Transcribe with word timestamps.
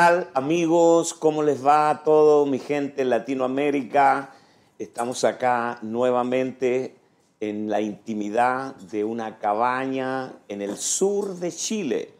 ¿Qué 0.00 0.06
tal 0.06 0.30
amigos? 0.32 1.12
¿Cómo 1.12 1.42
les 1.42 1.62
va 1.62 1.90
a 1.90 2.04
todo 2.04 2.46
mi 2.46 2.58
gente 2.58 3.02
en 3.02 3.10
Latinoamérica? 3.10 4.30
Estamos 4.78 5.24
acá 5.24 5.78
nuevamente 5.82 6.96
en 7.38 7.68
la 7.68 7.82
intimidad 7.82 8.74
de 8.76 9.04
una 9.04 9.38
cabaña 9.38 10.32
en 10.48 10.62
el 10.62 10.78
sur 10.78 11.34
de 11.34 11.52
Chile, 11.52 12.14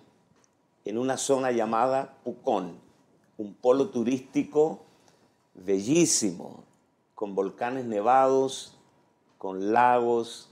en 0.84 0.98
una 0.98 1.16
zona 1.16 1.52
llamada 1.52 2.18
Pucón, 2.22 2.78
un 3.38 3.54
polo 3.54 3.88
turístico 3.88 4.80
bellísimo, 5.54 6.64
con 7.14 7.34
volcanes 7.34 7.86
nevados, 7.86 8.76
con 9.38 9.72
lagos, 9.72 10.50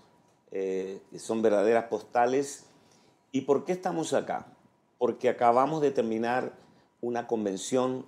eh, 0.50 1.02
que 1.10 1.19
son 1.19 1.42
verdaderas 1.42 1.88
postales. 1.91 2.64
¿Y 3.33 3.42
por 3.42 3.66
qué 3.66 3.72
estamos 3.72 4.14
acá? 4.14 4.47
Porque 4.97 5.28
acabamos 5.28 5.83
de 5.83 5.91
terminar 5.91 6.67
una 7.01 7.27
convención 7.27 8.07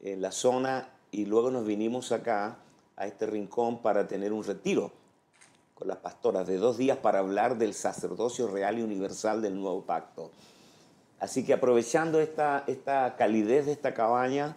en 0.00 0.20
la 0.20 0.32
zona 0.32 0.88
y 1.10 1.26
luego 1.26 1.50
nos 1.50 1.66
vinimos 1.66 2.12
acá 2.12 2.58
a 2.96 3.06
este 3.06 3.26
rincón 3.26 3.82
para 3.82 4.08
tener 4.08 4.32
un 4.32 4.44
retiro 4.44 4.92
con 5.74 5.88
las 5.88 5.98
pastoras 5.98 6.46
de 6.46 6.56
dos 6.56 6.76
días 6.78 6.98
para 6.98 7.20
hablar 7.20 7.58
del 7.58 7.74
sacerdocio 7.74 8.48
real 8.48 8.78
y 8.78 8.82
universal 8.82 9.42
del 9.42 9.60
nuevo 9.60 9.82
pacto. 9.82 10.30
Así 11.18 11.44
que 11.44 11.52
aprovechando 11.52 12.20
esta, 12.20 12.64
esta 12.66 13.16
calidez 13.16 13.66
de 13.66 13.72
esta 13.72 13.94
cabaña, 13.94 14.56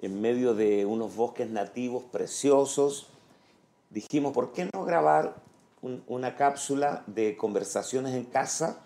en 0.00 0.20
medio 0.20 0.54
de 0.54 0.86
unos 0.86 1.16
bosques 1.16 1.50
nativos 1.50 2.04
preciosos, 2.04 3.08
dijimos, 3.90 4.32
¿por 4.32 4.52
qué 4.52 4.68
no 4.72 4.84
grabar 4.84 5.36
una 6.06 6.36
cápsula 6.36 7.02
de 7.06 7.36
conversaciones 7.36 8.14
en 8.14 8.24
casa? 8.24 8.80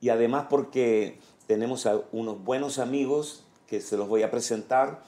Y 0.00 0.08
además 0.08 0.46
porque 0.50 1.18
tenemos 1.46 1.86
a 1.86 2.00
unos 2.12 2.42
buenos 2.42 2.78
amigos 2.78 3.44
que 3.66 3.80
se 3.80 3.96
los 3.96 4.08
voy 4.08 4.22
a 4.22 4.30
presentar, 4.30 5.02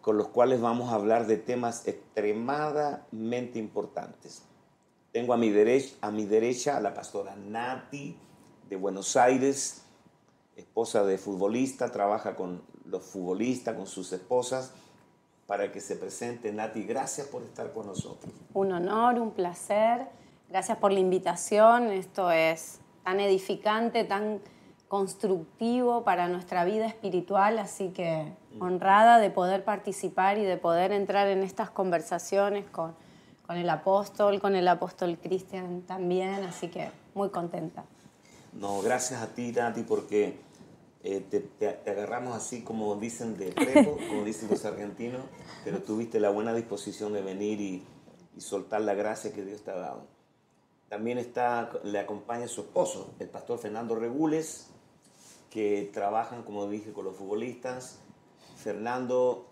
con 0.00 0.16
los 0.16 0.28
cuales 0.28 0.60
vamos 0.60 0.90
a 0.92 0.96
hablar 0.96 1.26
de 1.26 1.36
temas 1.36 1.86
extremadamente 1.86 3.58
importantes. 3.58 4.42
Tengo 5.12 5.34
a 5.34 5.36
mi, 5.36 5.50
derecha, 5.50 5.94
a 6.00 6.10
mi 6.10 6.24
derecha 6.24 6.76
a 6.76 6.80
la 6.80 6.94
pastora 6.94 7.36
Nati 7.36 8.16
de 8.68 8.76
Buenos 8.76 9.16
Aires, 9.16 9.82
esposa 10.56 11.04
de 11.04 11.18
futbolista, 11.18 11.92
trabaja 11.92 12.34
con 12.34 12.62
los 12.86 13.02
futbolistas, 13.04 13.76
con 13.76 13.86
sus 13.86 14.12
esposas, 14.12 14.72
para 15.46 15.70
que 15.70 15.80
se 15.80 15.96
presente. 15.96 16.52
Nati, 16.52 16.82
gracias 16.82 17.26
por 17.26 17.42
estar 17.42 17.72
con 17.72 17.86
nosotros. 17.86 18.32
Un 18.54 18.72
honor, 18.72 19.20
un 19.20 19.32
placer. 19.32 20.06
Gracias 20.48 20.78
por 20.78 20.92
la 20.92 21.00
invitación. 21.00 21.90
Esto 21.90 22.30
es 22.30 22.78
tan 23.04 23.20
edificante, 23.20 24.04
tan 24.04 24.40
constructivo 24.92 26.04
para 26.04 26.28
nuestra 26.28 26.66
vida 26.66 26.84
espiritual, 26.84 27.58
así 27.58 27.88
que 27.92 28.30
honrada 28.60 29.20
de 29.20 29.30
poder 29.30 29.64
participar 29.64 30.36
y 30.36 30.44
de 30.44 30.58
poder 30.58 30.92
entrar 30.92 31.28
en 31.28 31.42
estas 31.42 31.70
conversaciones 31.70 32.66
con, 32.68 32.94
con 33.46 33.56
el 33.56 33.70
apóstol, 33.70 34.38
con 34.38 34.54
el 34.54 34.68
apóstol 34.68 35.16
Cristian 35.16 35.80
también, 35.86 36.44
así 36.44 36.68
que 36.68 36.90
muy 37.14 37.30
contenta. 37.30 37.86
No, 38.52 38.82
gracias 38.82 39.22
a 39.22 39.28
ti, 39.28 39.50
Nati, 39.52 39.82
porque 39.82 40.38
eh, 41.02 41.24
te, 41.58 41.90
agarramos 41.90 42.36
así 42.36 42.60
como 42.60 42.94
dicen 42.96 43.38
de 43.38 43.50
prepo, 43.50 43.96
como 44.08 44.24
dicen 44.24 44.50
los 44.50 44.62
argentinos, 44.66 45.22
pero 45.64 45.82
tuviste 45.82 46.20
la 46.20 46.28
buena 46.28 46.52
disposición 46.52 47.14
de 47.14 47.22
venir 47.22 47.62
y, 47.62 47.82
y 48.36 48.40
soltar 48.42 48.82
la 48.82 48.92
gracia 48.92 49.32
que 49.32 49.42
Dios 49.42 49.62
te 49.62 49.70
ha 49.70 49.76
dado. 49.76 50.02
También 50.90 51.16
está, 51.16 51.70
le 51.82 51.98
acompaña 51.98 52.46
su 52.46 52.60
esposo, 52.60 53.14
el 53.20 53.30
pastor 53.30 53.58
Fernando 53.58 53.94
Regules, 53.94 54.68
que 55.52 55.90
trabajan, 55.92 56.42
como 56.44 56.66
dije, 56.66 56.92
con 56.92 57.04
los 57.04 57.14
futbolistas. 57.14 57.98
Fernando, 58.56 59.46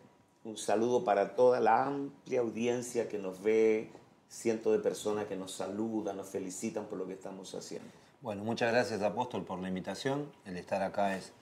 un 0.44 0.56
saludo 0.56 1.04
para 1.04 1.36
toda 1.36 1.60
la 1.60 1.84
amplia 1.84 2.40
audiencia 2.40 3.06
que 3.06 3.18
nos 3.18 3.42
ve, 3.42 3.90
cientos 4.26 4.72
de 4.72 4.78
personas 4.78 5.26
que 5.26 5.36
nos 5.36 5.52
saludan, 5.52 6.16
nos 6.16 6.28
felicitan 6.28 6.86
por 6.86 6.96
lo 6.96 7.06
que 7.06 7.12
estamos 7.12 7.54
haciendo. 7.54 7.86
Bueno, 8.22 8.44
muchas 8.44 8.72
gracias 8.72 9.02
Apóstol 9.02 9.44
por 9.44 9.58
la 9.58 9.68
invitación. 9.68 10.32
El 10.46 10.56
estar 10.56 10.82
acá 10.82 11.18
es 11.18 11.32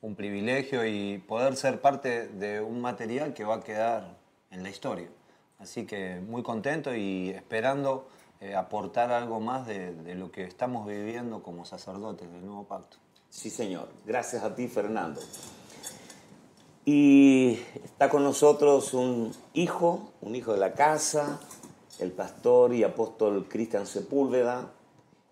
un 0.00 0.14
privilegio 0.14 0.86
y 0.86 1.18
poder 1.18 1.54
ser 1.56 1.82
parte 1.82 2.28
de 2.28 2.62
un 2.62 2.80
material 2.80 3.34
que 3.34 3.44
va 3.44 3.56
a 3.56 3.60
quedar 3.62 4.16
en 4.50 4.62
la 4.62 4.70
historia. 4.70 5.08
Así 5.58 5.84
que 5.84 6.20
muy 6.20 6.42
contento 6.42 6.94
y 6.94 7.28
esperando 7.30 8.08
eh, 8.40 8.54
aportar 8.54 9.12
algo 9.12 9.38
más 9.38 9.66
de, 9.66 9.92
de 9.92 10.14
lo 10.14 10.30
que 10.30 10.44
estamos 10.44 10.86
viviendo 10.86 11.42
como 11.42 11.66
sacerdotes 11.66 12.32
del 12.32 12.46
nuevo 12.46 12.64
pacto. 12.64 12.96
Sí, 13.30 13.50
señor. 13.50 13.88
Gracias 14.06 14.42
a 14.42 14.54
ti, 14.54 14.68
Fernando. 14.68 15.20
Y 16.84 17.60
está 17.84 18.08
con 18.08 18.24
nosotros 18.24 18.94
un 18.94 19.32
hijo, 19.52 20.12
un 20.22 20.34
hijo 20.34 20.52
de 20.52 20.58
la 20.58 20.72
casa, 20.72 21.38
el 21.98 22.12
pastor 22.12 22.72
y 22.74 22.82
apóstol 22.82 23.46
Cristian 23.48 23.86
Sepúlveda. 23.86 24.72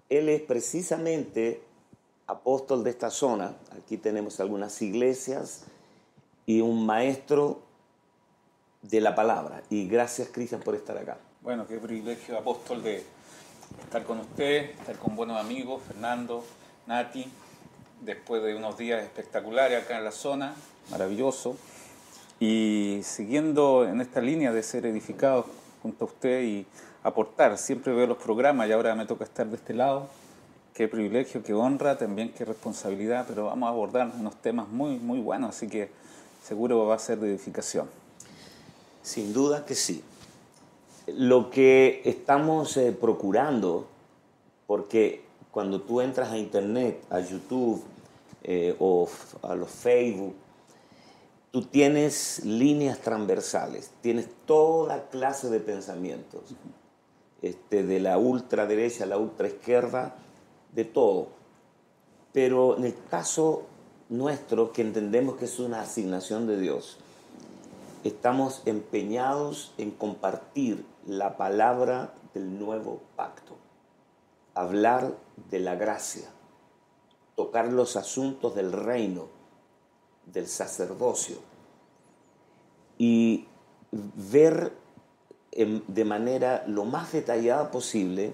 Él 0.09 0.29
es 0.29 0.43
precisamente 0.43 1.62
apóstol 2.27 2.85
de 2.85 2.91
esta 2.91 3.11
zona. 3.11 3.56
Aquí 3.77 3.97
tenemos 3.97 4.39
algunas 4.41 4.83
iglesias 4.83 5.65
y 6.45 6.61
un 6.61 6.85
maestro 6.85 7.62
de 8.83 9.01
la 9.01 9.15
palabra. 9.15 9.62
Y 9.71 9.89
gracias, 9.89 10.29
Cristian, 10.29 10.61
por 10.61 10.75
estar 10.75 10.99
acá. 10.99 11.19
Bueno, 11.41 11.67
qué 11.67 11.79
privilegio, 11.79 12.39
apóstol, 12.39 12.83
de 12.83 13.03
estar 13.83 14.05
con 14.05 14.21
usted, 14.21 14.71
estar 14.71 14.97
con 14.99 15.17
buenos 15.17 15.41
amigos, 15.41 15.83
Fernando, 15.87 16.45
Nati, 16.87 17.27
después 18.01 18.43
de 18.43 18.55
unos 18.55 18.77
días 18.79 19.03
espectaculares 19.03 19.83
acá 19.83 19.99
en 19.99 20.05
la 20.05 20.12
zona, 20.12 20.55
maravilloso, 20.91 21.57
y 22.39 23.01
siguiendo 23.03 23.87
en 23.87 24.01
esta 24.01 24.21
línea 24.21 24.53
de 24.53 24.62
ser 24.62 24.87
edificados 24.87 25.47
junto 25.83 26.05
a 26.05 26.09
usted 26.09 26.43
y 26.43 26.67
aportar, 27.03 27.56
siempre 27.56 27.93
veo 27.93 28.06
los 28.06 28.19
programas 28.19 28.69
y 28.69 28.73
ahora 28.73 28.95
me 28.95 29.06
toca 29.06 29.25
estar 29.25 29.47
de 29.47 29.56
este 29.56 29.75
lado, 29.75 30.09
qué 30.75 30.89
privilegio, 30.89 31.43
qué 31.43 31.55
honra, 31.55 31.97
también 31.97 32.33
qué 32.37 32.45
responsabilidad, 32.45 33.25
pero 33.27 33.47
vamos 33.47 33.67
a 33.67 33.71
abordar 33.71 34.12
unos 34.19 34.37
temas 34.37 34.69
muy, 34.69 34.99
muy 34.99 35.21
buenos, 35.21 35.56
así 35.56 35.69
que 35.69 35.91
seguro 36.43 36.87
va 36.87 36.97
a 36.97 36.99
ser 36.99 37.19
de 37.19 37.31
edificación. 37.31 37.89
Sin 39.03 39.33
duda 39.33 39.65
que 39.65 39.75
sí. 39.75 40.03
Lo 41.06 41.51
que 41.51 42.03
estamos 42.05 42.77
eh, 42.77 42.93
procurando, 42.93 43.87
porque 44.67 45.25
cuando 45.56 45.81
tú 45.81 46.03
entras 46.03 46.31
a 46.33 46.37
internet, 46.37 47.03
a 47.09 47.19
YouTube 47.21 47.83
eh, 48.43 48.77
o 48.78 49.09
a 49.41 49.55
los 49.55 49.71
Facebook, 49.71 50.34
tú 51.50 51.62
tienes 51.62 52.44
líneas 52.44 52.99
transversales, 52.99 53.91
tienes 54.03 54.28
toda 54.44 55.09
clase 55.09 55.49
de 55.49 55.61
pensamientos, 55.61 56.43
este, 57.41 57.84
de 57.84 58.00
la 58.00 58.19
ultraderecha 58.19 59.05
a 59.05 59.06
la 59.06 59.17
ultraizquierda, 59.17 60.17
de 60.75 60.84
todo. 60.84 61.28
Pero 62.34 62.77
en 62.77 62.84
el 62.84 62.94
caso 63.11 63.62
nuestro, 64.11 64.75
que 64.75 64.83
entendemos 64.83 65.37
que 65.37 65.47
es 65.47 65.59
una 65.59 65.81
asignación 65.81 66.47
de 66.47 66.61
Dios, 66.61 66.99
estamos 68.05 68.61
empeñados 68.67 69.73
en 69.78 69.91
compartir 69.91 70.84
la 71.06 71.38
palabra 71.38 72.12
del 72.34 72.59
nuevo 72.59 73.00
pacto 73.17 73.56
hablar 74.56 75.15
de 75.50 75.61
la 75.61 75.77
gracia, 75.77 76.25
tocar 77.37 77.70
los 77.70 77.97
asuntos 77.97 78.55
del 78.55 78.73
reino, 78.73 79.29
del 80.25 80.49
sacerdocio 80.49 81.37
y 82.99 83.47
ver 83.93 84.73
de 85.53 86.05
manera 86.05 86.64
lo 86.67 86.85
más 86.85 87.12
detallada 87.12 87.70
posible 87.70 88.32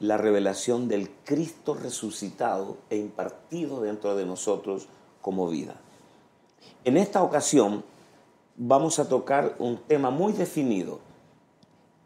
la 0.00 0.16
revelación 0.16 0.88
del 0.88 1.10
Cristo 1.24 1.74
resucitado 1.74 2.76
e 2.90 2.96
impartido 2.96 3.80
dentro 3.80 4.16
de 4.16 4.26
nosotros 4.26 4.88
como 5.22 5.48
vida. 5.48 5.76
En 6.84 6.96
esta 6.96 7.22
ocasión 7.22 7.84
vamos 8.56 8.98
a 8.98 9.08
tocar 9.08 9.54
un 9.60 9.78
tema 9.78 10.10
muy 10.10 10.32
definido, 10.32 10.98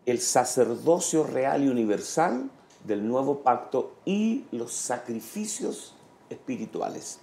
el 0.04 0.20
sacerdocio 0.20 1.25
real 1.25 1.64
y 1.64 1.69
universal 1.69 2.50
del 2.84 3.06
nuevo 3.06 3.40
pacto 3.40 3.92
y 4.04 4.44
los 4.52 4.72
sacrificios 4.72 5.94
espirituales. 6.28 7.20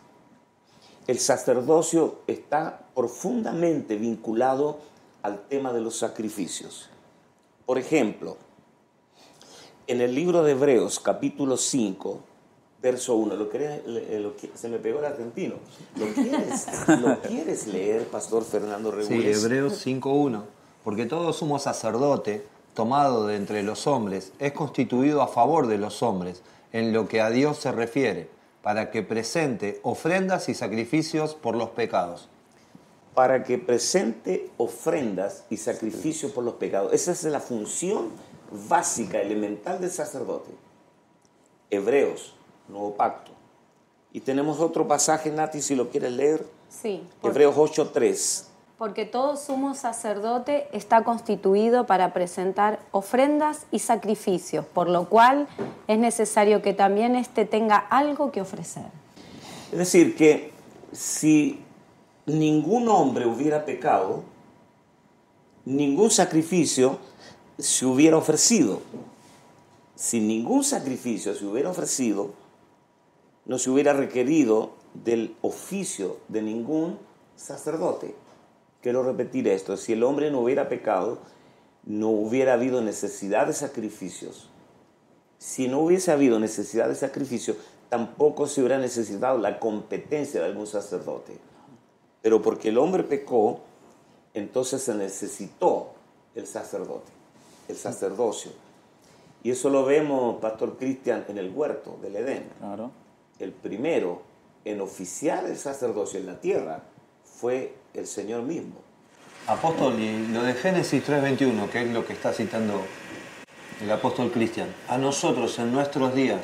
El 1.07 1.19
sacerdocio 1.19 2.19
está 2.27 2.86
profundamente 2.94 3.95
vinculado 3.95 4.80
al 5.24 5.48
tema 5.48 5.71
de 5.74 5.81
los 5.81 5.98
sacrificios. 5.98 6.89
Por 7.65 7.77
ejemplo, 7.77 8.38
en 9.88 10.01
el 10.01 10.13
libro 10.13 10.44
de 10.44 10.51
Hebreos, 10.51 11.00
capítulo 11.00 11.56
5, 11.56 12.19
verso 12.81 13.15
1, 13.15 13.36
¿lo 13.36 13.50
querés, 13.50 13.81
se 14.54 14.68
me 14.68 14.80
pegó 14.80 15.00
el 15.00 15.06
argentino. 15.06 15.56
¿Lo 15.95 16.07
quieres, 16.07 16.68
¿lo 17.01 17.21
quieres 17.27 17.68
leer, 17.68 18.07
Pastor 18.07 18.44
Fernando 18.44 18.92
Regules? 18.92 19.39
Sí, 19.39 19.45
Hebreos 19.45 19.86
5.1. 19.86 20.44
Porque 20.83 21.06
todo 21.06 21.33
sumo 21.33 21.59
sacerdote 21.59 22.45
tomado 22.78 23.26
de 23.26 23.38
entre 23.38 23.64
los 23.64 23.88
hombres 23.88 24.34
es 24.38 24.52
constituido 24.52 25.24
a 25.24 25.28
favor 25.28 25.66
de 25.66 25.80
los 25.80 26.04
hombres 26.04 26.44
en 26.72 26.94
lo 26.94 27.08
que 27.08 27.22
a 27.22 27.32
Dios 27.32 27.58
se 27.58 27.72
refiere, 27.72 28.30
para 28.62 28.92
que 28.92 29.02
presente 29.02 29.80
ofrendas 29.82 30.48
y 30.48 30.54
sacrificios 30.54 31.34
por 31.34 31.56
los 31.56 31.72
pecados. 31.72 32.30
Para 33.16 33.44
que 33.44 33.58
presente 33.58 34.52
ofrendas 34.58 35.44
y 35.50 35.58
sacrificios 35.58 36.32
por 36.32 36.44
los 36.44 36.54
pecados. 36.54 36.94
Esa 36.94 37.14
es 37.14 37.24
la 37.24 37.40
función 37.40 38.10
básica, 38.70 39.20
elemental 39.22 39.82
del 39.82 39.90
sacerdote. 39.90 40.52
Hebreos, 41.72 42.36
nuevo 42.68 42.94
pacto. 42.94 43.32
Y 44.14 44.20
tenemos 44.20 44.60
otro 44.60 44.88
pasaje, 44.88 45.32
Nati, 45.32 45.64
si 45.64 45.74
lo 45.74 45.90
quieres 45.90 46.12
leer. 46.12 46.46
Sí. 46.70 47.02
Hebreos 47.24 47.56
8.3. 47.56 48.56
Porque 48.78 49.06
todo 49.06 49.38
sumo 49.38 49.74
sacerdote 49.74 50.68
está 50.72 51.04
constituido 51.04 51.88
para 51.88 52.14
presentar 52.14 52.80
ofrendas 52.92 53.66
y 53.72 53.80
sacrificios, 53.80 54.66
por 54.66 54.88
lo 54.88 55.10
cual 55.10 55.48
es 55.88 55.98
necesario 55.98 56.62
que 56.62 56.74
también 56.74 57.16
éste 57.16 57.46
tenga 57.46 57.78
algo 57.78 58.32
que 58.32 58.42
ofrecer. 58.42 58.86
Es 59.72 59.80
decir, 59.80 60.16
que 60.16 60.52
si 60.92 61.60
ningún 62.28 62.88
hombre 62.88 63.26
hubiera 63.26 63.66
pecado, 63.66 64.24
ningún 65.66 66.12
sacrificio 66.12 67.00
se 67.58 67.86
hubiera 67.86 68.18
ofrecido. 68.18 68.82
Si 69.96 70.20
ningún 70.20 70.64
sacrificio 70.64 71.34
se 71.34 71.46
hubiera 71.46 71.72
ofrecido, 71.72 72.32
no 73.46 73.58
se 73.58 73.72
hubiera 73.72 73.94
requerido 73.94 74.74
del 74.94 75.36
oficio 75.42 76.18
de 76.28 76.44
ningún 76.44 77.00
sacerdote. 77.36 78.14
Quiero 78.88 79.04
repetir 79.04 79.50
esto, 79.50 79.75
si 79.75 79.92
el 79.92 80.01
hombre 80.01 80.31
no 80.31 80.39
hubiera 80.39 80.69
pecado, 80.69 81.18
no 81.84 82.07
hubiera 82.07 82.54
habido 82.54 82.80
necesidad 82.81 83.45
de 83.45 83.51
sacrificios. 83.51 84.50
Si 85.38 85.68
no 85.68 85.81
hubiese 85.81 86.13
habido 86.13 86.39
necesidad 86.39 86.88
de 86.88 86.95
sacrificio, 86.95 87.57
tampoco 87.89 88.48
se 88.48 88.62
hubiera 88.62 88.78
necesitado 88.78 89.39
la 89.39 89.60
competencia 89.60 90.39
de 90.39 90.45
algún 90.45 90.68
sacerdote. 90.68 91.38
Pero 92.22 92.42
porque 92.42 92.69
el 92.69 92.78
hombre 92.78 93.04
pecó, 93.04 93.60
entonces 94.34 94.84
se 94.84 94.95
necesitó 94.95 95.90
el 96.33 96.48
sacerdote, 96.48 97.12
el 97.68 97.75
sacerdocio. 97.75 98.51
Y 99.44 99.51
eso 99.51 99.69
lo 99.69 99.83
vemos, 99.83 100.40
Pastor 100.40 100.78
Cristian, 100.78 101.25
en 101.28 101.38
el 101.38 101.54
huerto 101.54 102.00
del 102.01 102.16
Edén. 102.16 102.48
Claro. 102.57 102.92
El 103.38 103.51
primero 103.51 104.22
en 104.63 104.80
oficiar 104.80 105.45
el 105.45 105.57
sacerdocio 105.57 106.22
en 106.22 106.25
la 106.25 106.40
tierra 106.40 106.83
fue 107.39 107.74
el 107.94 108.07
Señor 108.07 108.42
mismo. 108.44 108.75
Apóstol, 109.48 110.00
y 110.00 110.28
lo 110.28 110.44
de 110.44 110.54
Génesis 110.54 111.04
3.21, 111.07 111.69
que 111.69 111.81
es 111.84 111.89
lo 111.94 112.06
que 112.06 112.13
está 112.13 112.34
citando 112.34 112.81
el 113.81 113.92
apóstol 113.92 114.31
Cristian, 114.31 114.68
a 114.88 114.98
nosotros 114.98 115.57
en 115.60 115.72
nuestros 115.72 116.13
días, 116.16 116.42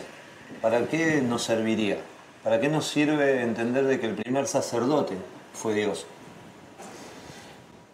¿para 0.62 0.88
qué 0.88 1.22
nos 1.22 1.44
serviría? 1.44 1.98
¿Para 2.44 2.60
qué 2.62 2.70
nos 2.70 2.88
sirve 2.88 3.42
entender 3.42 3.86
de 3.86 4.00
que 4.00 4.06
el 4.06 4.16
primer 4.16 4.48
sacerdote 4.48 5.16
fue 5.54 5.74
Dios? 5.74 6.06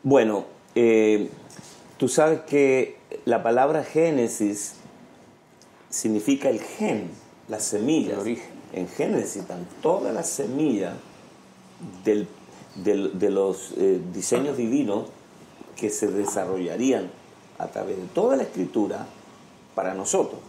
Bueno, 0.03 0.45
eh, 0.75 1.29
tú 1.97 2.07
sabes 2.07 2.41
que 2.41 2.97
la 3.25 3.41
palabra 3.43 3.83
Génesis 3.83 4.75
significa 5.89 6.49
el 6.49 6.59
gen, 6.61 7.09
la 7.47 7.59
semilla. 7.59 8.13
El 8.13 8.19
origen. 8.19 8.49
En 8.73 8.87
Génesis 8.87 9.37
están 9.37 9.65
todas 9.81 10.13
las 10.13 10.29
semillas 10.29 10.93
del- 12.03 12.27
de 12.83 13.29
los 13.29 13.73
eh, 13.77 13.99
diseños 14.13 14.57
divinos 14.57 15.05
que 15.75 15.89
se 15.89 16.07
desarrollarían 16.07 17.09
a 17.57 17.67
través 17.67 17.97
de 17.97 18.03
toda 18.13 18.35
la 18.35 18.43
escritura 18.43 19.07
para 19.75 19.93
nosotros. 19.93 20.39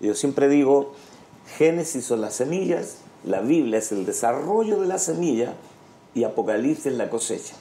Yo 0.00 0.14
siempre 0.14 0.48
digo, 0.48 0.92
Génesis 1.56 2.04
son 2.04 2.20
las 2.20 2.34
semillas, 2.34 2.98
la 3.24 3.40
Biblia 3.40 3.78
es 3.78 3.92
el 3.92 4.04
desarrollo 4.04 4.80
de 4.80 4.86
la 4.86 4.98
semilla 4.98 5.54
y 6.14 6.24
Apocalipsis 6.24 6.86
es 6.86 6.94
la 6.94 7.10
cosecha. 7.10 7.54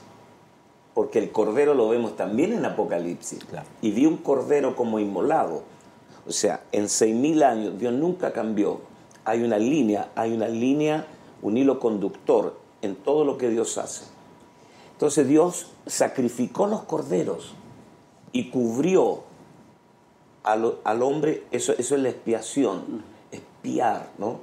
Porque 0.93 1.19
el 1.19 1.31
cordero 1.31 1.73
lo 1.73 1.89
vemos 1.89 2.15
también 2.17 2.53
en 2.53 2.65
Apocalipsis. 2.65 3.43
Claro. 3.45 3.67
Y 3.81 3.91
vi 3.91 4.05
un 4.05 4.17
cordero 4.17 4.75
como 4.75 4.99
inmolado. 4.99 5.63
O 6.27 6.31
sea, 6.31 6.63
en 6.71 6.89
seis 6.89 7.15
mil 7.15 7.43
años 7.43 7.79
Dios 7.79 7.93
nunca 7.93 8.33
cambió. 8.33 8.81
Hay 9.23 9.43
una 9.43 9.57
línea, 9.57 10.11
hay 10.15 10.33
una 10.33 10.47
línea, 10.47 11.07
un 11.41 11.57
hilo 11.57 11.79
conductor 11.79 12.60
en 12.81 12.95
todo 12.95 13.25
lo 13.25 13.37
que 13.37 13.49
Dios 13.49 13.77
hace. 13.77 14.05
Entonces 14.93 15.27
Dios 15.27 15.67
sacrificó 15.87 16.67
los 16.67 16.83
corderos 16.83 17.53
y 18.31 18.49
cubrió 18.49 19.23
al, 20.43 20.77
al 20.83 21.03
hombre, 21.03 21.43
eso, 21.51 21.73
eso 21.77 21.95
es 21.95 22.01
la 22.01 22.09
expiación, 22.09 23.03
espiar, 23.31 24.11
¿no? 24.17 24.39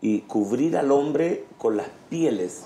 Y 0.00 0.20
cubrir 0.20 0.76
al 0.76 0.92
hombre 0.92 1.44
con 1.58 1.76
las 1.76 1.88
pieles. 2.10 2.64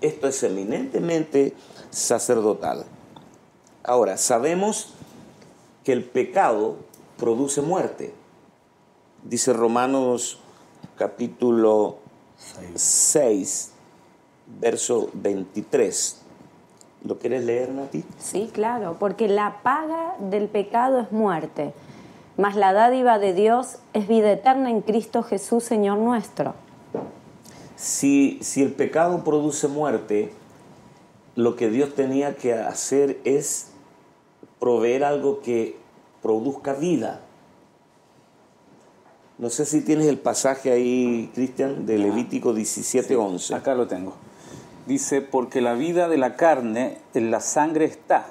Esto 0.00 0.28
es 0.28 0.42
eminentemente 0.42 1.54
sacerdotal. 1.90 2.84
Ahora, 3.84 4.16
sabemos 4.16 4.94
que 5.84 5.92
el 5.92 6.04
pecado 6.04 6.76
produce 7.16 7.62
muerte. 7.62 8.14
Dice 9.24 9.52
Romanos 9.52 10.38
capítulo 10.96 11.98
6, 12.74 13.71
verso 14.60 15.10
23. 15.14 16.22
¿Lo 17.04 17.18
quieres 17.18 17.44
leer, 17.44 17.70
Nati? 17.70 18.04
Sí, 18.18 18.50
claro, 18.52 18.96
porque 18.98 19.28
la 19.28 19.62
paga 19.62 20.14
del 20.18 20.48
pecado 20.48 21.00
es 21.00 21.10
muerte, 21.10 21.72
mas 22.36 22.54
la 22.54 22.72
dádiva 22.72 23.18
de 23.18 23.34
Dios 23.34 23.78
es 23.92 24.06
vida 24.06 24.30
eterna 24.30 24.70
en 24.70 24.82
Cristo 24.82 25.22
Jesús, 25.22 25.64
Señor 25.64 25.98
nuestro. 25.98 26.54
Si, 27.76 28.38
si 28.40 28.62
el 28.62 28.72
pecado 28.72 29.24
produce 29.24 29.66
muerte, 29.66 30.32
lo 31.34 31.56
que 31.56 31.70
Dios 31.70 31.94
tenía 31.94 32.36
que 32.36 32.54
hacer 32.54 33.18
es 33.24 33.72
proveer 34.60 35.02
algo 35.02 35.40
que 35.40 35.76
produzca 36.22 36.74
vida. 36.74 37.20
No 39.38 39.50
sé 39.50 39.64
si 39.64 39.80
tienes 39.80 40.06
el 40.06 40.18
pasaje 40.18 40.70
ahí, 40.70 41.30
Cristian, 41.34 41.84
de 41.84 41.98
Levítico 41.98 42.54
17:11. 42.54 43.54
Acá 43.56 43.74
lo 43.74 43.88
tengo. 43.88 44.14
Dice, 44.86 45.20
porque 45.20 45.60
la 45.60 45.74
vida 45.74 46.08
de 46.08 46.18
la 46.18 46.34
carne 46.36 46.98
en 47.14 47.30
la 47.30 47.40
sangre 47.40 47.84
está, 47.84 48.26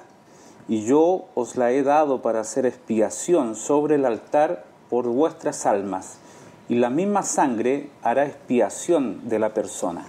y 0.68 0.84
yo 0.86 1.26
os 1.34 1.56
la 1.56 1.72
he 1.72 1.82
dado 1.84 2.22
para 2.22 2.42
hacer 2.42 2.66
expiación 2.66 3.56
sobre 3.56 3.96
el 3.96 4.06
altar 4.06 4.66
por 4.90 5.08
vuestras 5.08 5.66
almas, 5.66 6.18
y 6.68 6.76
la 6.76 6.90
misma 6.90 7.24
sangre 7.24 7.90
hará 8.04 8.26
expiación 8.26 9.28
de 9.30 9.40
la 9.40 9.54
persona. 9.54 10.06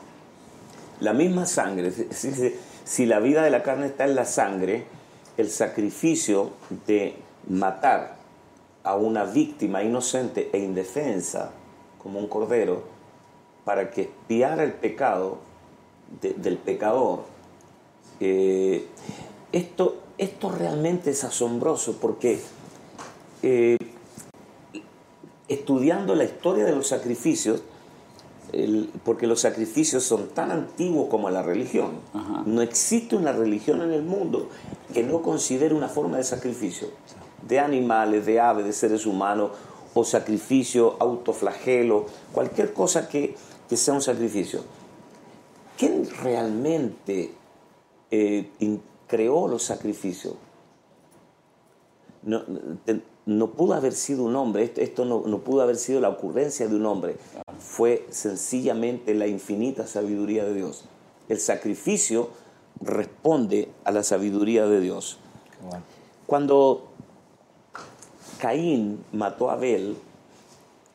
La 1.00 1.12
misma 1.12 1.46
sangre, 1.46 1.90
si, 1.90 2.54
si- 2.84 3.06
la 3.06 3.18
vida 3.20 3.42
de 3.42 3.50
la 3.50 3.62
carne 3.62 3.86
está 3.86 4.04
en 4.04 4.14
la 4.14 4.24
sangre, 4.24 4.84
el 5.36 5.48
sacrificio 5.48 6.50
de 6.86 7.16
matar 7.48 8.16
a 8.84 8.96
una 8.96 9.24
víctima 9.24 9.82
inocente 9.82 10.50
e 10.52 10.58
indefensa, 10.58 11.52
como 12.02 12.18
un 12.18 12.26
cordero, 12.28 12.82
para 13.64 13.90
que 13.90 14.02
expiara 14.02 14.64
el 14.64 14.72
pecado 14.72 15.38
de- 16.20 16.34
del 16.34 16.56
pecador. 16.58 17.20
Eh, 18.20 18.86
esto, 19.52 19.96
esto 20.18 20.50
realmente 20.50 21.10
es 21.10 21.24
asombroso 21.24 21.96
porque 22.00 22.40
eh, 23.42 23.76
estudiando 25.48 26.14
la 26.14 26.24
historia 26.24 26.64
de 26.64 26.72
los 26.74 26.86
sacrificios, 26.88 27.62
el- 28.52 28.90
porque 29.04 29.26
los 29.26 29.40
sacrificios 29.40 30.04
son 30.04 30.28
tan 30.28 30.50
antiguos 30.50 31.08
como 31.08 31.30
la 31.30 31.42
religión. 31.42 31.92
Ajá. 32.14 32.42
No 32.46 32.62
existe 32.62 33.16
una 33.16 33.32
religión 33.32 33.82
en 33.82 33.92
el 33.92 34.02
mundo 34.02 34.48
que 34.94 35.02
no 35.02 35.22
considere 35.22 35.74
una 35.74 35.88
forma 35.88 36.18
de 36.18 36.24
sacrificio, 36.24 36.88
de 37.48 37.58
animales, 37.60 38.26
de 38.26 38.40
aves, 38.40 38.64
de 38.64 38.72
seres 38.72 39.06
humanos, 39.06 39.50
o 39.94 40.04
sacrificio, 40.04 40.96
autoflagelo, 41.00 42.06
cualquier 42.32 42.72
cosa 42.72 43.08
que, 43.08 43.34
que 43.68 43.76
sea 43.76 43.92
un 43.94 44.00
sacrificio. 44.00 44.60
¿Quién 45.82 46.08
realmente 46.22 47.32
eh, 48.10 48.50
creó 49.08 49.48
los 49.48 49.62
sacrificios? 49.64 50.34
no, 52.22 52.42
te- 52.84 53.02
no 53.26 53.50
pudo 53.50 53.74
haber 53.74 53.92
sido 53.92 54.24
un 54.24 54.36
hombre, 54.36 54.64
esto, 54.64 54.80
esto 54.80 55.04
no, 55.04 55.22
no 55.26 55.38
pudo 55.38 55.62
haber 55.62 55.76
sido 55.76 56.00
la 56.00 56.08
ocurrencia 56.08 56.68
de 56.68 56.74
un 56.76 56.86
hombre, 56.86 57.16
fue 57.58 58.06
sencillamente 58.10 59.14
la 59.14 59.26
infinita 59.26 59.86
sabiduría 59.86 60.44
de 60.44 60.54
Dios. 60.54 60.84
El 61.28 61.38
sacrificio 61.38 62.30
responde 62.80 63.68
a 63.84 63.90
la 63.92 64.02
sabiduría 64.02 64.66
de 64.66 64.80
Dios. 64.80 65.18
Bueno. 65.68 65.84
Cuando 66.26 66.88
Caín 68.38 69.04
mató 69.12 69.50
a 69.50 69.54
Abel, 69.54 69.96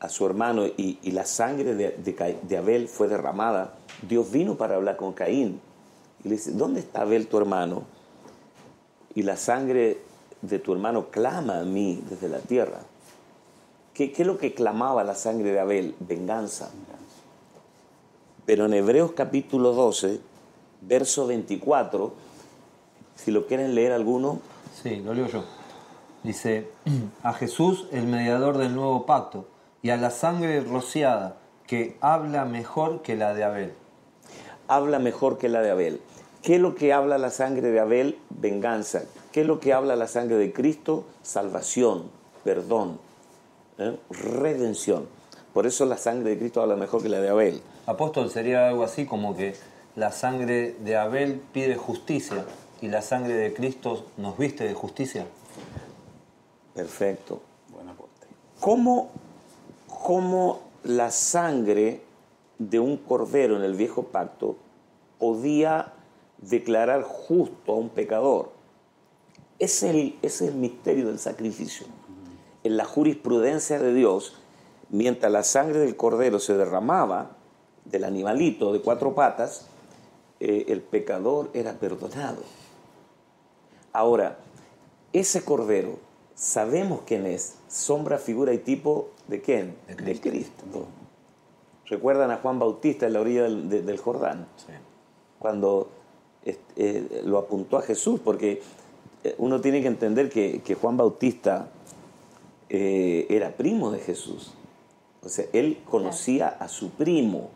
a 0.00 0.08
su 0.08 0.26
hermano, 0.26 0.66
y, 0.66 0.98
la 1.10 1.24
sangre 1.24 1.74
de 1.74 2.56
Abel 2.56 2.88
fue 2.88 3.08
derramada, 3.08 3.74
Dios 4.08 4.30
vino 4.30 4.56
para 4.56 4.76
hablar 4.76 4.96
con 4.96 5.12
Caín. 5.12 5.60
Y 6.24 6.28
le 6.28 6.36
dice, 6.36 6.52
¿dónde 6.52 6.80
está 6.80 7.02
Abel 7.02 7.26
tu 7.26 7.38
hermano? 7.38 7.84
Y 9.14 9.22
la 9.22 9.36
sangre 9.36 9.98
de 10.42 10.58
tu 10.58 10.72
hermano 10.72 11.10
clama 11.10 11.60
a 11.60 11.64
mí 11.64 12.02
desde 12.08 12.28
la 12.28 12.38
tierra. 12.38 12.80
¿Qué, 13.94 14.12
qué 14.12 14.22
es 14.22 14.26
lo 14.26 14.38
que 14.38 14.54
clamaba 14.54 15.02
la 15.02 15.14
sangre 15.14 15.50
de 15.50 15.60
Abel? 15.60 15.96
Venganza. 16.00 16.70
Pero 18.46 18.66
en 18.66 18.74
Hebreos 18.74 19.12
capítulo 19.12 19.72
12, 19.72 20.20
verso 20.82 21.26
24, 21.26 22.12
si 23.16 23.30
lo 23.30 23.46
quieren 23.46 23.74
leer 23.74 23.92
alguno, 23.92 24.40
Sí, 24.82 24.96
lo 24.96 25.12
leo 25.12 25.26
yo. 25.26 25.44
Dice, 26.22 26.68
a 27.22 27.32
Jesús, 27.32 27.86
el 27.90 28.06
mediador 28.06 28.58
del 28.58 28.74
nuevo 28.74 29.06
pacto, 29.06 29.46
y 29.88 29.90
a 29.90 29.96
la 29.96 30.10
sangre 30.10 30.60
rociada, 30.60 31.38
que 31.66 31.96
habla 32.02 32.44
mejor 32.44 33.00
que 33.00 33.16
la 33.16 33.32
de 33.32 33.42
Abel. 33.42 33.72
habla 34.66 34.98
mejor 34.98 35.38
que 35.38 35.48
la 35.48 35.62
de 35.62 35.70
Abel. 35.70 36.02
¿Qué 36.42 36.56
es 36.56 36.60
lo 36.60 36.74
que 36.74 36.92
habla 36.92 37.16
la 37.16 37.30
sangre 37.30 37.70
de 37.70 37.80
Abel? 37.80 38.18
Venganza. 38.28 39.04
¿Qué 39.32 39.40
es 39.40 39.46
lo 39.46 39.60
que 39.60 39.72
habla 39.72 39.96
la 39.96 40.06
sangre 40.06 40.36
de 40.36 40.52
Cristo? 40.52 41.06
Salvación, 41.22 42.10
perdón, 42.44 43.00
¿eh? 43.78 43.96
redención. 44.10 45.08
Por 45.54 45.66
eso 45.66 45.86
la 45.86 45.96
sangre 45.96 46.32
de 46.32 46.38
Cristo 46.38 46.60
habla 46.60 46.76
mejor 46.76 47.02
que 47.02 47.08
la 47.08 47.22
de 47.22 47.30
Abel. 47.30 47.62
Apóstol 47.86 48.28
sería 48.28 48.68
algo 48.68 48.84
así 48.84 49.06
como 49.06 49.34
que 49.38 49.54
la 49.96 50.12
sangre 50.12 50.76
de 50.80 50.96
Abel 50.98 51.40
pide 51.54 51.76
justicia 51.76 52.44
y 52.82 52.88
la 52.88 53.00
sangre 53.00 53.32
de 53.32 53.54
Cristo 53.54 54.04
nos 54.18 54.36
viste 54.36 54.64
de 54.64 54.74
justicia. 54.74 55.24
Perfecto. 56.74 57.40
Buen 57.72 57.88
aporte. 57.88 58.26
¿Cómo, 58.60 59.12
cómo 60.08 60.62
la 60.84 61.10
sangre 61.10 62.00
de 62.58 62.80
un 62.80 62.96
cordero 62.96 63.56
en 63.56 63.62
el 63.62 63.74
viejo 63.74 64.04
pacto 64.04 64.56
podía 65.18 65.92
declarar 66.38 67.02
justo 67.02 67.72
a 67.72 67.74
un 67.74 67.90
pecador? 67.90 68.50
Es 69.58 69.82
el, 69.82 70.18
es 70.22 70.40
el 70.40 70.54
misterio 70.54 71.08
del 71.08 71.18
sacrificio. 71.18 71.86
En 72.64 72.78
la 72.78 72.86
jurisprudencia 72.86 73.78
de 73.78 73.92
Dios, 73.92 74.36
mientras 74.88 75.30
la 75.30 75.42
sangre 75.42 75.78
del 75.78 75.94
cordero 75.94 76.38
se 76.38 76.56
derramaba, 76.56 77.32
del 77.84 78.04
animalito 78.04 78.72
de 78.72 78.80
cuatro 78.80 79.14
patas, 79.14 79.66
eh, 80.40 80.64
el 80.68 80.80
pecador 80.80 81.50
era 81.52 81.74
perdonado. 81.74 82.40
Ahora, 83.92 84.38
ese 85.12 85.44
cordero, 85.44 85.98
sabemos 86.38 87.00
quién 87.04 87.26
es, 87.26 87.56
sombra, 87.68 88.16
figura 88.18 88.52
y 88.54 88.58
tipo 88.58 89.08
de 89.26 89.40
quién? 89.42 89.76
De 89.88 89.94
De 89.96 90.20
Cristo. 90.20 90.64
¿Recuerdan 91.86 92.30
a 92.30 92.36
Juan 92.36 92.58
Bautista 92.60 93.06
en 93.06 93.14
la 93.14 93.20
orilla 93.20 93.42
del, 93.42 93.68
de- 93.68 93.82
del 93.82 93.98
Jordán? 93.98 94.46
Cuando 95.40 95.88
este, 96.44 96.62
eh, 96.76 97.22
lo 97.24 97.38
apuntó 97.38 97.76
a 97.78 97.82
Jesús, 97.82 98.20
porque 98.22 98.62
eh, 99.24 99.34
uno 99.38 99.60
tiene 99.60 99.82
que 99.82 99.88
entender 99.88 100.30
que, 100.30 100.60
que 100.62 100.74
Juan 100.76 100.96
Bautista 100.96 101.68
eh, 102.68 103.26
era 103.30 103.50
primo 103.56 103.90
de 103.90 103.98
Jesús. 103.98 104.52
O 105.24 105.28
sea, 105.28 105.46
él 105.52 105.80
conocía 105.90 106.48
a 106.48 106.68
su 106.68 106.90
primo 106.90 107.50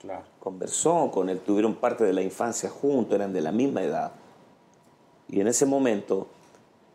Claro. 0.00 0.24
conversó 0.40 1.12
con 1.12 1.28
él, 1.28 1.38
tuvieron 1.38 1.76
parte 1.76 2.02
de 2.02 2.12
la 2.12 2.22
infancia 2.22 2.68
juntos, 2.68 3.14
eran 3.14 3.32
de 3.32 3.40
la 3.40 3.52
misma 3.52 3.82
edad. 3.84 4.10
Y 5.28 5.40
en 5.40 5.46
ese 5.46 5.64
momento 5.64 6.26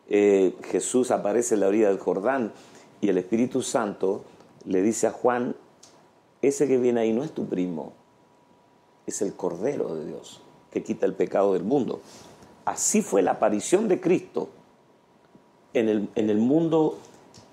eh, 0.10 0.56
Jesús 0.64 1.12
aparece 1.12 1.56
en 1.56 1.62
la 1.62 1.68
orilla 1.68 1.90
del 1.90 2.00
Jordán 2.00 2.54
y 3.02 3.10
el 3.10 3.18
Espíritu 3.18 3.62
Santo 3.62 4.24
le 4.66 4.82
dice 4.82 5.08
a 5.08 5.12
Juan, 5.12 5.56
ese 6.42 6.68
que 6.68 6.78
viene 6.78 7.02
ahí 7.02 7.14
no 7.14 7.24
es 7.24 7.32
tu 7.32 7.48
primo, 7.48 7.94
es 9.06 9.22
el 9.22 9.34
Cordero 9.34 9.96
de 9.96 10.06
Dios 10.06 10.42
que 10.72 10.84
quita 10.84 11.06
el 11.06 11.14
pecado 11.14 11.54
del 11.54 11.64
mundo. 11.64 12.02
Así 12.66 13.02
fue 13.02 13.22
la 13.22 13.32
aparición 13.32 13.88
de 13.88 14.02
Cristo 14.02 14.50
en 15.74 15.90
el, 15.90 16.10
en 16.16 16.30
el 16.30 16.38
mundo 16.38 16.98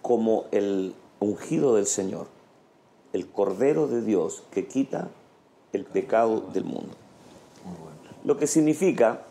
como 0.02 0.46
el 0.50 0.94
ungido 1.20 1.76
del 1.76 1.86
Señor, 1.86 2.26
el 3.12 3.28
Cordero 3.28 3.86
de 3.86 4.02
Dios 4.02 4.42
que 4.50 4.66
quita 4.66 5.08
el 5.72 5.84
pecado 5.84 6.40
del 6.52 6.64
mundo. 6.64 6.94
Lo 8.24 8.36
que 8.36 8.46
significa, 8.46 9.22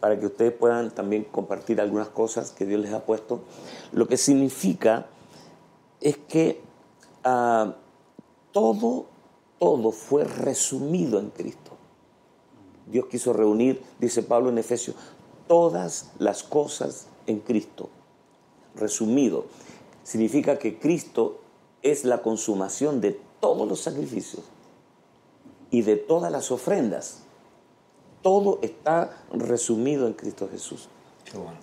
para 0.00 0.18
que 0.18 0.26
ustedes 0.26 0.52
puedan 0.52 0.90
también 0.90 1.24
compartir 1.24 1.80
algunas 1.80 2.08
cosas 2.08 2.52
que 2.52 2.66
Dios 2.66 2.80
les 2.80 2.92
ha 2.92 3.04
puesto, 3.04 3.40
lo 3.92 4.06
que 4.06 4.16
significa 4.16 5.06
es 6.00 6.16
que 6.16 6.60
ah, 7.24 7.74
todo, 8.52 9.06
todo 9.58 9.92
fue 9.92 10.24
resumido 10.24 11.18
en 11.18 11.30
Cristo. 11.30 11.72
Dios 12.86 13.06
quiso 13.06 13.32
reunir, 13.32 13.82
dice 13.98 14.22
Pablo 14.22 14.48
en 14.48 14.58
Efesios, 14.58 14.96
todas 15.46 16.10
las 16.18 16.42
cosas 16.42 17.06
en 17.26 17.40
Cristo. 17.40 17.90
Resumido, 18.74 19.46
significa 20.02 20.58
que 20.58 20.78
Cristo 20.78 21.40
es 21.82 22.04
la 22.04 22.22
consumación 22.22 23.00
de 23.00 23.20
todos 23.40 23.68
los 23.68 23.80
sacrificios 23.80 24.44
y 25.70 25.82
de 25.82 25.96
todas 25.96 26.32
las 26.32 26.50
ofrendas. 26.50 27.22
Todo 28.22 28.58
está 28.62 29.16
resumido 29.32 30.06
en 30.06 30.14
Cristo 30.14 30.48
Jesús. 30.50 30.88
Qué 31.24 31.38
bueno. 31.38 31.58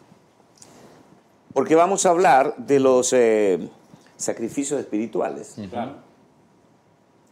Porque 1.54 1.76
vamos 1.76 2.06
a 2.06 2.10
hablar 2.10 2.56
de 2.58 2.80
los 2.80 3.14
eh, 3.14 3.70
sacrificios 4.18 4.80
espirituales. 4.80 5.56
Claro. 5.70 5.96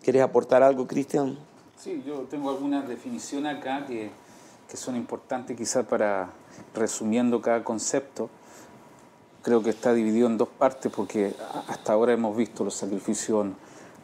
¿Quieres 0.02 0.22
aportar 0.22 0.64
algo, 0.64 0.88
Cristian? 0.88 1.38
Sí, 1.78 2.04
yo 2.06 2.22
tengo 2.30 2.50
algunas 2.50 2.88
definiciones 2.88 3.58
acá 3.58 3.86
que, 3.86 4.12
que 4.70 4.78
son 4.78 4.96
importantes 4.96 5.58
quizás 5.58 5.86
para 5.86 6.30
resumiendo 6.74 7.42
cada 7.42 7.64
concepto. 7.64 8.30
Creo 9.42 9.62
que 9.62 9.72
está 9.72 9.94
dividido 9.94 10.28
en 10.28 10.38
dos 10.38 10.48
partes 10.48 10.92
porque 10.92 11.34
hasta 11.68 11.94
ahora 11.94 12.14
hemos 12.14 12.36
visto 12.36 12.64
los 12.64 12.74
sacrificios 12.74 13.48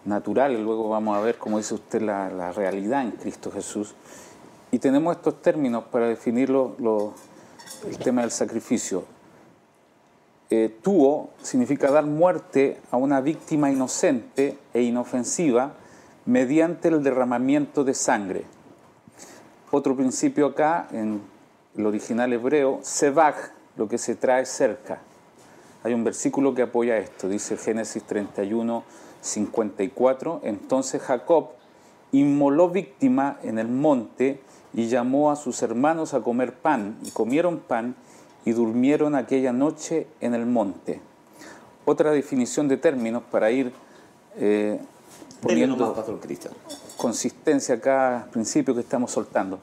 naturales, 0.05 0.59
luego 0.59 0.89
vamos 0.89 1.17
a 1.17 1.21
ver, 1.21 1.37
como 1.37 1.57
dice 1.57 1.75
usted, 1.75 2.01
la, 2.01 2.29
la 2.29 2.51
realidad 2.51 3.03
en 3.03 3.11
Cristo 3.11 3.51
Jesús. 3.51 3.95
Y 4.71 4.79
tenemos 4.79 5.15
estos 5.15 5.41
términos 5.41 5.85
para 5.85 6.07
definir 6.07 6.49
lo- 6.49 6.75
lo- 6.79 7.13
el 7.87 7.97
tema 7.97 8.21
del 8.21 8.31
sacrificio. 8.31 9.03
Eh, 10.51 10.77
tuo 10.81 11.29
significa 11.41 11.91
dar 11.91 12.05
muerte 12.05 12.79
a 12.91 12.97
una 12.97 13.21
víctima 13.21 13.71
inocente 13.71 14.57
e 14.73 14.81
inofensiva 14.81 15.73
mediante 16.25 16.87
el 16.89 17.03
derramamiento 17.03 17.83
de 17.83 17.93
sangre. 17.93 18.43
Otro 19.71 19.95
principio 19.95 20.47
acá, 20.47 20.87
en 20.91 21.21
el 21.77 21.85
original 21.85 22.33
hebreo, 22.33 22.79
sebaj, 22.81 23.35
lo 23.77 23.87
que 23.87 23.97
se 23.99 24.15
trae 24.15 24.45
cerca. 24.45 24.99
Hay 25.83 25.93
un 25.93 26.03
versículo 26.03 26.53
que 26.53 26.63
apoya 26.63 26.97
esto, 26.97 27.29
dice 27.29 27.55
Génesis 27.55 28.03
31, 28.03 28.83
54. 29.21 30.41
Entonces 30.43 31.01
Jacob 31.01 31.51
inmoló 32.11 32.69
víctima 32.69 33.37
en 33.43 33.59
el 33.59 33.67
monte 33.67 34.41
y 34.73 34.87
llamó 34.87 35.31
a 35.31 35.35
sus 35.35 35.61
hermanos 35.61 36.13
a 36.13 36.21
comer 36.21 36.53
pan, 36.53 36.97
y 37.03 37.11
comieron 37.11 37.59
pan 37.59 37.95
y 38.45 38.51
durmieron 38.51 39.15
aquella 39.15 39.51
noche 39.51 40.07
en 40.21 40.33
el 40.33 40.45
monte. 40.45 41.01
Otra 41.85 42.11
definición 42.11 42.67
de 42.67 42.77
términos 42.77 43.23
para 43.31 43.51
ir 43.51 43.71
eh, 44.37 44.79
poniendo 45.41 45.93
consistencia 46.97 47.75
a 47.75 47.79
cada 47.79 48.25
principio 48.25 48.75
que 48.75 48.81
estamos 48.81 49.11
soltando. 49.11 49.59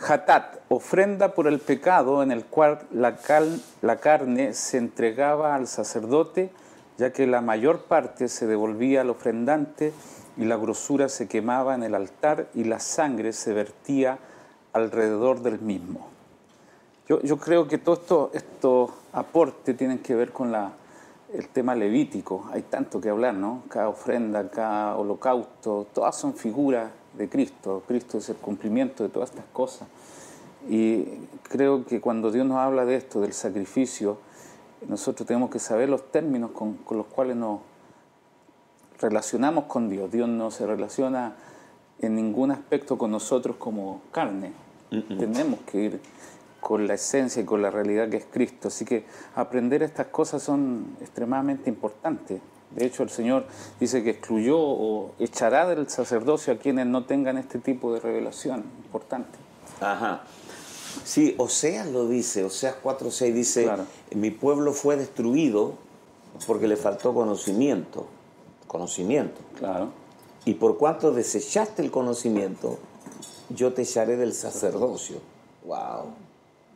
Hatat, 0.00 0.56
ofrenda 0.68 1.34
por 1.34 1.46
el 1.46 1.60
pecado 1.60 2.22
en 2.24 2.32
el 2.32 2.44
cual 2.44 2.80
la, 2.90 3.16
cal- 3.18 3.62
la 3.82 3.96
carne 3.98 4.52
se 4.54 4.78
entregaba 4.78 5.54
al 5.54 5.68
sacerdote, 5.68 6.50
ya 6.98 7.12
que 7.12 7.26
la 7.28 7.40
mayor 7.40 7.82
parte 7.84 8.28
se 8.28 8.46
devolvía 8.48 9.02
al 9.02 9.10
ofrendante 9.10 9.92
y 10.36 10.44
la 10.44 10.56
grosura 10.56 11.08
se 11.08 11.28
quemaba 11.28 11.74
en 11.74 11.82
el 11.82 11.94
altar 11.94 12.48
y 12.54 12.64
la 12.64 12.80
sangre 12.80 13.32
se 13.32 13.52
vertía 13.52 14.18
alrededor 14.72 15.42
del 15.42 15.60
mismo. 15.60 16.08
Yo, 17.08 17.20
yo 17.22 17.36
creo 17.36 17.68
que 17.68 17.78
todos 17.78 18.00
esto, 18.00 18.30
estos 18.32 18.90
aportes 19.12 19.76
tienen 19.76 19.98
que 19.98 20.14
ver 20.14 20.32
con 20.32 20.52
la, 20.52 20.72
el 21.32 21.48
tema 21.48 21.74
levítico. 21.74 22.48
Hay 22.52 22.62
tanto 22.62 23.00
que 23.00 23.10
hablar, 23.10 23.34
¿no? 23.34 23.62
Cada 23.68 23.88
ofrenda, 23.88 24.50
cada 24.50 24.96
holocausto, 24.96 25.86
todas 25.92 26.16
son 26.16 26.34
figuras 26.34 26.90
de 27.16 27.28
Cristo. 27.28 27.82
Cristo 27.86 28.18
es 28.18 28.28
el 28.28 28.36
cumplimiento 28.36 29.02
de 29.02 29.08
todas 29.08 29.30
estas 29.30 29.46
cosas. 29.52 29.88
Y 30.68 31.04
creo 31.42 31.84
que 31.84 32.00
cuando 32.00 32.30
Dios 32.30 32.46
nos 32.46 32.58
habla 32.58 32.84
de 32.84 32.96
esto, 32.96 33.20
del 33.20 33.32
sacrificio, 33.32 34.18
nosotros 34.88 35.26
tenemos 35.26 35.50
que 35.50 35.58
saber 35.58 35.88
los 35.88 36.10
términos 36.10 36.52
con, 36.52 36.74
con 36.74 36.96
los 36.96 37.06
cuales 37.06 37.36
nos 37.36 37.60
relacionamos 39.02 39.64
con 39.64 39.88
Dios. 39.90 40.10
Dios 40.10 40.28
no 40.28 40.50
se 40.50 40.66
relaciona 40.66 41.34
en 42.00 42.14
ningún 42.16 42.50
aspecto 42.50 42.96
con 42.96 43.10
nosotros 43.10 43.56
como 43.58 44.00
carne. 44.12 44.52
Tenemos 45.18 45.60
que 45.66 45.78
ir 45.78 46.00
con 46.60 46.86
la 46.86 46.94
esencia 46.94 47.42
y 47.42 47.44
con 47.44 47.60
la 47.60 47.70
realidad 47.70 48.08
que 48.08 48.18
es 48.18 48.26
Cristo. 48.30 48.68
Así 48.68 48.84
que 48.84 49.04
aprender 49.34 49.82
estas 49.82 50.06
cosas 50.08 50.42
son 50.42 50.96
extremadamente 51.00 51.68
importantes. 51.68 52.40
De 52.70 52.86
hecho, 52.86 53.02
el 53.02 53.10
Señor 53.10 53.46
dice 53.80 54.02
que 54.02 54.10
excluyó 54.10 54.58
o 54.58 55.12
echará 55.18 55.66
del 55.66 55.88
sacerdocio 55.90 56.54
a 56.54 56.56
quienes 56.56 56.86
no 56.86 57.04
tengan 57.04 57.36
este 57.36 57.58
tipo 57.58 57.92
de 57.92 58.00
revelación 58.00 58.64
importante. 58.84 59.38
Ajá. 59.80 60.22
Sí, 61.04 61.34
Oseas 61.38 61.88
lo 61.88 62.06
dice, 62.06 62.44
Oseas 62.44 62.76
4.6 62.82 63.32
dice, 63.32 63.64
Claro. 63.64 63.84
mi 64.14 64.30
pueblo 64.30 64.72
fue 64.72 64.96
destruido 64.96 65.74
porque 66.46 66.68
le 66.68 66.76
faltó 66.76 67.12
conocimiento. 67.14 68.06
Conocimiento. 68.72 69.38
Claro. 69.58 69.90
Y 70.46 70.54
por 70.54 70.78
cuanto 70.78 71.12
desechaste 71.12 71.82
el 71.82 71.90
conocimiento, 71.90 72.78
yo 73.50 73.74
te 73.74 73.82
echaré 73.82 74.16
del 74.16 74.32
sacerdocio. 74.32 75.18
Wow. 75.66 76.06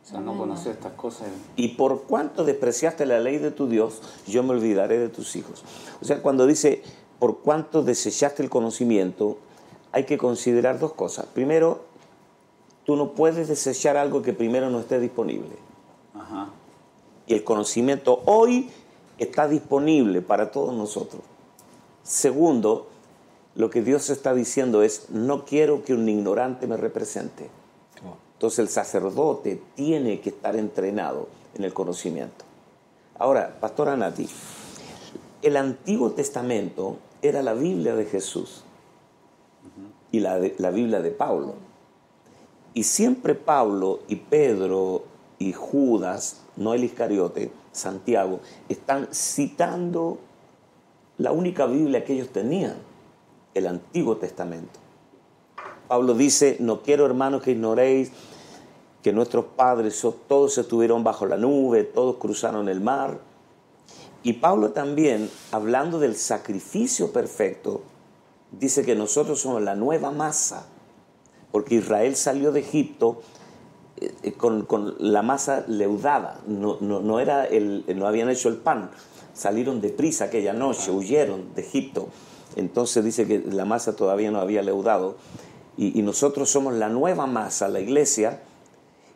O 0.03 0.09
sea, 0.09 0.21
no 0.21 0.37
conocer 0.37 0.73
estas 0.73 0.93
cosas. 0.93 1.27
Y 1.55 1.69
por 1.69 2.03
cuanto 2.03 2.45
despreciaste 2.45 3.07
la 3.07 3.19
ley 3.19 3.39
de 3.39 3.49
tu 3.49 3.67
Dios, 3.67 4.03
yo 4.27 4.43
me 4.43 4.51
olvidaré 4.51 4.99
de 4.99 5.09
tus 5.09 5.35
hijos. 5.35 5.63
O 5.99 6.05
sea, 6.05 6.21
cuando 6.21 6.45
dice, 6.45 6.83
por 7.17 7.39
cuanto 7.39 7.81
desechaste 7.81 8.43
el 8.43 8.51
conocimiento, 8.51 9.39
hay 9.91 10.05
que 10.05 10.19
considerar 10.19 10.77
dos 10.77 10.93
cosas. 10.93 11.25
Primero, 11.25 11.81
tú 12.85 12.95
no 12.95 13.13
puedes 13.13 13.47
desechar 13.47 13.97
algo 13.97 14.21
que 14.21 14.33
primero 14.33 14.69
no 14.69 14.79
esté 14.81 14.99
disponible. 14.99 15.57
Ajá. 16.13 16.51
Y 17.25 17.33
el 17.33 17.43
conocimiento 17.43 18.21
hoy 18.25 18.69
está 19.17 19.47
disponible 19.47 20.21
para 20.21 20.51
todos 20.51 20.75
nosotros. 20.75 21.23
Segundo, 22.07 22.87
lo 23.55 23.69
que 23.69 23.81
Dios 23.81 24.09
está 24.09 24.33
diciendo 24.33 24.81
es, 24.81 25.09
no 25.09 25.43
quiero 25.43 25.83
que 25.83 25.93
un 25.93 26.07
ignorante 26.07 26.65
me 26.65 26.77
represente. 26.77 27.49
Entonces 28.33 28.59
el 28.59 28.69
sacerdote 28.69 29.61
tiene 29.75 30.21
que 30.21 30.29
estar 30.29 30.55
entrenado 30.55 31.27
en 31.55 31.63
el 31.63 31.73
conocimiento. 31.73 32.45
Ahora, 33.19 33.57
Pastora 33.59 33.97
Nati, 33.97 34.29
el 35.41 35.57
Antiguo 35.57 36.11
Testamento 36.11 36.97
era 37.21 37.41
la 37.41 37.53
Biblia 37.55 37.95
de 37.95 38.05
Jesús 38.05 38.63
y 40.11 40.19
la, 40.19 40.39
de- 40.39 40.55
la 40.59 40.69
Biblia 40.69 41.01
de 41.01 41.11
Pablo. 41.11 41.55
Y 42.75 42.83
siempre 42.83 43.33
Pablo 43.35 43.99
y 44.07 44.17
Pedro 44.17 45.03
y 45.39 45.51
Judas, 45.51 46.41
no 46.55 46.73
el 46.75 46.83
Iscariote, 46.83 47.51
Santiago, 47.71 48.39
están 48.69 49.07
citando 49.11 50.19
la 51.17 51.31
única 51.31 51.65
Biblia 51.65 52.03
que 52.03 52.13
ellos 52.13 52.29
tenían, 52.29 52.75
el 53.53 53.67
Antiguo 53.67 54.17
Testamento. 54.17 54.79
Pablo 55.87 56.13
dice, 56.13 56.57
no 56.59 56.81
quiero 56.81 57.05
hermanos 57.05 57.41
que 57.41 57.51
ignoréis 57.51 58.11
que 59.01 59.13
nuestros 59.13 59.45
padres 59.55 60.05
todos 60.27 60.57
estuvieron 60.57 61.03
bajo 61.03 61.25
la 61.25 61.37
nube, 61.37 61.83
todos 61.83 62.17
cruzaron 62.17 62.67
el 62.67 62.81
mar. 62.81 63.19
Y 64.23 64.33
Pablo 64.33 64.71
también, 64.71 65.29
hablando 65.51 65.99
del 65.99 66.15
sacrificio 66.15 67.13
perfecto, 67.13 67.83
dice 68.51 68.83
que 68.83 68.95
nosotros 68.95 69.39
somos 69.39 69.61
la 69.61 69.75
nueva 69.75 70.11
masa, 70.11 70.67
porque 71.51 71.75
Israel 71.75 72.15
salió 72.15 72.51
de 72.51 72.59
Egipto 72.59 73.21
eh, 73.99 74.13
eh, 74.23 74.33
con, 74.33 74.65
con 74.65 74.95
la 74.99 75.21
masa 75.21 75.63
leudada, 75.67 76.41
no, 76.45 76.77
no, 76.81 76.99
no, 76.99 77.19
era 77.19 77.45
el, 77.45 77.85
no 77.95 78.07
habían 78.07 78.29
hecho 78.29 78.49
el 78.49 78.57
pan, 78.57 78.91
salieron 79.37 79.79
deprisa 79.81 80.25
aquella 80.25 80.53
noche, 80.53 80.91
huyeron 80.91 81.53
de 81.55 81.61
Egipto. 81.61 82.09
Entonces 82.55 83.03
dice 83.05 83.27
que 83.27 83.39
la 83.39 83.65
masa 83.65 83.95
todavía 83.95 84.31
no 84.31 84.39
había 84.39 84.61
leudado. 84.63 85.15
Y, 85.77 85.97
y 85.97 86.01
nosotros 86.01 86.49
somos 86.49 86.73
la 86.73 86.89
nueva 86.89 87.27
masa, 87.27 87.67
la 87.67 87.79
iglesia, 87.79 88.41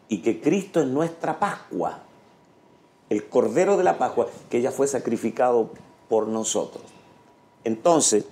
y 0.10 0.20
que 0.20 0.40
Cristo 0.42 0.82
es 0.82 0.88
nuestra 0.88 1.40
Pascua, 1.40 2.00
el 3.10 3.28
Cordero 3.28 3.78
de 3.78 3.84
la 3.84 3.98
Pascua, 3.98 4.28
que 4.50 4.62
ya 4.62 4.72
fue 4.72 4.88
sacrificado 4.88 5.72
por 6.08 6.28
nosotros. 6.28 6.84
Entonces, 7.64 8.26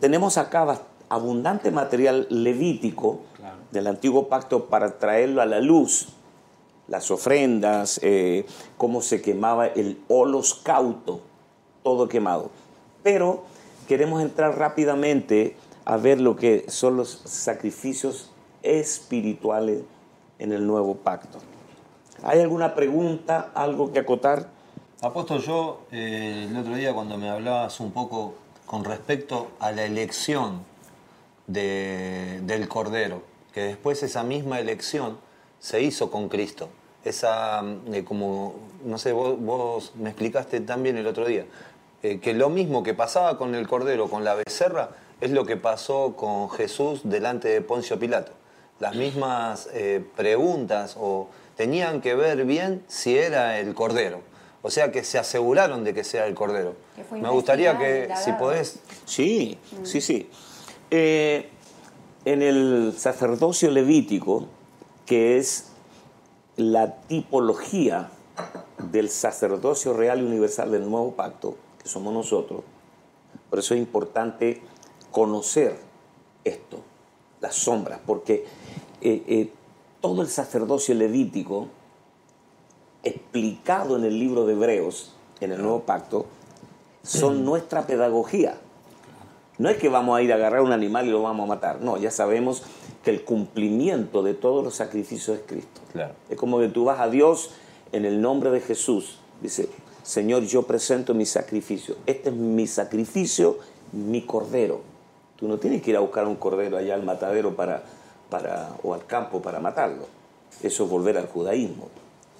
tenemos 0.00 0.38
acá 0.38 0.80
abundante 1.08 1.70
material 1.70 2.26
levítico 2.30 3.20
Claro. 3.36 3.56
del 3.70 3.86
antiguo 3.86 4.28
pacto 4.28 4.66
para 4.66 4.98
traerlo 4.98 5.42
a 5.42 5.46
la 5.46 5.60
luz, 5.60 6.08
las 6.88 7.10
ofrendas, 7.10 8.00
eh, 8.02 8.46
cómo 8.76 9.02
se 9.02 9.20
quemaba 9.20 9.66
el 9.66 10.00
holoscauto, 10.08 11.20
todo 11.86 12.08
quemado. 12.08 12.50
Pero 13.04 13.44
queremos 13.86 14.20
entrar 14.20 14.58
rápidamente 14.58 15.54
a 15.84 15.96
ver 15.96 16.20
lo 16.20 16.34
que 16.34 16.64
son 16.66 16.96
los 16.96 17.22
sacrificios 17.24 18.32
espirituales 18.64 19.82
en 20.40 20.50
el 20.50 20.66
nuevo 20.66 20.96
pacto. 20.96 21.38
¿Hay 22.24 22.40
alguna 22.40 22.74
pregunta, 22.74 23.52
algo 23.54 23.92
que 23.92 24.00
acotar? 24.00 24.48
Apóstol, 25.00 25.40
yo 25.42 25.82
eh, 25.92 26.48
el 26.50 26.56
otro 26.56 26.74
día 26.74 26.92
cuando 26.92 27.16
me 27.18 27.28
hablabas 27.30 27.78
un 27.78 27.92
poco 27.92 28.34
con 28.66 28.82
respecto 28.84 29.52
a 29.60 29.70
la 29.70 29.84
elección 29.84 30.64
de- 31.46 32.40
del 32.42 32.66
Cordero, 32.66 33.22
que 33.54 33.60
después 33.60 34.02
esa 34.02 34.24
misma 34.24 34.58
elección 34.58 35.18
se 35.60 35.82
hizo 35.82 36.10
con 36.10 36.28
Cristo. 36.28 36.68
Esa, 37.04 37.62
mm, 37.62 37.94
eh, 37.94 38.04
como, 38.04 38.54
no 38.84 38.98
sé, 38.98 39.12
vos 39.12 39.92
me 39.94 40.08
explicaste 40.10 40.60
también 40.62 40.96
el 40.96 41.06
otro 41.06 41.24
día, 41.24 41.44
eh, 42.02 42.20
que 42.20 42.34
lo 42.34 42.50
mismo 42.50 42.82
que 42.82 42.94
pasaba 42.94 43.38
con 43.38 43.54
el 43.54 43.66
Cordero, 43.66 44.08
con 44.08 44.24
la 44.24 44.34
becerra, 44.34 44.90
es 45.20 45.30
lo 45.30 45.46
que 45.46 45.56
pasó 45.56 46.14
con 46.16 46.50
Jesús 46.50 47.00
delante 47.04 47.48
de 47.48 47.60
Poncio 47.62 47.98
Pilato. 47.98 48.32
Las 48.78 48.94
mismas 48.94 49.68
eh, 49.72 50.04
preguntas 50.16 50.96
o 50.98 51.28
tenían 51.56 52.02
que 52.02 52.14
ver 52.14 52.44
bien 52.44 52.84
si 52.88 53.16
era 53.16 53.58
el 53.58 53.74
Cordero. 53.74 54.20
O 54.62 54.70
sea 54.70 54.90
que 54.92 55.04
se 55.04 55.18
aseguraron 55.18 55.84
de 55.84 55.94
que 55.94 56.04
sea 56.04 56.26
el 56.26 56.34
Cordero. 56.34 56.74
Me 57.12 57.28
gustaría 57.30 57.78
que, 57.78 58.08
si 58.22 58.32
podés, 58.32 58.80
Sí, 59.04 59.58
sí, 59.84 60.00
sí. 60.00 60.28
Eh, 60.90 61.48
en 62.24 62.42
el 62.42 62.92
sacerdocio 62.96 63.70
levítico, 63.70 64.48
que 65.06 65.38
es 65.38 65.68
la 66.56 66.96
tipología 67.02 68.10
del 68.90 69.08
sacerdocio 69.08 69.92
real 69.92 70.20
y 70.20 70.24
universal 70.24 70.72
del 70.72 70.90
nuevo 70.90 71.12
pacto, 71.12 71.56
que 71.86 71.92
somos 71.92 72.12
nosotros, 72.12 72.62
por 73.48 73.60
eso 73.60 73.74
es 73.74 73.80
importante 73.80 74.60
conocer 75.12 75.78
esto, 76.42 76.80
las 77.40 77.54
sombras, 77.54 78.00
porque 78.04 78.44
eh, 79.00 79.22
eh, 79.28 79.52
todo 80.00 80.22
el 80.22 80.28
sacerdocio 80.28 80.96
levítico, 80.96 81.68
explicado 83.04 83.96
en 83.96 84.04
el 84.04 84.18
libro 84.18 84.46
de 84.46 84.54
Hebreos, 84.54 85.14
en 85.40 85.52
el 85.52 85.62
nuevo 85.62 85.82
pacto, 85.82 86.26
son 87.04 87.44
nuestra 87.44 87.86
pedagogía. 87.86 88.58
No 89.58 89.68
es 89.68 89.76
que 89.76 89.88
vamos 89.88 90.18
a 90.18 90.22
ir 90.22 90.32
a 90.32 90.34
agarrar 90.34 90.62
un 90.62 90.72
animal 90.72 91.06
y 91.06 91.10
lo 91.10 91.22
vamos 91.22 91.44
a 91.44 91.46
matar. 91.46 91.80
No, 91.80 91.98
ya 91.98 92.10
sabemos 92.10 92.64
que 93.04 93.10
el 93.10 93.22
cumplimiento 93.22 94.24
de 94.24 94.34
todos 94.34 94.64
los 94.64 94.74
sacrificios 94.74 95.38
es 95.38 95.44
Cristo. 95.46 95.80
Claro. 95.92 96.14
Es 96.28 96.36
como 96.36 96.58
que 96.58 96.68
tú 96.68 96.84
vas 96.84 96.98
a 96.98 97.08
Dios 97.08 97.50
en 97.92 98.04
el 98.04 98.20
nombre 98.20 98.50
de 98.50 98.60
Jesús. 98.60 99.20
Dice, 99.40 99.68
Señor, 100.06 100.44
yo 100.44 100.62
presento 100.62 101.14
mi 101.14 101.26
sacrificio. 101.26 101.96
Este 102.06 102.28
es 102.28 102.34
mi 102.36 102.68
sacrificio, 102.68 103.58
mi 103.90 104.22
cordero. 104.24 104.82
Tú 105.34 105.48
no 105.48 105.58
tienes 105.58 105.82
que 105.82 105.90
ir 105.90 105.96
a 105.96 106.00
buscar 106.00 106.28
un 106.28 106.36
cordero 106.36 106.76
allá 106.76 106.94
al 106.94 107.02
matadero 107.02 107.56
para, 107.56 107.82
para, 108.30 108.76
o 108.84 108.94
al 108.94 109.04
campo 109.04 109.42
para 109.42 109.58
matarlo. 109.58 110.06
Eso 110.62 110.84
es 110.84 110.90
volver 110.90 111.18
al 111.18 111.26
judaísmo. 111.26 111.88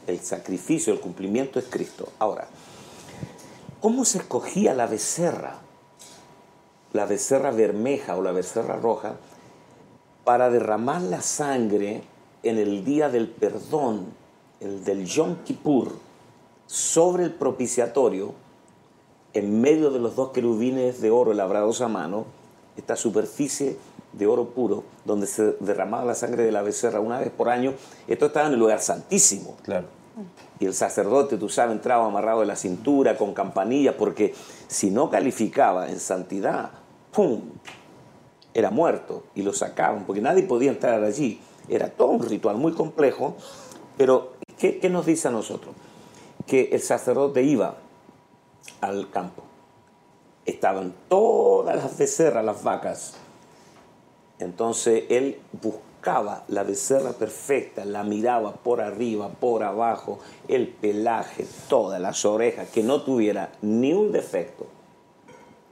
El 0.06 0.20
sacrificio, 0.20 0.92
el 0.92 1.00
cumplimiento 1.00 1.58
es 1.58 1.64
Cristo. 1.68 2.08
Ahora, 2.20 2.46
¿cómo 3.80 4.04
se 4.04 4.18
escogía 4.18 4.72
la 4.72 4.86
becerra? 4.86 5.58
La 6.92 7.04
becerra 7.04 7.50
bermeja 7.50 8.16
o 8.16 8.22
la 8.22 8.30
becerra 8.30 8.76
roja 8.76 9.16
para 10.22 10.50
derramar 10.50 11.02
la 11.02 11.20
sangre 11.20 12.04
en 12.44 12.58
el 12.58 12.84
día 12.84 13.08
del 13.08 13.26
perdón, 13.26 14.06
el 14.60 14.84
del 14.84 15.04
Yom 15.04 15.42
Kippur, 15.42 16.05
sobre 16.66 17.24
el 17.24 17.32
propiciatorio, 17.32 18.34
en 19.34 19.60
medio 19.60 19.90
de 19.90 20.00
los 20.00 20.16
dos 20.16 20.30
querubines 20.30 21.00
de 21.00 21.10
oro 21.10 21.34
labrados 21.34 21.80
a 21.80 21.88
mano, 21.88 22.24
esta 22.76 22.96
superficie 22.96 23.76
de 24.12 24.26
oro 24.26 24.50
puro, 24.50 24.84
donde 25.04 25.26
se 25.26 25.52
derramaba 25.60 26.04
la 26.04 26.14
sangre 26.14 26.42
de 26.42 26.52
la 26.52 26.62
becerra 26.62 27.00
una 27.00 27.18
vez 27.18 27.30
por 27.30 27.48
año. 27.48 27.74
Esto 28.08 28.26
estaba 28.26 28.46
en 28.46 28.54
el 28.54 28.58
lugar 28.58 28.80
santísimo. 28.80 29.56
claro. 29.62 29.86
Y 30.58 30.64
el 30.64 30.72
sacerdote, 30.72 31.36
tú 31.36 31.50
sabes, 31.50 31.72
entraba 31.72 32.06
amarrado 32.06 32.40
de 32.40 32.46
la 32.46 32.56
cintura, 32.56 33.18
con 33.18 33.34
campanillas, 33.34 33.94
porque 33.96 34.34
si 34.66 34.90
no 34.90 35.10
calificaba 35.10 35.90
en 35.90 36.00
santidad, 36.00 36.70
¡pum! 37.12 37.42
Era 38.54 38.70
muerto 38.70 39.24
y 39.34 39.42
lo 39.42 39.52
sacaban, 39.52 40.04
porque 40.06 40.22
nadie 40.22 40.44
podía 40.44 40.70
entrar 40.70 41.04
allí. 41.04 41.38
Era 41.68 41.90
todo 41.90 42.08
un 42.08 42.22
ritual 42.22 42.56
muy 42.56 42.72
complejo, 42.72 43.36
pero 43.98 44.32
¿qué, 44.56 44.78
qué 44.78 44.88
nos 44.88 45.04
dice 45.04 45.28
a 45.28 45.32
nosotros? 45.32 45.74
Que 46.46 46.70
el 46.72 46.80
sacerdote 46.80 47.42
iba 47.42 47.76
al 48.80 49.10
campo. 49.10 49.42
Estaban 50.44 50.94
todas 51.08 51.76
las 51.76 51.98
becerras, 51.98 52.44
las 52.44 52.62
vacas. 52.62 53.14
Entonces 54.38 55.04
él 55.08 55.40
buscaba 55.60 56.44
la 56.48 56.62
becerra 56.62 57.12
perfecta, 57.12 57.84
la 57.84 58.04
miraba 58.04 58.52
por 58.52 58.80
arriba, 58.80 59.28
por 59.28 59.64
abajo, 59.64 60.20
el 60.46 60.68
pelaje, 60.68 61.46
todas 61.68 62.00
las 62.00 62.24
orejas, 62.24 62.68
que 62.68 62.82
no 62.82 63.02
tuviera 63.02 63.50
ni 63.62 63.92
un 63.92 64.12
defecto. 64.12 64.66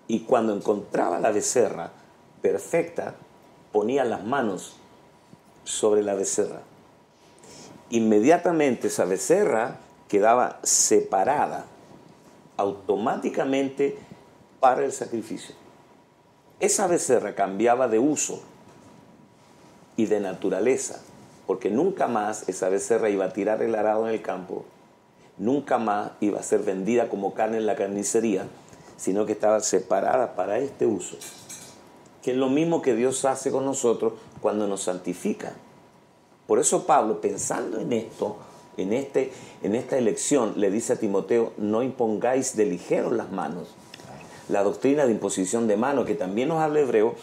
Y 0.08 0.20
cuando 0.20 0.54
encontraba 0.54 1.20
la 1.20 1.30
becerra 1.30 1.92
perfecta, 2.42 3.14
ponía 3.72 4.04
las 4.04 4.24
manos 4.24 4.76
sobre 5.62 6.02
la 6.02 6.14
becerra. 6.14 6.62
Inmediatamente 7.90 8.88
esa 8.88 9.04
becerra 9.04 9.78
quedaba 10.08 10.60
separada 10.62 11.66
automáticamente 12.56 13.96
para 14.60 14.84
el 14.84 14.92
sacrificio. 14.92 15.54
esa 16.60 16.86
becerra 16.86 17.34
cambiaba 17.34 17.88
de 17.88 17.98
uso 17.98 18.40
y 19.96 20.06
de 20.06 20.20
naturaleza, 20.20 21.02
porque 21.46 21.70
nunca 21.70 22.06
más 22.08 22.48
esa 22.48 22.68
becerra 22.68 23.10
iba 23.10 23.26
a 23.26 23.32
tirar 23.32 23.62
el 23.62 23.74
arado 23.74 24.08
en 24.08 24.14
el 24.14 24.22
campo, 24.22 24.64
nunca 25.36 25.78
más 25.78 26.12
iba 26.20 26.40
a 26.40 26.42
ser 26.42 26.60
vendida 26.60 27.08
como 27.08 27.34
carne 27.34 27.58
en 27.58 27.66
la 27.66 27.76
carnicería, 27.76 28.46
sino 28.96 29.26
que 29.26 29.32
estaba 29.32 29.60
separada 29.60 30.34
para 30.36 30.58
este 30.58 30.86
uso, 30.86 31.16
que 32.22 32.30
es 32.30 32.36
lo 32.36 32.48
mismo 32.48 32.80
que 32.80 32.94
Dios 32.94 33.24
hace 33.24 33.50
con 33.50 33.64
nosotros 33.64 34.14
cuando 34.40 34.66
nos 34.66 34.84
santifica. 34.84 35.52
Por 36.46 36.58
eso 36.58 36.86
Pablo, 36.86 37.20
pensando 37.20 37.78
en 37.78 37.92
esto, 37.92 38.36
en, 38.76 38.92
este, 38.92 39.32
en 39.62 39.74
esta 39.74 39.96
elección, 39.96 40.54
le 40.56 40.70
dice 40.70 40.94
a 40.94 40.96
Timoteo, 40.96 41.52
no 41.58 41.82
impongáis 41.82 42.56
de 42.56 42.66
ligero 42.66 43.10
las 43.10 43.30
manos. 43.30 43.74
La 44.48 44.62
doctrina 44.62 45.06
de 45.06 45.12
imposición 45.12 45.66
de 45.66 45.76
manos, 45.76 46.06
que 46.06 46.14
también 46.14 46.48
nos 46.48 46.60
habla 46.60 46.80
hebreo, 46.80 47.14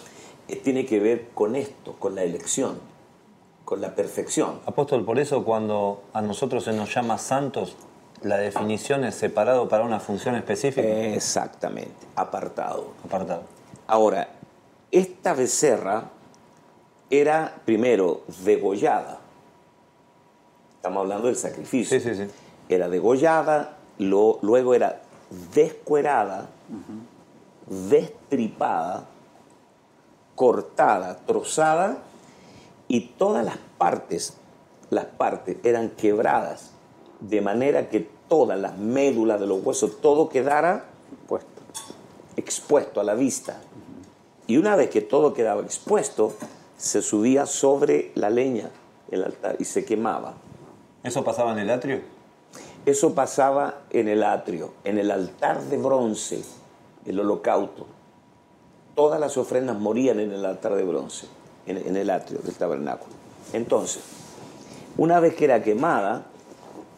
eh, 0.47 0.55
tiene 0.55 0.85
que 0.85 0.99
ver 0.99 1.29
con 1.33 1.55
esto, 1.55 1.93
con 1.99 2.15
la 2.15 2.23
elección, 2.23 2.79
con 3.63 3.79
la 3.81 3.95
perfección. 3.95 4.59
Apóstol, 4.65 5.05
por 5.05 5.19
eso 5.19 5.43
cuando 5.43 6.03
a 6.13 6.21
nosotros 6.21 6.63
se 6.63 6.73
nos 6.73 6.93
llama 6.93 7.17
santos, 7.17 7.75
la 8.21 8.37
definición 8.37 9.03
es 9.03 9.15
separado 9.15 9.67
para 9.67 9.83
una 9.83 9.99
función 9.99 10.35
específica. 10.35 10.87
Exactamente, 10.87 12.07
apartado. 12.15 12.91
Apartado. 13.03 13.43
Ahora, 13.87 14.29
esta 14.91 15.33
becerra 15.33 16.09
era 17.09 17.61
primero 17.65 18.21
degollada. 18.43 19.20
Estamos 20.81 21.01
hablando 21.01 21.27
del 21.27 21.35
sacrificio. 21.35 21.99
Sí, 21.99 22.09
sí, 22.09 22.15
sí. 22.15 22.27
Era 22.67 22.89
degollada, 22.89 23.77
lo- 23.99 24.39
luego 24.41 24.73
era 24.73 25.01
descuerada, 25.53 26.49
destripada, 27.67 29.05
cortada, 30.35 31.17
trozada 31.27 31.99
y 32.87 33.01
todas 33.17 33.45
las 33.45 33.57
partes, 33.77 34.37
las 34.89 35.05
partes 35.05 35.57
eran 35.63 35.89
quebradas 35.91 36.71
de 37.19 37.41
manera 37.41 37.87
que 37.89 38.09
todas 38.27 38.59
las 38.59 38.77
médulas 38.77 39.39
de 39.39 39.45
los 39.47 39.63
huesos, 39.63 40.01
todo 40.01 40.29
quedara 40.29 40.85
Puesto. 41.27 41.61
expuesto 42.37 42.99
a 42.99 43.03
la 43.03 43.13
vista. 43.13 43.61
Y 44.47 44.57
una 44.57 44.75
vez 44.75 44.89
que 44.89 45.01
todo 45.01 45.33
quedaba 45.33 45.61
expuesto, 45.61 46.33
se 46.77 47.01
subía 47.03 47.45
sobre 47.45 48.11
la 48.15 48.29
leña, 48.31 48.71
el 49.11 49.23
altar, 49.23 49.55
y 49.59 49.65
se 49.65 49.85
quemaba. 49.85 50.33
¿Eso 51.03 51.23
pasaba 51.23 51.51
en 51.53 51.59
el 51.59 51.69
atrio? 51.69 52.01
Eso 52.85 53.13
pasaba 53.13 53.79
en 53.91 54.07
el 54.07 54.23
atrio, 54.23 54.71
en 54.83 54.97
el 54.97 55.11
altar 55.11 55.61
de 55.63 55.77
bronce, 55.77 56.43
el 57.05 57.19
holocausto. 57.19 57.85
Todas 58.95 59.19
las 59.19 59.37
ofrendas 59.37 59.79
morían 59.79 60.19
en 60.19 60.31
el 60.31 60.45
altar 60.45 60.75
de 60.75 60.83
bronce, 60.83 61.27
en, 61.65 61.95
el 61.95 62.09
atrio 62.09 62.39
del 62.43 62.55
tabernáculo. 62.55 63.13
Entonces, 63.53 64.01
una 64.97 65.19
vez 65.19 65.35
que 65.35 65.45
era 65.45 65.63
quemada, 65.63 66.25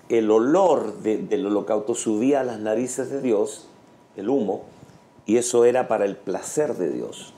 el 0.10 0.32
olor 0.32 1.00
de- 1.00 1.18
del 1.18 1.46
holocausto 1.46 1.96
subía 1.96 2.42
a 2.42 2.44
las 2.44 2.60
narices 2.60 3.10
de 3.10 3.22
Dios, 3.22 3.68
el 4.18 4.30
humo, 4.30 4.64
y 5.26 5.38
eso 5.38 5.66
era 5.66 5.88
para 5.88 6.06
el 6.06 6.16
placer 6.18 6.76
de 6.76 6.90
Dios. 6.90 7.34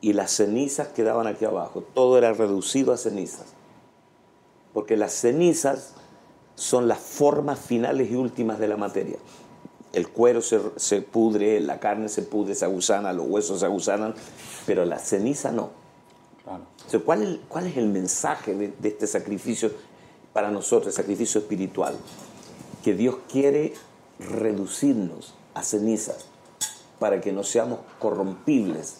Y 0.00 0.14
las 0.14 0.30
cenizas 0.32 0.88
quedaban 0.88 1.26
aquí 1.26 1.44
abajo, 1.44 1.82
todo 1.94 2.18
era 2.18 2.32
reducido 2.32 2.92
a 2.92 2.96
cenizas. 2.96 3.51
Porque 4.72 4.96
las 4.96 5.12
cenizas 5.12 5.94
son 6.54 6.88
las 6.88 6.98
formas 6.98 7.58
finales 7.58 8.10
y 8.10 8.14
últimas 8.14 8.58
de 8.58 8.68
la 8.68 8.76
materia. 8.76 9.16
El 9.92 10.08
cuero 10.08 10.40
se, 10.40 10.60
se 10.76 11.02
pudre, 11.02 11.60
la 11.60 11.80
carne 11.80 12.08
se 12.08 12.22
pudre, 12.22 12.54
se 12.54 12.64
agusana, 12.64 13.12
los 13.12 13.26
huesos 13.26 13.60
se 13.60 13.66
agusanan, 13.66 14.14
pero 14.66 14.84
la 14.84 14.98
ceniza 14.98 15.52
no. 15.52 15.70
Claro. 16.42 16.64
Entonces, 16.76 17.02
¿cuál, 17.04 17.22
es, 17.22 17.38
cuál 17.48 17.66
es 17.66 17.76
el 17.76 17.88
mensaje 17.88 18.54
de, 18.54 18.72
de 18.78 18.88
este 18.88 19.06
sacrificio 19.06 19.70
para 20.32 20.50
nosotros, 20.50 20.88
el 20.88 20.92
sacrificio 20.94 21.40
espiritual? 21.40 21.94
Que 22.82 22.94
Dios 22.94 23.16
quiere 23.30 23.74
reducirnos 24.18 25.34
a 25.54 25.62
cenizas 25.62 26.26
para 26.98 27.20
que 27.20 27.32
no 27.32 27.42
seamos 27.42 27.80
corrompibles, 27.98 28.98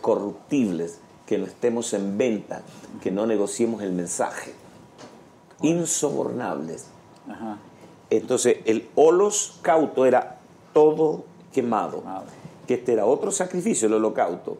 corruptibles, 0.00 0.98
que 1.26 1.38
no 1.38 1.46
estemos 1.46 1.92
en 1.94 2.18
venta, 2.18 2.62
que 3.02 3.10
no 3.10 3.26
negociemos 3.26 3.82
el 3.82 3.92
mensaje, 3.92 4.52
insobornables. 5.62 6.86
Ajá. 7.28 7.58
Entonces, 8.10 8.58
el 8.66 8.88
holos 8.94 9.58
cauto 9.62 10.04
era 10.04 10.38
todo 10.74 11.24
quemado, 11.52 12.00
Quemado. 12.00 12.24
que 12.66 12.74
este 12.74 12.92
era 12.92 13.06
otro 13.06 13.30
sacrificio, 13.30 13.88
el 13.88 13.94
holocausto. 13.94 14.58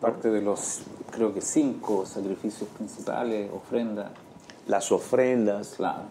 Parte 0.00 0.30
de 0.30 0.40
los, 0.42 0.80
creo 1.10 1.32
que 1.34 1.40
cinco 1.40 2.04
sacrificios 2.06 2.68
principales, 2.70 3.50
ofrendas. 3.52 4.10
Las 4.66 4.92
ofrendas, 4.92 5.74
Claro. 5.76 6.02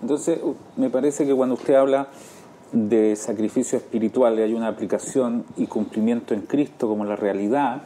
Entonces, 0.00 0.40
me 0.76 0.88
parece 0.88 1.26
que 1.26 1.34
cuando 1.34 1.54
usted 1.54 1.74
habla 1.74 2.08
de 2.72 3.14
sacrificio 3.14 3.78
espiritual, 3.78 4.38
hay 4.38 4.54
una 4.54 4.68
aplicación 4.68 5.44
y 5.56 5.66
cumplimiento 5.66 6.34
en 6.34 6.42
Cristo 6.42 6.88
como 6.88 7.04
la 7.04 7.16
realidad 7.16 7.82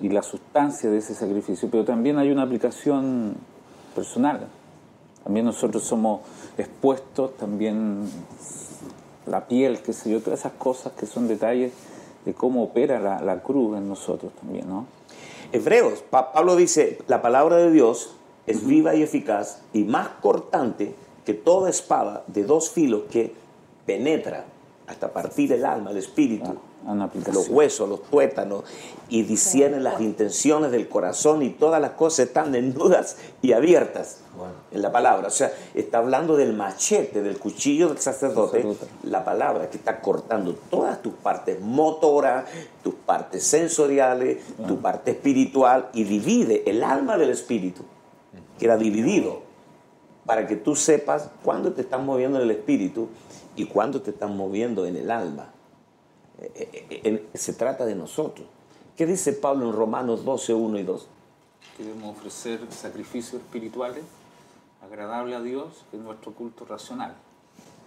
y 0.00 0.10
la 0.10 0.22
sustancia 0.22 0.90
de 0.90 0.98
ese 0.98 1.14
sacrificio, 1.14 1.68
pero 1.70 1.84
también 1.84 2.18
hay 2.18 2.30
una 2.30 2.42
aplicación 2.42 3.34
personal. 3.94 4.46
También 5.26 5.44
nosotros 5.44 5.82
somos 5.82 6.20
expuestos, 6.56 7.36
también 7.36 8.08
la 9.26 9.48
piel, 9.48 9.80
qué 9.82 9.92
sé 9.92 10.08
yo, 10.08 10.20
todas 10.22 10.38
esas 10.38 10.52
cosas 10.52 10.92
que 10.92 11.04
son 11.04 11.26
detalles 11.26 11.72
de 12.24 12.32
cómo 12.32 12.62
opera 12.62 13.00
la, 13.00 13.20
la 13.20 13.42
cruz 13.42 13.76
en 13.76 13.88
nosotros 13.88 14.32
también, 14.40 14.68
¿no? 14.68 14.86
Hebreos, 15.50 16.04
Pa- 16.08 16.32
Pablo 16.32 16.54
dice, 16.54 16.98
la 17.08 17.22
palabra 17.22 17.56
de 17.56 17.72
Dios 17.72 18.10
es 18.46 18.64
viva 18.64 18.94
y 18.94 19.02
eficaz 19.02 19.62
y 19.72 19.82
más 19.82 20.06
cortante 20.22 20.94
que 21.24 21.34
toda 21.34 21.70
espada 21.70 22.22
de 22.28 22.44
dos 22.44 22.70
filos 22.70 23.02
que 23.10 23.34
penetra 23.84 24.44
hasta 24.86 25.12
partir 25.12 25.52
el 25.52 25.64
alma, 25.64 25.90
el 25.90 25.96
espíritu, 25.96 26.54
Una 26.86 27.04
aplicación. 27.04 27.34
los 27.34 27.48
huesos, 27.48 27.88
los 27.88 28.02
tuétanos 28.04 28.62
y 29.08 29.22
discierne 29.22 29.80
las 29.80 30.00
intenciones 30.00 30.70
del 30.70 30.88
corazón 30.88 31.42
y 31.42 31.50
todas 31.50 31.80
las 31.80 31.92
cosas 31.92 32.28
están 32.28 32.52
desnudas 32.52 33.16
y 33.42 33.52
abiertas 33.52 34.20
en 34.70 34.82
la 34.82 34.92
palabra. 34.92 35.28
O 35.28 35.30
sea, 35.30 35.52
está 35.74 35.98
hablando 35.98 36.36
del 36.36 36.52
machete, 36.52 37.22
del 37.22 37.38
cuchillo 37.38 37.88
del 37.88 37.98
sacerdote, 37.98 38.62
Sacerdote. 38.62 38.86
la 39.02 39.24
palabra 39.24 39.68
que 39.68 39.78
está 39.78 40.00
cortando 40.00 40.54
todas 40.70 41.02
tus 41.02 41.14
partes 41.14 41.60
motoras, 41.60 42.44
tus 42.84 42.94
partes 42.94 43.42
sensoriales, 43.44 44.38
tu 44.68 44.78
parte 44.78 45.10
espiritual 45.10 45.88
y 45.92 46.04
divide 46.04 46.62
el 46.70 46.84
alma 46.84 47.18
del 47.18 47.30
espíritu. 47.30 47.82
Queda 48.58 48.76
dividido 48.76 49.42
para 50.24 50.46
que 50.46 50.56
tú 50.56 50.74
sepas 50.74 51.30
cuándo 51.42 51.72
te 51.72 51.82
estás 51.82 52.00
moviendo 52.00 52.38
en 52.38 52.44
el 52.44 52.50
espíritu 52.50 53.08
y 53.54 53.66
cuándo 53.66 54.02
te 54.02 54.10
estás 54.10 54.30
moviendo 54.30 54.86
en 54.86 54.96
el 54.96 55.10
alma. 55.10 55.52
Se 57.34 57.52
trata 57.52 57.84
de 57.84 57.94
nosotros. 57.94 58.46
¿Qué 58.96 59.06
dice 59.06 59.32
Pablo 59.32 59.66
en 59.66 59.72
Romanos 59.72 60.24
12, 60.24 60.54
1 60.54 60.78
y 60.78 60.82
2? 60.82 61.06
Queremos 61.76 62.16
ofrecer 62.16 62.60
sacrificios 62.70 63.42
espirituales 63.42 64.04
agradables 64.82 65.36
a 65.36 65.42
Dios, 65.42 65.84
que 65.90 65.96
es 65.96 66.02
nuestro 66.02 66.32
culto 66.32 66.64
racional. 66.64 67.14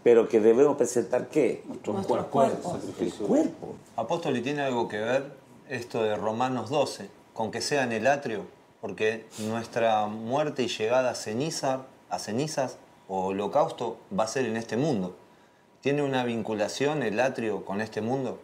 Pero 0.04 0.30
que 0.30 0.40
debemos 0.40 0.78
presentar 0.78 1.30
qué? 1.30 1.64
Nuestro 1.68 1.94
Nuestros 1.94 2.28
cuerpo. 2.28 2.78
El. 3.00 3.52
Apóstol, 3.96 4.38
¿y 4.38 4.42
tiene 4.42 4.62
algo 4.62 4.88
que 4.88 4.98
ver 4.98 5.32
esto 5.68 6.04
de 6.04 6.16
Romanos 6.16 6.70
12 6.70 7.10
con 7.34 7.52
que 7.52 7.62
sea 7.62 7.84
en 7.84 7.92
el 7.92 8.08
atrio? 8.08 8.46
Porque 8.82 9.26
nuestra 9.40 10.06
muerte 10.08 10.64
y 10.64 10.68
llegada 10.68 11.12
a, 11.12 11.16
ceniza, 11.16 11.86
a 12.10 12.20
cenizas 12.20 12.78
o 13.08 13.28
holocausto 13.28 13.98
va 14.18 14.24
a 14.24 14.28
ser 14.28 14.46
en 14.46 14.56
este 14.56 14.78
mundo. 14.78 15.16
¿Tiene 15.82 16.04
una 16.04 16.24
vinculación 16.24 17.04
el 17.04 17.20
atrio 17.20 17.64
con 17.66 17.82
este 17.82 18.02
mundo? 18.02 18.40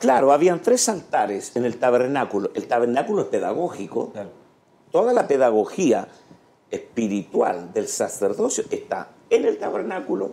Claro, 0.00 0.32
habían 0.32 0.60
tres 0.60 0.88
altares 0.88 1.54
en 1.56 1.64
el 1.64 1.78
tabernáculo. 1.78 2.50
El 2.54 2.66
tabernáculo 2.66 3.22
es 3.22 3.28
pedagógico. 3.28 4.10
Claro. 4.10 4.30
Toda 4.90 5.12
la 5.12 5.26
pedagogía 5.28 6.08
espiritual 6.70 7.72
del 7.72 7.86
sacerdocio 7.88 8.64
está 8.70 9.08
en 9.30 9.44
el 9.44 9.58
tabernáculo, 9.58 10.32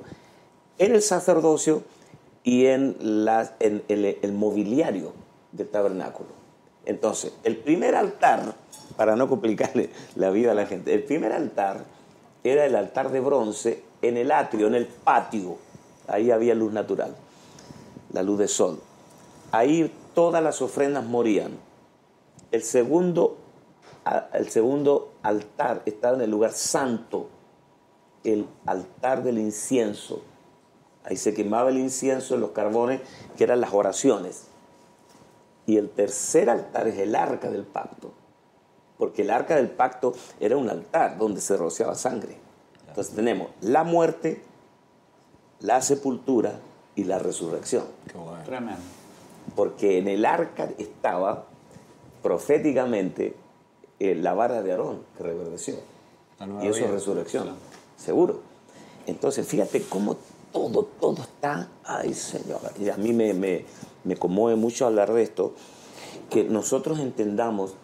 en 0.80 0.96
el 0.96 1.02
sacerdocio 1.02 1.84
y 2.44 2.66
en, 2.66 2.96
la- 3.00 3.56
en 3.60 3.84
el, 3.88 4.18
el 4.22 4.32
mobiliario 4.34 5.14
del 5.52 5.68
tabernáculo. 5.70 6.30
Entonces, 6.86 7.34
el 7.44 7.58
primer 7.58 7.96
altar, 7.96 8.56
para 8.98 9.16
no 9.16 9.30
complicarle 9.30 9.92
la 10.16 10.32
vida 10.32 10.52
a 10.52 10.56
la 10.56 10.66
gente, 10.66 10.94
el 10.94 11.04
primer 11.04 11.32
altar 11.32 11.84
era 12.44 12.66
el 12.66 12.76
altar 12.76 13.12
de 13.12 13.20
bronce 13.20 13.84
en 14.02 14.18
el 14.18 14.32
atrio, 14.32 14.66
en 14.68 14.76
el 14.76 14.88
patio. 14.88 15.58
Ahí 16.12 16.30
había 16.30 16.56
luz 16.56 16.74
natural, 16.74 17.16
la 18.12 18.22
luz 18.22 18.40
de 18.40 18.48
sol. 18.48 18.82
Ahí 19.52 19.94
todas 20.14 20.44
las 20.44 20.62
ofrendas 20.62 21.06
morían. 21.06 21.58
El 22.52 22.64
segundo, 22.64 23.38
el 24.34 24.50
segundo 24.50 25.14
altar 25.24 25.84
estaba 25.86 26.18
en 26.18 26.22
el 26.24 26.30
lugar 26.30 26.52
santo, 26.52 27.30
el 28.26 28.46
altar 28.66 29.24
del 29.24 29.38
incienso. 29.38 30.22
Ahí 31.06 31.16
se 31.16 31.34
quemaba 31.34 31.70
el 31.70 31.78
incienso 31.78 32.36
en 32.36 32.42
los 32.42 32.52
carbones, 32.52 33.02
que 33.38 33.46
eran 33.46 33.62
las 33.62 33.74
oraciones. 33.74 34.48
Y 35.66 35.78
el 35.78 35.90
tercer 35.90 36.50
altar 36.50 36.90
es 36.90 36.98
el 37.00 37.16
arca 37.16 37.50
del 37.50 37.64
pacto. 37.64 38.12
Porque 38.98 39.22
el 39.22 39.32
arca 39.32 39.56
del 39.56 39.70
pacto 39.70 40.14
era 40.40 40.58
un 40.58 40.70
altar 40.70 41.18
donde 41.18 41.40
se 41.40 41.56
rociaba 41.56 41.96
sangre. 41.96 42.38
Entonces 42.90 43.16
tenemos 43.16 43.48
la 43.62 43.86
muerte, 43.86 44.44
la 45.62 45.82
sepultura 45.82 46.60
y 46.96 47.04
la 47.04 47.20
resurrección. 47.20 47.86
Qué 48.12 48.18
bueno. 48.18 48.44
Tremendo. 48.44 48.82
Porque 49.56 49.98
en 49.98 50.08
el 50.08 50.26
arca 50.26 50.70
estaba 50.78 51.46
proféticamente 52.22 53.36
eh, 54.00 54.16
la 54.16 54.34
vara 54.34 54.62
de 54.62 54.72
Aarón 54.72 55.04
que 55.18 55.24
reverdeció. 55.24 55.76
Y 56.62 56.68
eso 56.68 56.86
es 56.86 56.90
resurrección, 56.90 57.50
seguro. 57.98 58.40
Entonces, 59.06 59.46
fíjate 59.48 59.84
cómo 59.84 60.18
todo, 60.52 60.86
todo 61.00 61.22
está, 61.22 61.70
ay 61.84 62.14
Señor, 62.16 62.60
y 62.80 62.90
a 62.90 62.98
mí 62.98 63.14
me, 63.14 63.34
me, 63.34 63.66
me 64.04 64.16
conmueve 64.16 64.60
mucho 64.60 64.88
hablar 64.88 65.14
de 65.14 65.22
esto, 65.22 65.54
que 66.32 66.44
nosotros 66.44 67.00
entendamos 67.00 67.76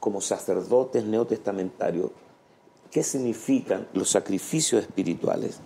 como 0.00 0.20
sacerdotes 0.20 1.04
neotestamentarios 1.04 2.10
qué 2.90 3.02
significan 3.02 3.86
los 3.92 4.10
sacrificios 4.10 4.82
espirituales. 4.82 5.60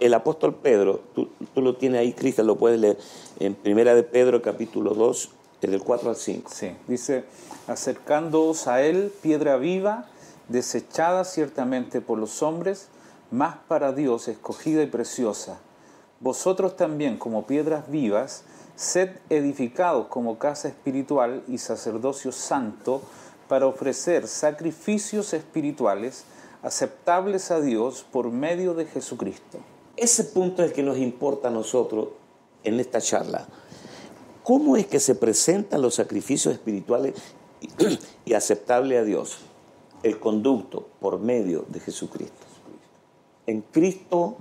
El 0.00 0.14
apóstol 0.14 0.54
Pedro, 0.54 1.00
tú, 1.14 1.28
tú 1.54 1.62
lo 1.62 1.76
tienes 1.76 2.00
ahí, 2.00 2.12
Cristian, 2.12 2.46
lo 2.46 2.56
puedes 2.56 2.80
leer 2.80 2.98
en 3.40 3.54
Primera 3.54 3.94
de 3.94 4.02
Pedro, 4.02 4.42
capítulo 4.42 4.94
2, 4.94 5.30
del 5.70 5.82
4 5.82 6.10
al 6.10 6.16
5. 6.16 6.50
Sí, 6.52 6.76
dice, 6.86 7.24
acercándoos 7.66 8.66
a 8.66 8.82
él, 8.82 9.12
piedra 9.22 9.56
viva, 9.56 10.06
desechada 10.48 11.24
ciertamente 11.24 12.00
por 12.00 12.18
los 12.18 12.42
hombres, 12.42 12.88
más 13.30 13.56
para 13.68 13.92
Dios 13.92 14.28
escogida 14.28 14.82
y 14.82 14.86
preciosa. 14.86 15.58
Vosotros 16.20 16.76
también, 16.76 17.18
como 17.18 17.46
piedras 17.46 17.90
vivas, 17.90 18.44
sed 18.76 19.10
edificados 19.30 20.06
como 20.08 20.38
casa 20.38 20.68
espiritual 20.68 21.42
y 21.48 21.58
sacerdocio 21.58 22.32
santo, 22.32 23.02
para 23.48 23.66
ofrecer 23.66 24.26
sacrificios 24.26 25.34
espirituales 25.34 26.24
aceptables 26.64 27.50
a 27.50 27.60
Dios 27.60 28.06
por 28.10 28.30
medio 28.30 28.72
de 28.72 28.86
Jesucristo. 28.86 29.58
Ese 29.96 30.24
punto 30.24 30.62
es 30.62 30.70
el 30.70 30.74
que 30.74 30.82
nos 30.82 30.96
importa 30.96 31.48
a 31.48 31.50
nosotros 31.50 32.08
en 32.64 32.80
esta 32.80 33.02
charla. 33.02 33.46
¿Cómo 34.42 34.76
es 34.76 34.86
que 34.86 34.98
se 34.98 35.14
presentan 35.14 35.82
los 35.82 35.94
sacrificios 35.94 36.54
espirituales 36.54 37.14
y, 38.24 38.32
aceptables 38.34 38.98
a 38.98 39.04
Dios? 39.04 39.38
El 40.02 40.18
conducto 40.18 40.88
por 41.00 41.18
medio 41.18 41.66
de 41.68 41.80
Jesucristo. 41.80 42.46
En 43.46 43.60
Cristo, 43.60 44.36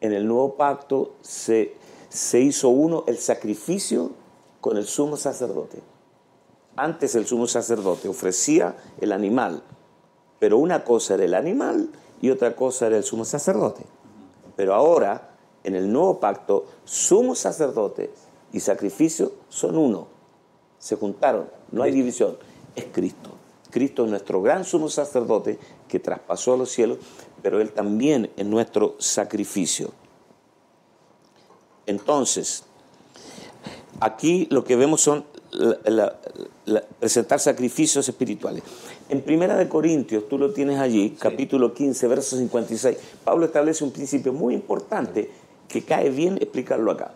en 0.00 0.12
el 0.12 0.26
nuevo 0.26 0.56
pacto, 0.56 1.14
se, 1.20 1.76
se 2.08 2.40
hizo 2.40 2.70
uno 2.70 3.04
el 3.06 3.18
sacrificio 3.18 4.10
con 4.60 4.76
el 4.76 4.84
sumo 4.84 5.16
sacerdote. 5.16 5.80
Antes 6.74 7.14
el 7.14 7.26
sumo 7.26 7.46
sacerdote 7.46 8.08
ofrecía 8.08 8.76
el 9.00 9.12
animal, 9.12 9.62
pero 10.40 10.58
una 10.58 10.82
cosa 10.82 11.14
era 11.14 11.24
el 11.24 11.34
animal 11.34 11.90
y 12.20 12.30
otra 12.30 12.56
cosa 12.56 12.88
era 12.88 12.96
el 12.96 13.04
sumo 13.04 13.24
sacerdote. 13.24 13.84
Pero 14.56 14.74
ahora, 14.74 15.36
en 15.62 15.76
el 15.76 15.92
nuevo 15.92 16.18
pacto, 16.18 16.66
sumo 16.84 17.36
sacerdote 17.36 18.10
y 18.52 18.58
sacrificio 18.58 19.32
son 19.48 19.76
uno. 19.76 20.08
Se 20.78 20.96
juntaron, 20.96 21.48
no 21.70 21.82
hay 21.82 21.92
división. 21.92 22.36
Es 22.74 22.86
Cristo. 22.90 23.30
Cristo 23.70 24.04
es 24.04 24.10
nuestro 24.10 24.42
gran 24.42 24.64
sumo 24.64 24.88
sacerdote 24.88 25.58
que 25.86 26.00
traspasó 26.00 26.54
a 26.54 26.56
los 26.56 26.70
cielos, 26.70 26.98
pero 27.42 27.60
Él 27.60 27.72
también 27.72 28.30
es 28.36 28.46
nuestro 28.46 28.96
sacrificio. 28.98 29.92
Entonces, 31.86 32.64
aquí 34.00 34.48
lo 34.50 34.64
que 34.64 34.76
vemos 34.76 35.02
son 35.02 35.24
la- 35.52 35.76
la- 35.84 36.16
la- 36.66 36.82
presentar 36.98 37.40
sacrificios 37.40 38.08
espirituales. 38.08 38.62
En 39.08 39.20
Primera 39.22 39.56
de 39.56 39.68
Corintios, 39.68 40.28
tú 40.28 40.38
lo 40.38 40.52
tienes 40.52 40.78
allí, 40.78 41.16
capítulo 41.18 41.74
15, 41.74 42.06
verso 42.08 42.36
56, 42.36 42.96
Pablo 43.24 43.46
establece 43.46 43.82
un 43.84 43.90
principio 43.90 44.32
muy 44.32 44.54
importante 44.54 45.30
que 45.68 45.82
cae 45.82 46.10
bien 46.10 46.36
explicarlo 46.36 46.90
acá. 46.92 47.12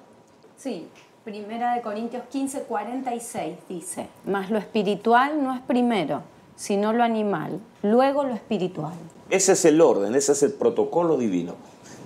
Sí, 0.58 0.86
Primera 1.24 1.74
de 1.74 1.80
Corintios 1.82 2.22
15, 2.30 2.62
46 2.62 3.56
dice, 3.68 4.08
mas 4.26 4.50
lo 4.50 4.58
espiritual 4.58 5.42
no 5.42 5.54
es 5.54 5.60
primero, 5.62 6.22
sino 6.56 6.92
lo 6.92 7.02
animal, 7.02 7.58
luego 7.82 8.24
lo 8.24 8.34
espiritual. 8.34 8.92
Ese 9.30 9.52
es 9.52 9.64
el 9.64 9.80
orden, 9.80 10.14
ese 10.14 10.32
es 10.32 10.42
el 10.42 10.52
protocolo 10.52 11.16
divino. 11.16 11.54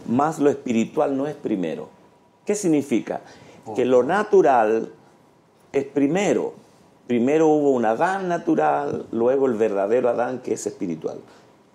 Más 0.07 0.39
lo 0.39 0.49
espiritual 0.51 1.17
no 1.17 1.27
es 1.27 1.35
primero. 1.35 1.89
¿Qué 2.47 2.55
significa? 2.55 3.21
Que 3.75 3.85
lo 3.85 4.03
natural 4.05 4.93
es 5.73 5.85
primero. 5.85 6.55
Primero 7.07 7.49
hubo 7.49 7.71
un 7.71 7.85
Adán 7.85 8.29
natural, 8.29 9.07
luego 9.13 9.47
el 9.47 9.55
verdadero 9.55 10.09
Adán 10.09 10.41
que 10.41 10.55
es 10.55 10.67
espiritual. 10.67 11.19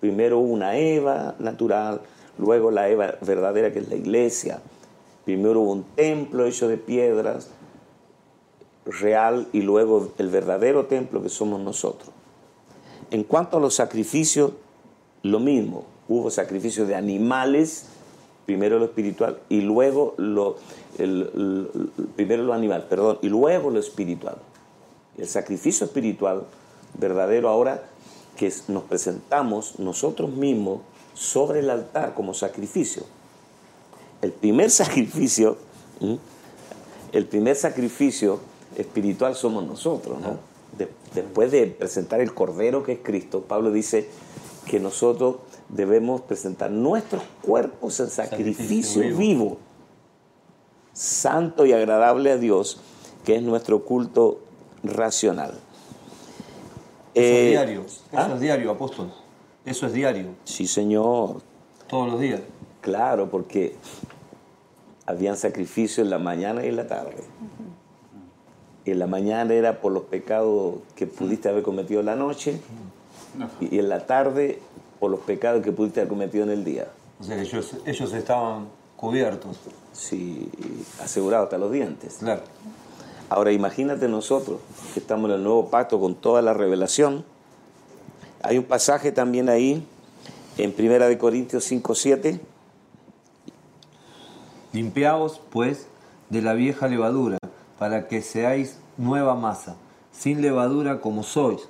Primero 0.00 0.38
hubo 0.38 0.52
una 0.52 0.76
Eva 0.76 1.34
natural, 1.38 2.00
luego 2.38 2.70
la 2.70 2.88
Eva 2.88 3.14
verdadera 3.20 3.72
que 3.72 3.80
es 3.80 3.88
la 3.88 3.96
iglesia. 3.96 4.60
Primero 5.24 5.60
hubo 5.60 5.72
un 5.72 5.84
templo 5.96 6.44
hecho 6.44 6.68
de 6.68 6.76
piedras 6.76 7.50
real 8.84 9.48
y 9.52 9.62
luego 9.62 10.12
el 10.18 10.28
verdadero 10.28 10.86
templo 10.86 11.22
que 11.22 11.30
somos 11.30 11.60
nosotros. 11.60 12.10
En 13.10 13.24
cuanto 13.24 13.56
a 13.56 13.60
los 13.60 13.74
sacrificios, 13.74 14.52
lo 15.22 15.40
mismo. 15.40 15.84
Hubo 16.08 16.30
sacrificios 16.30 16.86
de 16.86 16.94
animales, 16.94 17.86
primero 18.46 18.78
lo 18.78 18.84
espiritual 18.86 19.38
y 19.48 19.60
luego 19.62 20.14
lo, 20.18 20.56
primero 22.16 22.42
lo 22.42 22.52
animal, 22.52 22.86
perdón, 22.88 23.18
y 23.22 23.28
luego 23.28 23.70
lo 23.70 23.78
espiritual. 23.80 24.36
El 25.18 25.26
sacrificio 25.28 25.86
espiritual 25.86 26.44
verdadero 26.98 27.48
ahora 27.48 27.82
que 28.36 28.52
nos 28.68 28.82
presentamos 28.84 29.78
nosotros 29.78 30.30
mismos 30.30 30.80
sobre 31.14 31.60
el 31.60 31.70
altar 31.70 32.14
como 32.14 32.34
sacrificio. 32.34 33.04
El 34.22 34.32
primer 34.32 34.70
sacrificio, 34.70 35.56
el 37.12 37.26
primer 37.26 37.56
sacrificio 37.56 38.40
espiritual 38.76 39.34
somos 39.36 39.64
nosotros, 39.64 40.20
¿no? 40.20 40.38
De- 40.76 40.88
después 41.14 41.52
de 41.52 41.66
presentar 41.68 42.20
el 42.20 42.34
Cordero 42.34 42.82
que 42.82 42.92
es 42.92 42.98
Cristo, 43.02 43.42
Pablo 43.42 43.70
dice 43.70 44.08
que 44.66 44.80
nosotros 44.80 45.36
debemos 45.68 46.20
presentar 46.22 46.70
nuestros 46.70 47.22
cuerpos 47.42 47.98
en 48.00 48.08
sacrificio, 48.08 49.02
Sacrificio 49.02 49.16
vivo. 49.16 49.58
santo 50.92 51.66
y 51.66 51.72
agradable 51.72 52.30
a 52.32 52.36
Dios, 52.36 52.80
que 53.24 53.36
es 53.36 53.42
nuestro 53.42 53.84
culto 53.84 54.40
racional. 54.82 55.50
Eso 57.14 57.26
Eh, 57.26 57.44
es 57.46 57.50
diario. 57.50 57.80
Eso 57.82 58.00
¿ah? 58.12 58.30
es 58.34 58.40
diario, 58.40 58.70
apóstol. 58.70 59.12
Eso 59.64 59.86
es 59.86 59.92
diario. 59.92 60.28
Sí, 60.44 60.66
Señor, 60.66 61.40
Todos 61.88 62.10
los 62.10 62.20
días. 62.20 62.40
claro, 62.80 63.30
porque 63.30 63.76
habían 65.06 65.36
sacrificios 65.36 66.04
en 66.04 66.10
la 66.10 66.18
mañana 66.18 66.64
y 66.64 66.68
en 66.68 66.76
la 66.76 66.86
tarde. 66.86 67.16
Y 68.84 68.90
en 68.90 68.98
la 68.98 69.06
mañana 69.06 69.54
era 69.54 69.80
por 69.80 69.92
los 69.92 70.04
pecados 70.04 70.76
que 70.94 71.06
pudiste 71.06 71.48
haber 71.48 71.62
cometido 71.62 72.00
en 72.00 72.06
la 72.06 72.16
noche 72.16 72.60
y 73.60 73.78
en 73.78 73.88
la 73.88 74.06
tarde 74.06 74.60
por 75.00 75.10
los 75.10 75.20
pecados 75.20 75.62
que 75.62 75.72
pudiste 75.72 76.00
haber 76.00 76.08
cometido 76.08 76.44
en 76.44 76.50
el 76.50 76.64
día. 76.64 76.88
O 77.20 77.24
sea 77.24 77.36
que 77.36 77.42
ellos, 77.42 77.76
ellos 77.84 78.12
estaban 78.12 78.68
cubiertos. 78.96 79.58
Sí, 79.92 80.48
asegurado 81.00 81.44
hasta 81.44 81.58
los 81.58 81.70
dientes. 81.70 82.16
Claro. 82.20 82.42
Ahora 83.28 83.52
imagínate 83.52 84.08
nosotros 84.08 84.60
que 84.92 85.00
estamos 85.00 85.30
en 85.30 85.36
el 85.36 85.42
nuevo 85.42 85.70
pacto 85.70 86.00
con 86.00 86.14
toda 86.14 86.42
la 86.42 86.52
revelación. 86.52 87.24
Hay 88.42 88.58
un 88.58 88.64
pasaje 88.64 89.12
también 89.12 89.48
ahí 89.48 89.86
en 90.58 90.72
Primera 90.72 91.08
de 91.08 91.18
Corintios 91.18 91.64
5, 91.64 91.94
7. 91.94 92.40
Limpiaos, 94.72 95.40
pues, 95.50 95.86
de 96.30 96.42
la 96.42 96.54
vieja 96.54 96.88
levadura, 96.88 97.38
para 97.78 98.08
que 98.08 98.22
seáis 98.22 98.78
nueva 98.96 99.34
masa, 99.34 99.76
sin 100.12 100.42
levadura 100.42 101.00
como 101.00 101.22
sois, 101.22 101.68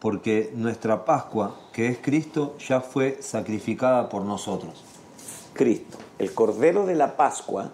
porque 0.00 0.50
nuestra 0.54 1.04
Pascua, 1.04 1.56
que 1.72 1.88
es 1.88 1.98
Cristo, 1.98 2.56
ya 2.58 2.80
fue 2.80 3.18
sacrificada 3.20 4.08
por 4.08 4.22
nosotros. 4.24 4.82
Cristo, 5.52 5.98
el 6.18 6.32
Cordero 6.32 6.86
de 6.86 6.94
la 6.94 7.16
Pascua, 7.16 7.70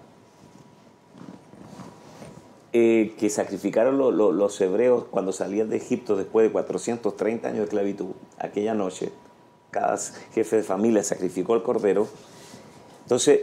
eh, 2.72 3.14
que 3.18 3.30
sacrificaron 3.30 3.96
lo- 3.96 4.10
lo- 4.10 4.32
los 4.32 4.60
hebreos 4.60 5.04
cuando 5.10 5.32
salían 5.32 5.70
de 5.70 5.76
Egipto 5.76 6.16
después 6.16 6.46
de 6.46 6.52
430 6.52 7.48
años 7.48 7.58
de 7.60 7.64
esclavitud, 7.64 8.10
aquella 8.38 8.74
noche, 8.74 9.12
cada 9.70 9.96
jefe 10.34 10.56
de 10.56 10.62
familia 10.62 11.02
sacrificó 11.02 11.54
el 11.54 11.62
Cordero. 11.62 12.06
Entonces, 13.02 13.40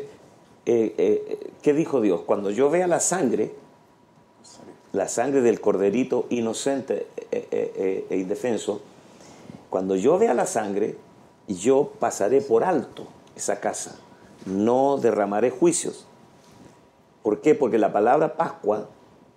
eh, 0.65 0.93
eh, 0.97 1.51
¿qué 1.61 1.73
dijo 1.73 2.01
Dios? 2.01 2.21
Cuando 2.25 2.51
yo 2.51 2.69
vea 2.69 2.85
la 2.87 2.99
sangre, 2.99 3.55
la 4.93 5.10
sangre 5.10 5.41
del 5.41 5.60
corderito 5.60 6.27
inocente 6.29 7.08
eh, 7.32 7.47
eh, 7.51 7.73
eh, 7.75 8.06
e 8.10 8.17
indefenso, 8.17 8.82
cuando 9.69 9.95
yo 9.95 10.19
vea 10.19 10.36
la 10.36 10.45
sangre, 10.45 10.95
yo 11.47 11.91
pasaré 11.99 12.41
por 12.41 12.63
alto 12.63 13.08
esa 13.36 13.60
casa, 13.60 13.95
no 14.45 14.97
derramaré 14.97 15.49
juicios. 15.49 16.06
¿Por 17.23 17.41
qué? 17.41 17.56
Porque 17.56 17.79
la 17.79 17.91
palabra 17.91 18.38
Pascua 18.38 18.88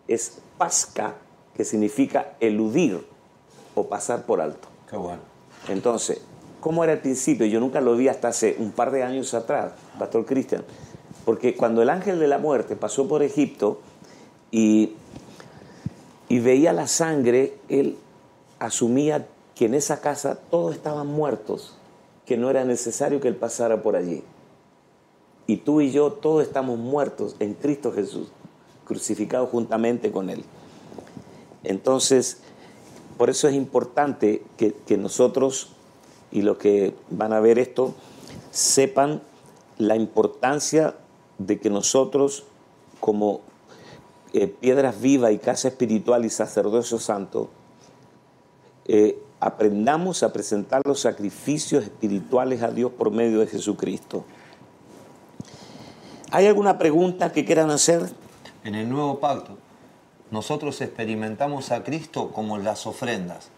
es 0.06 0.38
pasca, 0.58 1.14
que 1.54 1.64
significa 1.64 2.34
eludir 2.38 3.06
o 3.74 3.86
pasar 3.86 4.26
por 4.26 4.42
alto. 4.42 4.68
Qué 4.90 4.96
bueno. 4.96 5.22
Entonces, 5.68 6.20
¿cómo 6.60 6.84
era 6.84 6.92
el 6.92 6.98
principio? 6.98 7.46
Yo 7.46 7.60
nunca 7.60 7.80
lo 7.80 7.96
vi 7.96 8.08
hasta 8.08 8.28
hace 8.28 8.56
un 8.58 8.72
par 8.72 8.90
de 8.90 9.02
años 9.02 9.32
atrás, 9.32 9.72
Pastor 9.98 10.26
Cristian. 10.26 10.64
Porque 11.24 11.56
cuando 11.56 11.80
el 11.80 11.88
ángel 11.88 12.18
de 12.20 12.28
la 12.28 12.36
muerte 12.36 12.76
pasó 12.76 13.08
por 13.08 13.22
Egipto 13.22 13.80
y, 14.50 14.92
y 16.28 16.40
veía 16.40 16.72
la 16.72 16.86
sangre, 16.86 17.56
él 17.68 17.96
asumía 18.58 19.28
que 19.54 19.66
en 19.66 19.74
esa 19.74 20.00
casa 20.00 20.38
todos 20.50 20.74
estaban 20.74 21.06
muertos, 21.06 21.76
que 22.24 22.36
no 22.36 22.50
era 22.50 22.64
necesario 22.64 23.20
que 23.20 23.28
él 23.28 23.36
pasara 23.36 23.82
por 23.82 23.96
allí. 23.96 24.22
Y 25.46 25.58
tú 25.58 25.80
y 25.80 25.92
yo 25.92 26.12
todos 26.12 26.42
estamos 26.42 26.78
muertos 26.78 27.36
en 27.38 27.54
Cristo 27.54 27.92
Jesús, 27.92 28.28
crucificados 28.84 29.48
juntamente 29.50 30.10
con 30.10 30.28
Él. 30.28 30.44
Entonces, 31.62 32.38
por 33.16 33.30
eso 33.30 33.46
es 33.48 33.54
importante 33.54 34.42
que, 34.56 34.72
que 34.72 34.96
nosotros 34.96 35.70
y 36.32 36.42
los 36.42 36.58
que 36.58 36.94
van 37.10 37.32
a 37.32 37.40
ver 37.40 37.58
esto 37.58 37.94
sepan 38.50 39.22
la 39.78 39.96
importancia 39.96 40.96
de 41.38 41.60
que 41.60 41.70
nosotros 41.70 42.44
como 43.00 43.40
eh, 44.32 44.46
piedras 44.46 45.00
vivas 45.00 45.32
y 45.32 45.38
casa 45.38 45.68
espiritual 45.68 46.24
y 46.24 46.30
sacerdocio 46.30 46.98
santo, 46.98 47.50
eh, 48.86 49.18
aprendamos 49.40 50.22
a 50.22 50.32
presentar 50.32 50.82
los 50.84 51.00
sacrificios 51.00 51.84
espirituales 51.84 52.62
a 52.62 52.70
Dios 52.70 52.92
por 52.92 53.10
medio 53.10 53.40
de 53.40 53.46
Jesucristo. 53.46 54.24
¿Hay 56.30 56.46
alguna 56.46 56.78
pregunta 56.78 57.32
que 57.32 57.44
quieran 57.44 57.70
hacer? 57.70 58.10
En 58.64 58.74
el 58.74 58.88
nuevo 58.88 59.20
pacto, 59.20 59.56
nosotros 60.30 60.80
experimentamos 60.80 61.70
a 61.70 61.84
Cristo 61.84 62.30
como 62.32 62.58
las 62.58 62.86
ofrendas. 62.86 63.48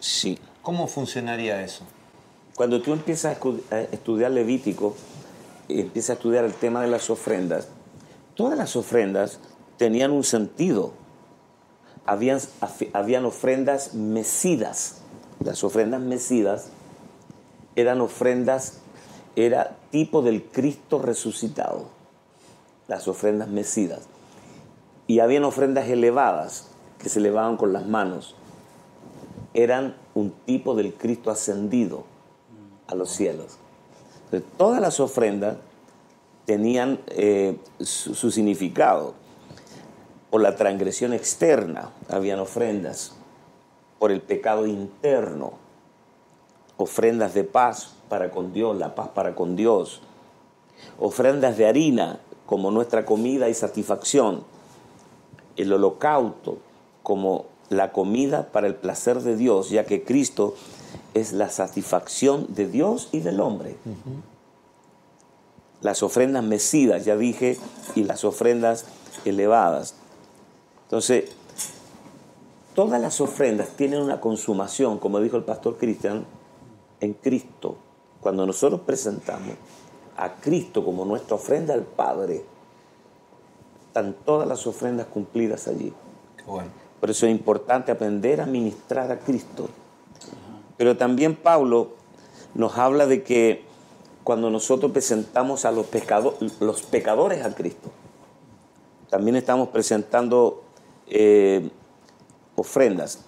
Sí. 0.00 0.38
¿Cómo 0.62 0.86
funcionaría 0.86 1.62
eso? 1.62 1.84
Cuando 2.54 2.80
tú 2.80 2.92
empiezas 2.92 3.36
a 3.70 3.80
estudiar 3.80 4.30
Levítico, 4.30 4.94
empiezas 5.68 6.10
a 6.10 6.12
estudiar 6.14 6.44
el 6.44 6.54
tema 6.54 6.82
de 6.82 6.88
las 6.88 7.10
ofrendas, 7.10 7.68
todas 8.34 8.56
las 8.56 8.76
ofrendas 8.76 9.40
tenían 9.76 10.10
un 10.10 10.24
sentido. 10.24 10.92
Habían, 12.06 12.40
habían 12.92 13.24
ofrendas 13.24 13.94
mecidas. 13.94 15.00
Las 15.40 15.64
ofrendas 15.64 16.00
mecidas 16.00 16.68
eran 17.76 18.00
ofrendas, 18.00 18.78
era 19.36 19.76
tipo 19.90 20.22
del 20.22 20.44
Cristo 20.44 21.00
resucitado. 21.00 21.86
Las 22.88 23.08
ofrendas 23.08 23.48
mecidas. 23.48 24.02
Y 25.06 25.20
habían 25.20 25.44
ofrendas 25.44 25.88
elevadas 25.88 26.68
que 26.98 27.08
se 27.08 27.18
elevaban 27.18 27.56
con 27.56 27.72
las 27.72 27.86
manos. 27.86 28.34
Eran 29.52 29.96
un 30.14 30.30
tipo 30.46 30.74
del 30.74 30.94
Cristo 30.94 31.30
ascendido 31.30 32.04
a 32.86 32.94
los 32.94 33.10
cielos. 33.10 33.58
Todas 34.56 34.80
las 34.80 35.00
ofrendas 35.00 35.56
tenían 36.44 37.00
eh, 37.08 37.56
su 37.80 38.30
significado. 38.30 39.14
Por 40.34 40.42
la 40.42 40.56
transgresión 40.56 41.12
externa 41.12 41.92
habían 42.08 42.40
ofrendas. 42.40 43.12
Por 44.00 44.10
el 44.10 44.20
pecado 44.20 44.66
interno, 44.66 45.52
ofrendas 46.76 47.34
de 47.34 47.44
paz 47.44 47.92
para 48.08 48.32
con 48.32 48.52
Dios, 48.52 48.76
la 48.76 48.96
paz 48.96 49.10
para 49.14 49.36
con 49.36 49.54
Dios. 49.54 50.02
Ofrendas 50.98 51.56
de 51.56 51.68
harina 51.68 52.18
como 52.46 52.72
nuestra 52.72 53.06
comida 53.06 53.48
y 53.48 53.54
satisfacción. 53.54 54.42
El 55.56 55.72
holocausto 55.72 56.58
como 57.04 57.44
la 57.68 57.92
comida 57.92 58.48
para 58.50 58.66
el 58.66 58.74
placer 58.74 59.20
de 59.20 59.36
Dios, 59.36 59.70
ya 59.70 59.84
que 59.84 60.02
Cristo 60.02 60.56
es 61.14 61.32
la 61.32 61.48
satisfacción 61.48 62.52
de 62.52 62.66
Dios 62.66 63.08
y 63.12 63.20
del 63.20 63.38
hombre. 63.38 63.76
Las 65.80 66.02
ofrendas 66.02 66.42
mecidas, 66.42 67.04
ya 67.04 67.16
dije, 67.16 67.56
y 67.94 68.02
las 68.02 68.24
ofrendas 68.24 68.86
elevadas. 69.24 69.94
Entonces, 70.94 71.24
todas 72.76 73.00
las 73.00 73.20
ofrendas 73.20 73.70
tienen 73.70 74.00
una 74.00 74.20
consumación, 74.20 75.00
como 75.00 75.18
dijo 75.18 75.36
el 75.36 75.42
pastor 75.42 75.76
Cristian, 75.76 76.24
en 77.00 77.14
Cristo. 77.14 77.74
Cuando 78.20 78.46
nosotros 78.46 78.82
presentamos 78.86 79.54
a 80.16 80.34
Cristo 80.34 80.84
como 80.84 81.04
nuestra 81.04 81.34
ofrenda 81.34 81.74
al 81.74 81.82
Padre, 81.82 82.44
están 83.88 84.14
todas 84.24 84.46
las 84.46 84.68
ofrendas 84.68 85.08
cumplidas 85.08 85.66
allí. 85.66 85.92
Bueno. 86.46 86.68
Por 87.00 87.10
eso 87.10 87.26
es 87.26 87.32
importante 87.32 87.90
aprender 87.90 88.40
a 88.40 88.46
ministrar 88.46 89.10
a 89.10 89.18
Cristo. 89.18 89.68
Pero 90.76 90.96
también 90.96 91.34
Pablo 91.34 91.88
nos 92.54 92.78
habla 92.78 93.06
de 93.06 93.24
que 93.24 93.64
cuando 94.22 94.48
nosotros 94.48 94.92
presentamos 94.92 95.64
a 95.64 95.72
los, 95.72 95.86
pecado- 95.86 96.36
los 96.60 96.82
pecadores 96.82 97.44
a 97.44 97.52
Cristo, 97.52 97.90
también 99.10 99.34
estamos 99.34 99.70
presentando 99.70 100.60
eh, 101.08 101.70
ofrendas, 102.56 103.24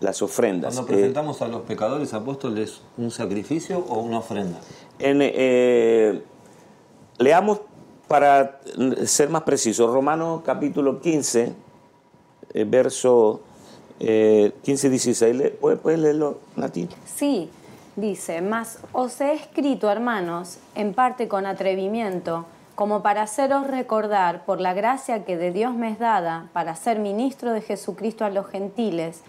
las 0.00 0.20
ofrendas. 0.22 0.74
Cuando 0.74 0.92
Eh, 0.92 0.96
presentamos 0.96 1.42
a 1.42 1.48
los 1.48 1.62
pecadores 1.62 2.12
apóstoles 2.14 2.80
un 2.96 3.10
sacrificio 3.10 3.78
o 3.88 4.00
una 4.00 4.18
ofrenda. 4.18 4.58
en, 4.98 5.18
eh, 5.22 6.22
leamos 7.18 7.60
para 8.08 8.60
ser 9.06 9.30
más 9.30 9.42
precisos, 9.42 9.92
Romanos 9.92 10.42
capítulo 10.44 11.00
15, 11.00 11.52
eh, 12.54 12.64
verso 12.68 13.40
15-16. 13.98 15.34
Le- 15.34 15.50
¿Puedes, 15.50 15.80
puedes 15.80 15.98
leerlo, 15.98 16.38
Nati? 16.56 16.88
Sí, 17.16 17.48
dice, 17.96 18.42
mas 18.42 18.78
os 18.92 19.20
he 19.22 19.32
escrito, 19.32 19.90
hermanos, 19.90 20.58
en 20.74 20.92
parte 20.94 21.28
con 21.28 21.46
atrevimiento, 21.46 22.44
como 22.76 23.02
para 23.02 23.22
haceros 23.22 23.66
recordar 23.66 24.44
por 24.44 24.60
la 24.60 24.72
gracia 24.74 25.24
que 25.24 25.36
de 25.36 25.50
Dios 25.50 25.74
me 25.74 25.90
es 25.90 25.98
dada 25.98 26.48
para 26.52 26.76
ser 26.76 27.00
ministro 27.00 27.52
de 27.52 27.62
Jesucristo 27.62 28.24
a 28.24 28.30
los 28.30 28.46
gentiles, 28.46 29.22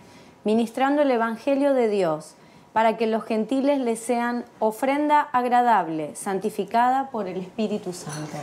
ministrando 0.44 1.02
el 1.02 1.10
Evangelio 1.10 1.74
de 1.74 1.88
Dios, 1.90 2.36
para 2.74 2.96
que 2.98 3.08
los 3.08 3.24
gentiles 3.24 3.80
les 3.80 4.00
sean 4.00 4.46
ofrenda 4.60 5.22
agradable, 5.22 6.16
santificada 6.16 7.10
por 7.10 7.28
el 7.28 7.40
Espíritu 7.40 7.92
Santo. 7.94 8.38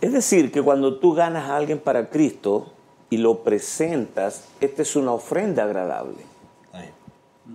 Es 0.00 0.12
decir, 0.12 0.50
que 0.50 0.62
cuando 0.62 0.98
tú 0.98 1.12
ganas 1.12 1.50
a 1.50 1.56
alguien 1.56 1.78
para 1.78 2.08
Cristo 2.08 2.72
y 3.10 3.18
lo 3.18 3.40
presentas, 3.42 4.44
esta 4.60 4.82
es 4.82 4.96
una 4.96 5.12
ofrenda 5.12 5.64
agradable. 5.64 6.24
Ahí. 6.72 6.88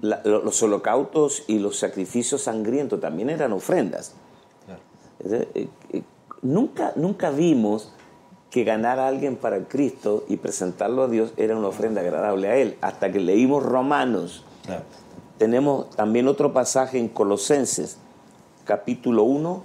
La- 0.02 0.22
lo- 0.24 0.44
los 0.44 0.62
holocaustos 0.62 1.44
y 1.48 1.60
los 1.60 1.80
sacrificios 1.80 2.44
sangrientos 2.44 3.00
también 3.02 3.30
eran 3.32 3.52
ofrendas. 3.54 4.14
Claro. 4.66 5.48
Nunca, 6.48 6.94
nunca 6.96 7.30
vimos 7.30 7.92
que 8.52 8.64
ganar 8.64 9.00
a 9.00 9.10
alguien 9.10 9.36
para 9.36 9.66
Cristo 9.66 10.24
y 10.30 10.38
presentarlo 10.38 11.04
a 11.04 11.10
Dios 11.10 11.34
era 11.36 11.58
una 11.58 11.68
ofrenda 11.68 12.00
agradable 12.00 12.48
a 12.48 12.56
Él, 12.56 12.78
hasta 12.80 13.12
que 13.12 13.20
leímos 13.20 13.64
Romanos. 13.64 14.46
Claro. 14.66 14.84
Tenemos 15.38 15.90
también 15.90 16.26
otro 16.30 16.54
pasaje 16.54 17.00
en 17.00 17.10
Colosenses, 17.10 17.98
capítulo 18.64 19.24
1, 19.24 19.62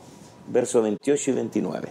versos 0.48 0.82
28 0.82 1.30
y 1.30 1.34
29. 1.34 1.88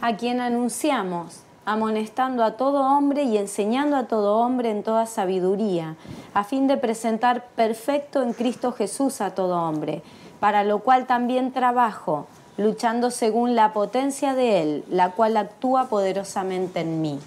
a 0.00 0.16
quien 0.16 0.40
anunciamos, 0.40 1.40
amonestando 1.64 2.44
a 2.44 2.56
todo 2.56 2.82
hombre 2.86 3.24
y 3.24 3.36
enseñando 3.36 3.96
a 3.96 4.06
todo 4.06 4.36
hombre 4.38 4.70
en 4.70 4.84
toda 4.84 5.06
sabiduría, 5.06 5.96
a 6.34 6.44
fin 6.44 6.68
de 6.68 6.76
presentar 6.76 7.46
perfecto 7.56 8.22
en 8.22 8.32
Cristo 8.32 8.70
Jesús 8.70 9.20
a 9.20 9.34
todo 9.34 9.60
hombre, 9.60 10.04
para 10.38 10.62
lo 10.62 10.78
cual 10.78 11.06
también 11.06 11.52
trabajo, 11.52 12.28
luchando 12.56 13.10
según 13.10 13.54
la 13.54 13.72
potencia 13.72 14.34
de 14.34 14.62
Él, 14.62 14.84
la 14.88 15.12
cual 15.12 15.36
actúa 15.36 15.88
poderosamente 15.88 16.80
en 16.80 17.00
mí. 17.00 17.18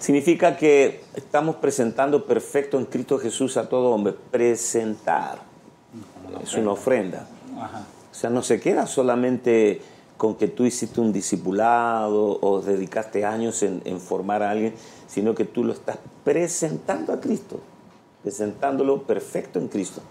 Significa 0.00 0.56
que 0.56 1.02
estamos 1.14 1.56
presentando 1.56 2.26
perfecto 2.26 2.78
en 2.78 2.84
Cristo 2.84 3.18
Jesús 3.18 3.56
a 3.56 3.68
todo 3.68 3.90
hombre. 3.90 4.14
Presentar. 4.30 5.38
Es 6.42 6.54
una 6.54 6.72
ofrenda. 6.72 7.26
Ajá. 7.58 7.84
O 8.10 8.14
sea, 8.14 8.30
no 8.30 8.42
se 8.42 8.60
queda 8.60 8.86
solamente 8.86 9.80
con 10.16 10.36
que 10.36 10.46
tú 10.46 10.64
hiciste 10.64 11.00
un 11.00 11.12
discipulado 11.12 12.38
o 12.40 12.60
dedicaste 12.60 13.24
años 13.24 13.62
en, 13.62 13.82
en 13.84 14.00
formar 14.00 14.42
a 14.42 14.50
alguien, 14.50 14.74
sino 15.06 15.34
que 15.34 15.44
tú 15.44 15.64
lo 15.64 15.72
estás 15.72 15.98
presentando 16.22 17.12
a 17.12 17.20
Cristo, 17.20 17.60
presentándolo 18.22 19.02
perfecto 19.02 19.58
en 19.58 19.68
Cristo. 19.68 20.02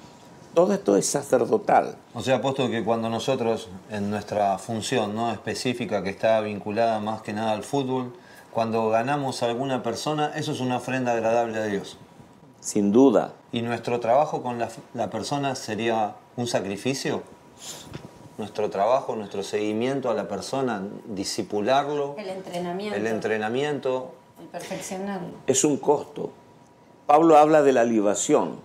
Todo 0.53 0.73
esto 0.73 0.97
es 0.97 1.05
sacerdotal. 1.07 1.95
O 2.13 2.21
sea, 2.21 2.35
apóstol, 2.37 2.69
que 2.69 2.83
cuando 2.83 3.09
nosotros, 3.09 3.69
en 3.89 4.09
nuestra 4.09 4.57
función 4.59 5.15
¿no? 5.15 5.31
específica 5.31 6.03
que 6.03 6.11
está 6.11 6.39
vinculada 6.41 6.99
más 6.99 7.21
que 7.21 7.33
nada 7.33 7.53
al 7.53 7.63
fútbol, 7.63 8.13
cuando 8.51 8.89
ganamos 8.89 9.41
a 9.41 9.47
alguna 9.47 9.81
persona, 9.81 10.31
eso 10.35 10.51
es 10.51 10.59
una 10.59 10.77
ofrenda 10.77 11.13
agradable 11.13 11.57
a 11.57 11.65
Dios. 11.65 11.97
Sin 12.59 12.91
duda, 12.91 13.33
¿Y 13.51 13.61
nuestro 13.61 13.99
trabajo 13.99 14.41
con 14.41 14.57
la, 14.57 14.69
la 14.95 15.11
persona 15.11 15.53
sería 15.55 16.15
un 16.35 16.47
sacrificio? 16.47 17.21
nuestro 18.37 18.69
trabajo, 18.71 19.15
nuestro 19.15 19.43
seguimiento 19.43 20.09
a 20.09 20.15
la 20.15 20.27
persona, 20.27 20.81
disipularlo, 21.05 22.15
El 22.17 22.29
entrenamiento. 22.29 22.97
el 22.97 23.07
entrenamiento. 23.07 24.11
El 24.41 24.47
perfeccionarlo. 24.47 25.29
Es 25.45 25.63
un 25.63 25.77
costo. 25.77 26.31
Pablo 27.05 27.37
habla 27.37 27.61
de 27.61 27.73
la 27.73 27.83
libación. 27.83 28.55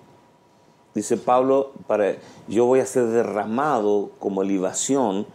Dice 0.99 1.17
Pablo, 1.17 1.71
para, 1.87 2.17
yo 2.49 2.65
voy 2.65 2.81
a 2.81 2.87
ser 2.87 3.07
derramado 3.07 4.11
como 4.19 4.43
libación 4.43 5.29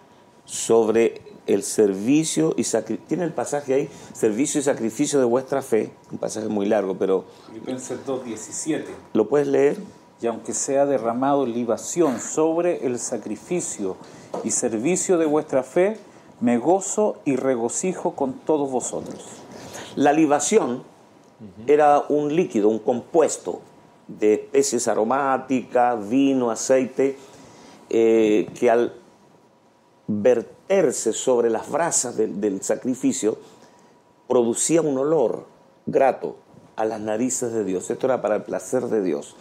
sobre 0.43 1.21
el 1.47 1.63
servicio 1.63 2.53
y 2.57 2.65
sacrificio. 2.65 3.07
Tiene 3.07 3.23
el 3.23 3.31
pasaje 3.31 3.73
ahí, 3.73 3.89
servicio 4.11 4.59
y 4.59 4.63
sacrificio 4.65 5.19
de 5.19 5.25
vuestra 5.25 5.61
fe. 5.61 5.93
Un 6.11 6.17
pasaje 6.17 6.49
muy 6.49 6.65
largo, 6.65 6.97
pero 6.97 7.23
Filipenses 7.47 7.97
2.17. 8.05 8.83
¿lo 9.13 9.29
puedes 9.29 9.47
leer? 9.47 9.77
Y 10.19 10.27
aunque 10.27 10.53
sea 10.53 10.85
derramado 10.85 11.45
libación 11.45 12.19
sobre 12.19 12.85
el 12.85 12.99
sacrificio 12.99 13.95
y 14.43 14.51
servicio 14.51 15.17
de 15.17 15.27
vuestra 15.27 15.63
fe, 15.63 15.95
me 16.41 16.57
gozo 16.57 17.21
y 17.23 17.37
regocijo 17.37 18.17
con 18.17 18.33
todos 18.33 18.69
vosotros. 18.69 19.23
La 19.95 20.11
libación 20.11 20.83
era 21.67 22.03
un 22.09 22.35
líquido, 22.35 22.67
un 22.67 22.79
compuesto 22.79 23.61
de 24.07 24.33
especies 24.33 24.87
aromáticas, 24.87 26.09
vino, 26.09 26.51
aceite, 26.51 27.17
eh, 27.89 28.49
que 28.57 28.69
al 28.69 28.93
verterse 30.07 31.13
sobre 31.13 31.49
las 31.49 31.69
brasas 31.69 32.17
del, 32.17 32.41
del 32.41 32.61
sacrificio 32.61 33.37
producía 34.27 34.81
un 34.81 34.97
olor 34.97 35.45
grato 35.85 36.37
a 36.75 36.85
las 36.85 36.99
narices 36.99 37.53
de 37.53 37.63
Dios. 37.63 37.89
Esto 37.89 38.07
era 38.07 38.21
para 38.21 38.35
el 38.37 38.43
placer 38.43 38.87
de 38.87 39.01
Dios. 39.01 39.35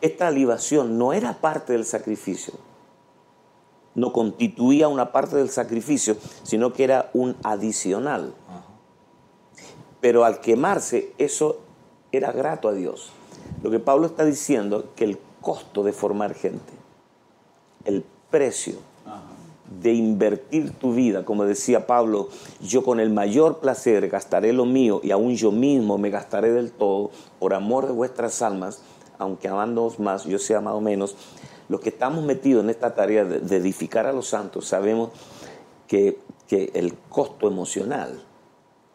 Esta 0.00 0.30
libación 0.30 0.98
no 0.98 1.12
era 1.12 1.34
parte 1.40 1.72
del 1.72 1.84
sacrificio, 1.84 2.54
no 3.94 4.12
constituía 4.12 4.88
una 4.88 5.10
parte 5.10 5.36
del 5.36 5.48
sacrificio, 5.48 6.16
sino 6.42 6.72
que 6.72 6.84
era 6.84 7.10
un 7.14 7.36
adicional. 7.42 8.34
Pero 10.00 10.24
al 10.24 10.40
quemarse, 10.40 11.12
eso 11.16 11.60
era 12.12 12.30
grato 12.30 12.68
a 12.68 12.72
Dios. 12.72 13.10
Lo 13.62 13.70
que 13.70 13.78
Pablo 13.78 14.06
está 14.06 14.24
diciendo 14.24 14.92
que 14.96 15.04
el 15.04 15.18
costo 15.40 15.82
de 15.82 15.92
formar 15.92 16.34
gente, 16.34 16.72
el 17.84 18.04
precio 18.30 18.76
de 19.80 19.92
invertir 19.92 20.70
tu 20.72 20.92
vida, 20.94 21.24
como 21.24 21.44
decía 21.44 21.86
Pablo, 21.86 22.28
yo 22.60 22.84
con 22.84 23.00
el 23.00 23.10
mayor 23.10 23.58
placer 23.58 24.08
gastaré 24.08 24.52
lo 24.52 24.64
mío 24.64 25.00
y 25.02 25.10
aún 25.10 25.34
yo 25.34 25.50
mismo 25.50 25.98
me 25.98 26.10
gastaré 26.10 26.52
del 26.52 26.70
todo 26.70 27.10
por 27.38 27.54
amor 27.54 27.86
de 27.86 27.92
vuestras 27.92 28.42
almas, 28.42 28.80
aunque 29.18 29.48
amándoos 29.48 29.98
más, 29.98 30.24
yo 30.24 30.38
sea 30.38 30.58
amado 30.58 30.80
menos. 30.80 31.16
Los 31.68 31.80
que 31.80 31.88
estamos 31.88 32.24
metidos 32.24 32.62
en 32.62 32.70
esta 32.70 32.94
tarea 32.94 33.24
de, 33.24 33.56
edificar 33.56 34.06
a 34.06 34.12
los 34.12 34.28
santos 34.28 34.66
sabemos 34.66 35.10
que, 35.88 36.18
que 36.46 36.70
el 36.74 36.94
costo 37.08 37.48
emocional, 37.48 38.22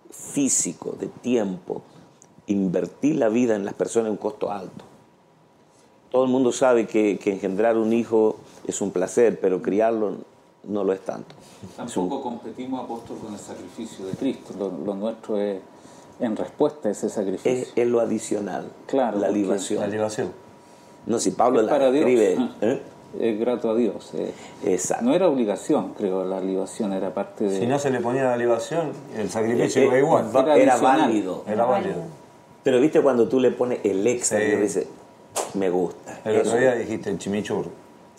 físico, 0.09 0.95
de 0.97 1.07
tiempo, 1.07 1.81
invertir 2.47 3.15
la 3.15 3.29
vida 3.29 3.55
en 3.55 3.65
las 3.65 3.73
personas 3.73 4.07
es 4.07 4.11
un 4.11 4.17
costo 4.17 4.51
alto. 4.51 4.85
Todo 6.11 6.25
el 6.25 6.29
mundo 6.29 6.51
sabe 6.51 6.87
que, 6.87 7.17
que 7.17 7.31
engendrar 7.33 7.77
un 7.77 7.93
hijo 7.93 8.37
es 8.67 8.81
un 8.81 8.91
placer, 8.91 9.39
pero 9.39 9.61
criarlo 9.61 10.15
no 10.65 10.83
lo 10.83 10.93
es 10.93 10.99
tanto. 11.01 11.35
Es 11.63 11.95
un- 11.97 12.09
Tampoco 12.09 12.21
competimos, 12.23 12.83
apóstol, 12.83 13.17
con 13.19 13.33
el 13.33 13.39
sacrificio 13.39 14.05
de 14.05 14.13
Cristo. 14.13 14.53
Lo, 14.59 14.71
lo 14.85 14.93
nuestro 14.95 15.39
es 15.39 15.59
en 16.19 16.35
respuesta 16.35 16.89
a 16.89 16.91
ese 16.91 17.09
sacrificio. 17.09 17.51
es, 17.51 17.71
es 17.75 17.87
lo 17.87 17.99
adicional, 17.99 18.69
Claro, 18.87 19.19
la 19.19 19.29
libación. 19.29 19.79
La 19.81 19.87
libación. 19.87 20.31
No, 21.07 21.17
si 21.19 21.31
Pablo 21.31 21.61
Es 21.61 21.65
la 21.65 21.71
para 21.71 21.89
Dios. 21.91 22.05
escribe. 22.05 22.35
Ah. 22.37 22.51
¿eh? 22.61 22.81
Es 23.19 23.39
grato 23.39 23.71
a 23.71 23.75
Dios. 23.75 24.11
eh. 24.13 24.33
Exacto. 24.65 25.03
No 25.05 25.13
era 25.13 25.27
obligación, 25.27 25.93
creo, 25.97 26.23
la 26.25 26.39
libación 26.41 26.93
era 26.93 27.13
parte 27.13 27.45
de... 27.45 27.59
Si 27.59 27.65
no 27.67 27.79
se 27.79 27.89
le 27.89 27.99
ponía 28.01 28.23
la 28.23 28.37
libación, 28.37 28.91
el 29.17 29.29
sacrificio 29.29 29.81
Eh, 29.81 29.85
iba 29.85 29.97
igual. 29.97 30.29
Era 30.33 30.57
era 30.57 30.77
válido. 30.77 31.43
Era 31.47 31.65
válido. 31.65 31.95
Pero 32.63 32.79
viste 32.79 33.01
cuando 33.01 33.27
tú 33.27 33.39
le 33.39 33.51
pones 33.51 33.79
el 33.83 34.05
extra, 34.07 34.39
Sí. 34.39 34.45
y 34.45 34.55
dice, 34.57 34.87
me 35.55 35.69
gusta. 35.69 36.19
El 36.25 36.37
otro 36.37 36.51
Eso. 36.51 36.57
día 36.59 36.75
dijiste 36.75 37.09
el 37.09 37.17
chimichurri. 37.17 37.69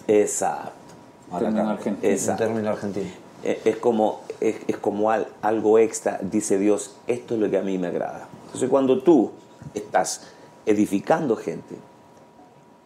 Exacto. 0.09 0.73
término 1.39 1.71
argentino. 1.71 2.09
Un 2.09 2.13
Exacto. 2.15 2.45
término 2.45 2.71
argentino. 2.71 3.07
Eh, 3.45 3.61
Es 3.65 3.77
como, 3.77 4.21
es, 4.41 4.57
es 4.69 4.77
como 4.77 5.11
al- 5.11 5.29
algo 5.41 5.79
extra, 5.79 6.19
dice 6.23 6.59
Dios, 6.59 6.97
esto 7.07 7.35
es 7.35 7.41
lo 7.41 7.49
que 7.51 7.57
a 7.59 7.63
mí 7.63 7.79
me 7.79 7.87
agrada. 7.89 8.29
Entonces 8.47 8.69
cuando 8.69 9.03
tú 9.03 9.31
estás 9.75 10.27
edificando 10.67 11.37
gente 11.37 11.75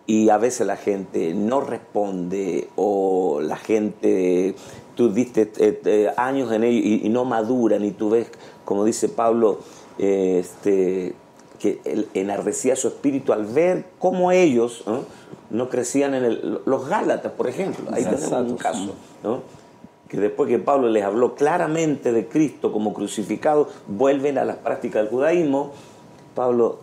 y 0.07 0.29
a 0.29 0.39
veces 0.39 0.67
la 0.67 0.77
gente 0.77 1.35
no 1.35 1.61
responde 1.61 2.69
o 2.77 3.41
la 3.43 3.57
gente, 3.57 4.55
tú 4.95 5.13
diste 5.13 5.51
eh, 5.59 5.81
eh, 5.85 6.11
años 6.17 6.53
en 6.53 6.63
ello 6.65 6.79
y, 6.83 7.07
y 7.07 7.09
no 7.09 7.25
maduran 7.25 7.85
y 7.85 7.91
tú 7.91 8.11
ves, 8.11 8.29
como 8.65 8.85
dice 8.85 9.09
Pablo, 9.09 9.59
eh, 9.99 10.39
este, 10.41 11.15
que 11.59 11.81
enardecía 12.15 12.77
su 12.77 12.89
espíritu 12.89 13.33
al 13.33 13.47
ver 13.47 13.87
cómo 13.99 14.31
ellos 14.31 14.83
¿no? 14.87 15.05
no 15.51 15.69
crecían 15.69 16.15
en 16.15 16.25
el, 16.25 16.61
los 16.65 16.89
Gálatas, 16.89 17.33
por 17.33 17.49
ejemplo. 17.49 17.85
Ahí 17.93 18.05
tenemos 18.05 18.51
un 18.51 18.57
caso. 18.57 18.95
que 20.09 20.19
después 20.19 20.49
que 20.49 20.59
Pablo 20.59 20.89
les 20.89 21.05
habló 21.05 21.35
claramente 21.35 22.13
de 22.13 22.27
Cristo 22.27 22.73
como 22.73 22.95
crucificado, 22.95 23.69
vuelven 23.87 24.39
a 24.39 24.45
las 24.45 24.57
prácticas 24.57 25.03
del 25.03 25.11
judaísmo. 25.11 25.73
Pablo, 26.35 26.79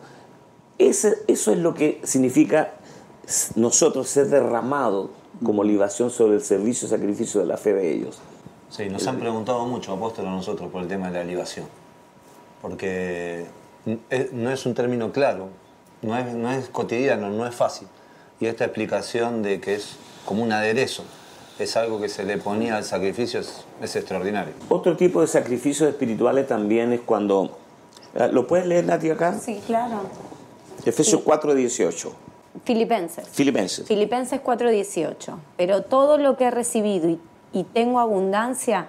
ese, 0.77 1.17
eso 1.27 1.51
es 1.51 1.57
lo 1.59 1.73
que 1.73 2.01
significa 2.03 2.73
nosotros 3.55 4.07
ser 4.09 4.27
derramado 4.27 5.09
como 5.43 5.63
libación 5.63 6.09
sobre 6.09 6.35
el 6.35 6.41
servicio 6.41 6.87
y 6.87 6.89
sacrificio 6.89 7.41
de 7.41 7.47
la 7.47 7.57
fe 7.57 7.73
de 7.73 7.91
ellos. 7.91 8.19
Sí, 8.69 8.89
nos 8.89 9.05
han 9.05 9.19
preguntado 9.19 9.65
mucho, 9.65 9.93
apóstol, 9.93 10.25
a 10.27 10.31
nosotros 10.31 10.71
por 10.71 10.81
el 10.81 10.87
tema 10.87 11.11
de 11.11 11.19
la 11.19 11.23
libación. 11.23 11.67
Porque 12.61 13.45
no 13.85 14.51
es 14.51 14.65
un 14.65 14.73
término 14.73 15.11
claro, 15.11 15.49
no 16.01 16.17
es, 16.17 16.33
no 16.33 16.51
es 16.51 16.67
cotidiano, 16.69 17.29
no 17.29 17.45
es 17.47 17.55
fácil. 17.55 17.87
Y 18.39 18.45
esta 18.47 18.65
explicación 18.65 19.41
de 19.43 19.59
que 19.61 19.75
es 19.75 19.95
como 20.25 20.43
un 20.43 20.51
aderezo, 20.51 21.03
es 21.59 21.77
algo 21.77 22.01
que 22.01 22.09
se 22.09 22.23
le 22.23 22.37
ponía 22.37 22.77
al 22.77 22.83
sacrificio, 22.83 23.39
es, 23.39 23.63
es 23.81 23.95
extraordinario. 23.95 24.53
Otro 24.69 24.97
tipo 24.97 25.21
de 25.21 25.27
sacrificios 25.27 25.87
espirituales 25.89 26.47
también 26.47 26.91
es 26.93 27.01
cuando... 27.01 27.57
eh, 28.15 28.29
¿Lo 28.31 28.47
puedes 28.47 28.65
leer, 28.65 28.85
Nati, 28.85 29.09
acá? 29.11 29.37
Sí, 29.39 29.61
claro. 29.67 30.01
Efesios 30.85 31.21
4, 31.23 31.53
18. 31.53 32.13
Filipenses. 32.65 33.27
Filipenses. 33.29 33.87
Filipenses 33.87 34.39
4:18. 34.41 35.35
Pero 35.57 35.83
todo 35.83 36.17
lo 36.17 36.37
que 36.37 36.45
he 36.45 36.51
recibido 36.51 37.09
y, 37.09 37.19
y 37.51 37.63
tengo 37.63 37.99
abundancia, 37.99 38.87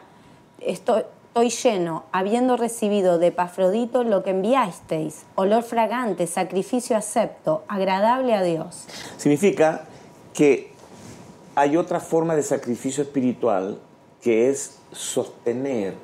estoy, 0.60 1.02
estoy 1.34 1.50
lleno, 1.50 2.04
habiendo 2.12 2.56
recibido 2.56 3.18
de 3.18 3.26
Epafrodito 3.26 4.04
lo 4.04 4.22
que 4.22 4.30
enviasteis, 4.30 5.24
olor 5.34 5.64
fragante, 5.64 6.28
sacrificio 6.28 6.96
acepto, 6.96 7.64
agradable 7.66 8.34
a 8.34 8.42
Dios. 8.44 8.84
Significa 9.16 9.84
que 10.32 10.70
hay 11.56 11.76
otra 11.76 11.98
forma 11.98 12.36
de 12.36 12.44
sacrificio 12.44 13.02
espiritual 13.02 13.80
que 14.22 14.48
es 14.48 14.78
sostener, 14.92 15.94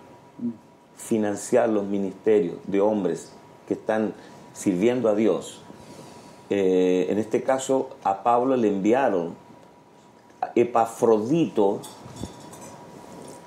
financiar 0.96 1.68
los 1.68 1.84
ministerios 1.84 2.56
de 2.66 2.80
hombres 2.80 3.30
que 3.68 3.74
están 3.74 4.14
sirviendo 4.52 5.08
a 5.08 5.14
Dios. 5.14 5.62
Eh, 6.50 7.06
en 7.08 7.20
este 7.20 7.44
caso, 7.44 7.90
a 8.02 8.24
Pablo 8.24 8.56
le 8.56 8.66
enviaron 8.66 9.36
Epafrodito, 10.56 11.78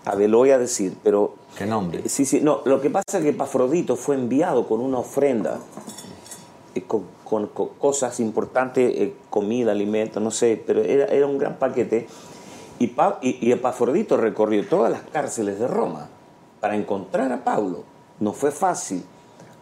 a 0.06 0.16
ver, 0.16 0.30
lo 0.30 0.38
voy 0.38 0.52
a 0.52 0.58
decir, 0.58 0.96
pero 1.04 1.43
¿Qué 1.58 1.66
nombre? 1.66 2.08
Sí, 2.10 2.26
sí, 2.26 2.42
no, 2.42 2.62
lo 2.66 2.82
que 2.82 2.90
pasa 2.90 3.18
es 3.18 3.24
que 3.24 3.30
Epafrodito 3.30 3.96
fue 3.96 4.16
enviado 4.16 4.68
con 4.68 4.82
una 4.82 5.00
ofrenda, 5.00 5.60
eh, 6.74 6.84
con, 6.84 7.48
cosas 7.80 8.20
importantes, 8.20 8.92
eh, 8.96 9.14
comida, 9.30 9.72
alimento, 9.72 10.20
no 10.20 10.32
sé, 10.32 10.62
pero 10.66 10.82
era, 10.82 11.06
era 11.06 11.28
un 11.28 11.38
gran 11.38 11.58
paquete. 11.58 12.08
Y, 12.80 12.88
Pa- 12.88 13.20
y, 13.22 13.38
y 13.48 13.52
Epafrodito 13.52 14.18
recorrió 14.18 14.68
todas 14.68 14.92
las 14.92 15.02
cárceles 15.04 15.60
de 15.60 15.68
Roma 15.68 16.10
para 16.60 16.76
encontrar 16.76 17.32
a 17.32 17.44
Pablo. 17.44 17.84
No 18.20 18.34
fue 18.34 18.52
fácil 18.52 19.04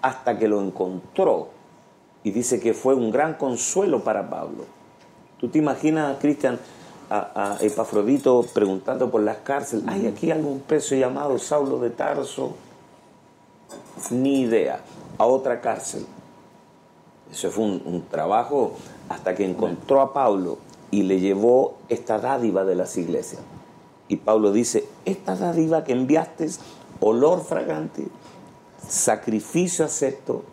hasta 0.01 0.37
que 0.39 0.47
lo 0.47 0.61
encontró. 0.61 1.49
Y 2.23 2.31
dice 2.31 2.59
que 2.59 2.73
fue 2.73 2.93
un 2.93 3.11
gran 3.11 3.33
consuelo 3.33 4.03
para 4.03 4.29
Pablo. 4.29 4.63
¿Tú 5.39 5.49
te 5.49 5.57
imaginas, 5.57 6.17
Cristian, 6.19 6.59
a, 7.11 7.55
a 7.57 7.57
Epafrodito 7.59 8.45
preguntando 8.53 9.11
por 9.11 9.21
las 9.21 9.37
cárceles, 9.37 9.85
¿hay 9.89 10.07
aquí 10.07 10.31
algún 10.31 10.61
preso 10.61 10.95
llamado 10.95 11.37
Saulo 11.37 11.77
de 11.79 11.89
Tarso? 11.89 12.53
Ni 14.09 14.41
idea. 14.41 14.79
A 15.17 15.25
otra 15.25 15.59
cárcel. 15.59 16.05
Eso 17.29 17.51
fue 17.51 17.65
un, 17.65 17.81
un 17.85 18.07
trabajo 18.07 18.73
hasta 19.09 19.35
que 19.35 19.43
encontró 19.45 19.99
a 19.99 20.13
Pablo 20.13 20.57
y 20.89 21.03
le 21.03 21.19
llevó 21.19 21.75
esta 21.89 22.17
dádiva 22.17 22.63
de 22.63 22.75
las 22.75 22.97
iglesias. 22.97 23.41
Y 24.07 24.15
Pablo 24.15 24.53
dice, 24.53 24.87
esta 25.03 25.35
dádiva 25.35 25.83
que 25.83 25.91
enviaste, 25.91 26.49
olor 27.01 27.43
fragante, 27.43 28.07
sacrificio 28.87 29.83
acepto, 29.83 30.43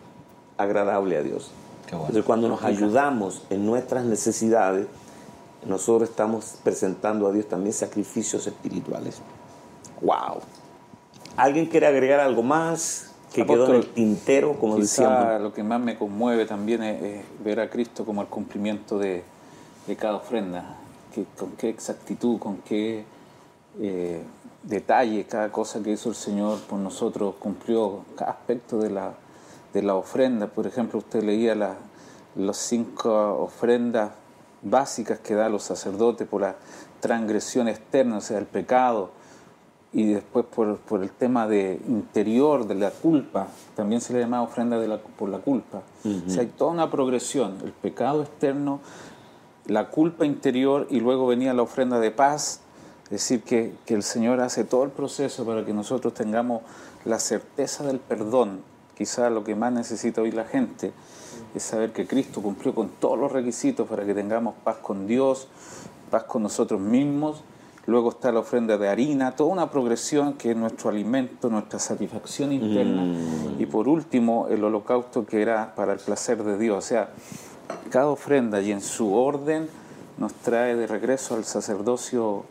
agradable 0.57 1.17
a 1.17 1.23
Dios. 1.23 1.51
Bueno. 1.83 2.05
Entonces 2.05 2.25
cuando 2.25 2.49
nos 2.49 2.63
ayudamos 2.63 3.43
en 3.49 3.65
nuestras 3.65 4.03
necesidades, 4.03 4.87
nosotros 5.65 6.09
estamos 6.09 6.55
presentando 6.63 7.27
a 7.27 7.31
Dios 7.31 7.47
también 7.47 7.73
sacrificios 7.73 8.47
espirituales. 8.47 9.21
¡Wow! 10.01 10.39
¿Alguien 11.37 11.65
quiere 11.67 11.87
agregar 11.87 12.19
algo 12.19 12.43
más 12.43 13.11
que 13.33 13.45
quedó 13.45 13.65
en 13.67 13.75
el 13.75 13.87
tintero, 13.93 14.53
como 14.59 14.77
decíamos? 14.77 15.41
lo 15.41 15.53
que 15.53 15.63
más 15.63 15.79
me 15.79 15.97
conmueve 15.97 16.45
también 16.45 16.81
es, 16.83 17.01
es 17.01 17.25
ver 17.43 17.59
a 17.59 17.69
Cristo 17.69 18.05
como 18.05 18.21
el 18.21 18.27
cumplimiento 18.27 18.97
de, 18.97 19.23
de 19.87 19.95
cada 19.95 20.15
ofrenda. 20.15 20.77
Que, 21.13 21.25
con 21.37 21.51
qué 21.53 21.69
exactitud, 21.69 22.39
con 22.39 22.57
qué 22.57 23.03
eh, 23.81 24.21
detalle 24.63 25.25
cada 25.25 25.51
cosa 25.51 25.81
que 25.81 25.91
hizo 25.91 26.09
el 26.09 26.15
Señor 26.15 26.59
por 26.61 26.79
nosotros 26.79 27.35
cumplió 27.39 28.03
cada 28.15 28.31
aspecto 28.31 28.77
de 28.79 28.89
la, 28.91 29.13
de 29.73 29.81
la 29.83 29.95
ofrenda. 29.95 30.47
Por 30.47 30.65
ejemplo, 30.67 30.99
usted 30.99 31.23
leía 31.23 31.55
la- 31.55 31.75
las 32.35 32.57
cinco 32.57 33.11
ofrendas 33.41 34.11
básicas 34.61 35.19
que 35.19 35.35
da 35.35 35.49
los 35.49 35.63
sacerdotes 35.63 36.27
por 36.27 36.41
la 36.41 36.55
transgresión 36.99 37.67
externa, 37.67 38.17
o 38.17 38.21
sea, 38.21 38.37
el 38.39 38.45
pecado, 38.45 39.11
y 39.91 40.05
después 40.13 40.45
por, 40.45 40.77
por 40.77 41.01
el 41.01 41.09
tema 41.11 41.47
de 41.47 41.79
interior, 41.87 42.67
de 42.67 42.75
la 42.75 42.91
culpa, 42.91 43.47
también 43.75 44.01
se 44.01 44.13
le 44.13 44.19
llama 44.19 44.41
ofrenda 44.43 44.77
de 44.79 44.87
la- 44.87 44.97
por 44.99 45.29
la 45.29 45.39
culpa. 45.39 45.81
O 46.05 46.29
sea, 46.29 46.41
hay 46.41 46.47
toda 46.47 46.71
una 46.71 46.91
progresión, 46.91 47.57
el 47.63 47.71
pecado 47.71 48.21
externo, 48.21 48.81
la 49.65 49.89
culpa 49.89 50.25
interior 50.25 50.87
y 50.89 50.99
luego 50.99 51.25
venía 51.27 51.53
la 51.53 51.61
ofrenda 51.63 51.99
de 51.99 52.11
paz, 52.11 52.61
es 53.05 53.09
decir, 53.11 53.41
que, 53.43 53.73
que 53.85 53.95
el 53.95 54.03
Señor 54.03 54.39
hace 54.41 54.63
todo 54.63 54.83
el 54.83 54.91
proceso 54.91 55.43
para 55.45 55.65
que 55.65 55.73
nosotros 55.73 56.13
tengamos 56.13 56.61
la 57.05 57.19
certeza 57.19 57.83
del 57.83 57.99
perdón. 57.99 58.61
Quizá 58.95 59.29
lo 59.31 59.43
que 59.43 59.55
más 59.55 59.71
necesita 59.71 60.21
hoy 60.21 60.31
la 60.31 60.43
gente 60.45 60.91
es 61.55 61.63
saber 61.63 61.91
que 61.91 62.05
Cristo 62.05 62.41
cumplió 62.41 62.73
con 62.75 62.89
todos 62.89 63.17
los 63.17 63.31
requisitos 63.31 63.87
para 63.87 64.05
que 64.05 64.13
tengamos 64.13 64.55
paz 64.63 64.77
con 64.77 65.07
Dios, 65.07 65.47
paz 66.09 66.23
con 66.23 66.43
nosotros 66.43 66.79
mismos. 66.79 67.43
Luego 67.85 68.09
está 68.09 68.31
la 68.31 68.41
ofrenda 68.41 68.77
de 68.77 68.87
harina, 68.87 69.35
toda 69.35 69.51
una 69.51 69.71
progresión 69.71 70.33
que 70.33 70.51
es 70.51 70.57
nuestro 70.57 70.91
alimento, 70.91 71.49
nuestra 71.49 71.79
satisfacción 71.79 72.51
interna. 72.51 73.15
Y 73.57 73.65
por 73.65 73.87
último, 73.87 74.47
el 74.49 74.63
holocausto 74.63 75.25
que 75.25 75.41
era 75.41 75.73
para 75.75 75.93
el 75.93 75.99
placer 75.99 76.43
de 76.43 76.57
Dios. 76.59 76.77
O 76.77 76.87
sea, 76.87 77.09
cada 77.89 78.07
ofrenda 78.07 78.61
y 78.61 78.71
en 78.71 78.81
su 78.81 79.15
orden 79.15 79.67
nos 80.19 80.33
trae 80.33 80.75
de 80.75 80.85
regreso 80.85 81.35
al 81.35 81.45
sacerdocio 81.45 82.43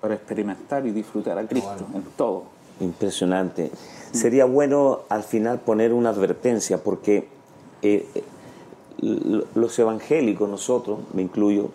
para 0.00 0.14
experimentar 0.14 0.86
y 0.86 0.92
disfrutar 0.92 1.36
a 1.38 1.46
Cristo 1.48 1.84
en 1.92 2.04
todo. 2.16 2.44
Impresionante. 2.78 3.72
Sería 4.12 4.44
bueno 4.44 5.00
al 5.08 5.24
final 5.24 5.60
poner 5.60 5.92
una 5.92 6.10
advertencia 6.10 6.78
porque 6.82 7.26
eh, 7.82 8.06
los 8.98 9.78
evangélicos, 9.78 10.48
nosotros, 10.48 11.00
me 11.12 11.22
incluyo, 11.22 11.70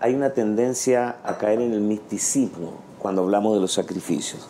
hay 0.00 0.14
una 0.14 0.30
tendencia 0.30 1.16
a 1.24 1.38
caer 1.38 1.60
en 1.60 1.72
el 1.72 1.80
misticismo 1.80 2.74
cuando 2.98 3.22
hablamos 3.22 3.54
de 3.54 3.60
los 3.60 3.72
sacrificios. 3.72 4.48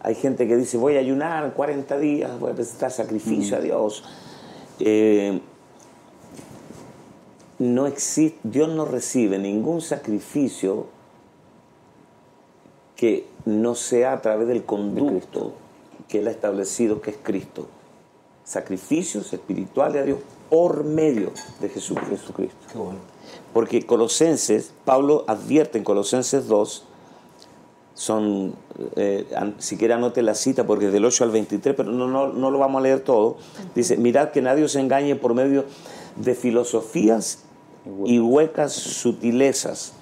Hay 0.00 0.14
gente 0.14 0.48
que 0.48 0.56
dice, 0.56 0.78
voy 0.78 0.96
a 0.96 1.00
ayunar 1.00 1.52
40 1.52 1.98
días, 1.98 2.38
voy 2.40 2.52
a 2.52 2.54
presentar 2.54 2.90
sacrificio 2.90 3.56
a 3.56 3.60
Dios. 3.60 4.04
Eh, 4.80 5.40
no 7.58 7.86
existe, 7.86 8.38
Dios 8.42 8.68
no 8.70 8.84
recibe 8.84 9.38
ningún 9.38 9.82
sacrificio 9.82 10.86
que 12.96 13.26
no 13.44 13.74
sea 13.74 14.12
a 14.14 14.22
través 14.22 14.48
del 14.48 14.64
conducto 14.64 15.52
que 16.08 16.20
Él 16.20 16.28
ha 16.28 16.30
establecido, 16.30 17.02
que 17.02 17.10
es 17.10 17.18
Cristo. 17.22 17.66
Sacrificios 18.44 19.32
espirituales 19.32 20.02
a 20.02 20.04
Dios 20.06 20.18
por 20.50 20.84
medio 20.84 21.32
de 21.60 21.68
Jesucristo. 21.68 22.16
Jesucristo. 22.16 22.56
Qué 22.72 22.78
bueno. 22.78 22.98
Porque 23.52 23.84
Colosenses, 23.86 24.72
Pablo 24.84 25.24
advierte 25.26 25.78
en 25.78 25.84
Colosenses 25.84 26.46
2, 26.48 26.84
son, 27.94 28.54
eh, 28.96 29.26
an- 29.36 29.56
si 29.58 29.76
quiere 29.76 29.94
anote 29.94 30.22
la 30.22 30.34
cita 30.34 30.66
porque 30.66 30.86
es 30.86 30.92
del 30.92 31.04
8 31.04 31.24
al 31.24 31.30
23, 31.30 31.74
pero 31.76 31.90
no, 31.90 32.06
no, 32.06 32.28
no 32.28 32.50
lo 32.50 32.58
vamos 32.58 32.78
a 32.80 32.82
leer 32.82 33.00
todo. 33.00 33.36
Dice, 33.74 33.96
mirad 33.96 34.30
que 34.30 34.40
nadie 34.42 34.64
os 34.64 34.76
engañe 34.76 35.16
por 35.16 35.34
medio 35.34 35.64
de 36.16 36.34
filosofías 36.34 37.40
y 38.04 38.18
huecas 38.20 38.72
sutilezas. 38.72 39.94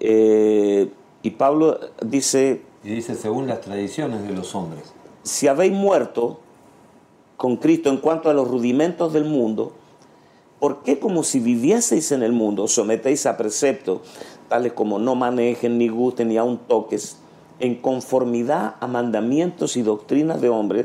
Eh, 0.00 0.90
y 1.22 1.30
Pablo 1.30 1.78
dice, 2.04 2.62
Y 2.84 2.90
dice, 2.94 3.14
según 3.14 3.46
las 3.46 3.60
tradiciones 3.60 4.22
de 4.22 4.32
los 4.34 4.54
hombres. 4.54 4.92
si 5.22 5.48
habéis 5.48 5.72
muerto 5.72 6.40
con 7.40 7.56
Cristo 7.56 7.88
en 7.88 7.96
cuanto 7.96 8.28
a 8.28 8.34
los 8.34 8.46
rudimentos 8.46 9.14
del 9.14 9.24
mundo, 9.24 9.72
¿por 10.58 10.82
qué 10.82 10.98
como 10.98 11.22
si 11.22 11.40
vivieseis 11.40 12.12
en 12.12 12.22
el 12.22 12.32
mundo 12.32 12.68
sometéis 12.68 13.24
a 13.24 13.38
preceptos 13.38 14.02
tales 14.50 14.74
como 14.74 14.98
no 14.98 15.14
manejen, 15.14 15.78
ni 15.78 15.88
gusten, 15.88 16.28
ni 16.28 16.36
aun 16.36 16.58
toques, 16.58 17.16
en 17.58 17.76
conformidad 17.76 18.74
a 18.78 18.86
mandamientos 18.86 19.78
y 19.78 19.82
doctrinas 19.82 20.42
de 20.42 20.50
hombres, 20.50 20.84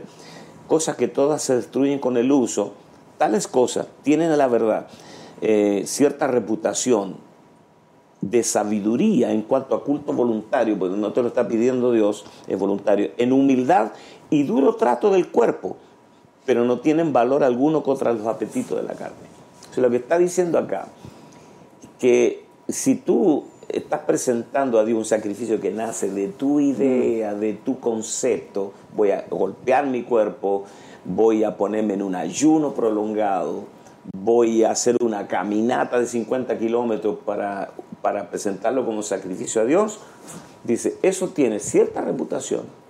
cosas 0.70 0.96
que 0.96 1.10
todas 1.10 1.42
se 1.42 1.58
destruyen 1.58 2.00
con 2.00 2.16
el 2.16 2.32
uso? 2.32 2.72
Tales 3.18 3.50
cosas 3.50 3.88
tienen 4.04 4.32
a 4.32 4.38
la 4.38 4.48
verdad 4.48 4.88
eh, 5.42 5.84
cierta 5.86 6.26
reputación, 6.26 7.18
de 8.22 8.44
sabiduría 8.44 9.34
en 9.34 9.42
cuanto 9.42 9.76
a 9.76 9.84
culto 9.84 10.14
voluntario, 10.14 10.80
porque 10.80 10.96
no 10.96 11.12
te 11.12 11.22
lo 11.22 11.28
está 11.28 11.50
pidiendo 11.50 11.92
Dios, 11.92 12.24
es 12.48 12.58
voluntario, 12.58 13.12
en 13.18 13.34
humildad 13.34 13.92
y 14.30 14.44
duro 14.44 14.76
trato 14.76 15.12
del 15.12 15.28
cuerpo, 15.28 15.76
pero 16.46 16.66
no 16.66 16.80
tienen 16.80 17.14
valor 17.14 17.44
alguno 17.44 17.84
contra 17.84 18.14
los 18.14 18.28
apetitos 18.28 18.78
de 18.78 18.84
la 18.84 18.94
carne. 18.94 19.16
Lo 19.76 19.90
que 19.90 19.98
está 19.98 20.18
diciendo 20.18 20.58
acá, 20.58 20.88
que 22.00 22.46
si 22.70 22.96
tú 22.96 23.44
estás 23.68 24.02
presentando 24.02 24.80
a 24.80 24.86
Dios 24.86 24.98
un 24.98 25.06
sacrificio 25.06 25.60
que 25.60 25.72
nace 25.72 26.10
de 26.10 26.30
tu 26.30 26.60
idea, 26.60 27.34
de 27.34 27.54
tu 27.54 27.80
concepto, 27.80 28.72
voy 28.96 29.12
a 29.12 29.26
golpear 29.30 29.88
mi 29.88 30.04
cuerpo, 30.04 30.64
voy 31.04 31.44
a 31.44 31.58
ponerme 31.58 31.96
en 31.96 32.04
un 32.04 32.16
ayuno 32.16 32.74
prolongado, 32.74 33.66
voy 34.16 34.64
a 34.64 34.72
hacer 34.72 34.96
una 35.02 35.28
caminata 35.28 36.00
de 36.00 36.06
50 36.06 36.58
kilómetros 36.58 37.18
para, 37.26 37.72
para 38.02 38.30
presentarlo 38.30 38.86
como 38.86 39.04
sacrificio 39.04 39.62
a 39.62 39.66
Dios, 39.66 40.00
dice, 40.64 40.98
eso 41.02 41.30
tiene 41.30 41.60
cierta 41.60 42.02
reputación 42.02 42.85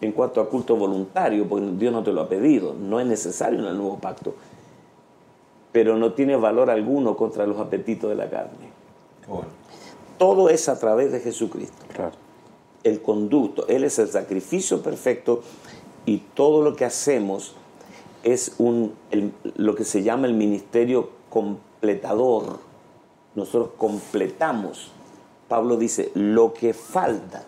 en 0.00 0.12
cuanto 0.12 0.40
a 0.40 0.48
culto 0.48 0.76
voluntario, 0.76 1.48
porque 1.48 1.66
Dios 1.78 1.92
no 1.92 2.02
te 2.02 2.12
lo 2.12 2.22
ha 2.22 2.28
pedido, 2.28 2.74
no 2.74 3.00
es 3.00 3.06
necesario 3.06 3.58
en 3.60 3.64
el 3.66 3.76
nuevo 3.76 3.98
pacto, 3.98 4.34
pero 5.72 5.96
no 5.96 6.12
tiene 6.12 6.36
valor 6.36 6.70
alguno 6.70 7.16
contra 7.16 7.46
los 7.46 7.58
apetitos 7.58 8.10
de 8.10 8.16
la 8.16 8.28
carne. 8.30 8.70
Bueno. 9.28 9.48
Todo 10.18 10.48
es 10.48 10.68
a 10.68 10.78
través 10.78 11.12
de 11.12 11.20
Jesucristo. 11.20 11.84
Claro. 11.94 12.12
El 12.84 13.02
conducto, 13.02 13.66
Él 13.68 13.84
es 13.84 13.98
el 13.98 14.08
sacrificio 14.08 14.80
perfecto 14.82 15.42
y 16.06 16.18
todo 16.34 16.62
lo 16.62 16.76
que 16.76 16.84
hacemos 16.84 17.54
es 18.22 18.54
un, 18.58 18.94
el- 19.10 19.32
lo 19.56 19.74
que 19.74 19.84
se 19.84 20.02
llama 20.02 20.26
el 20.26 20.34
ministerio 20.34 21.10
completador. 21.28 22.58
Nosotros 23.34 23.70
completamos. 23.76 24.90
Pablo 25.48 25.76
dice, 25.76 26.10
lo 26.14 26.54
que 26.54 26.72
falta 26.74 27.44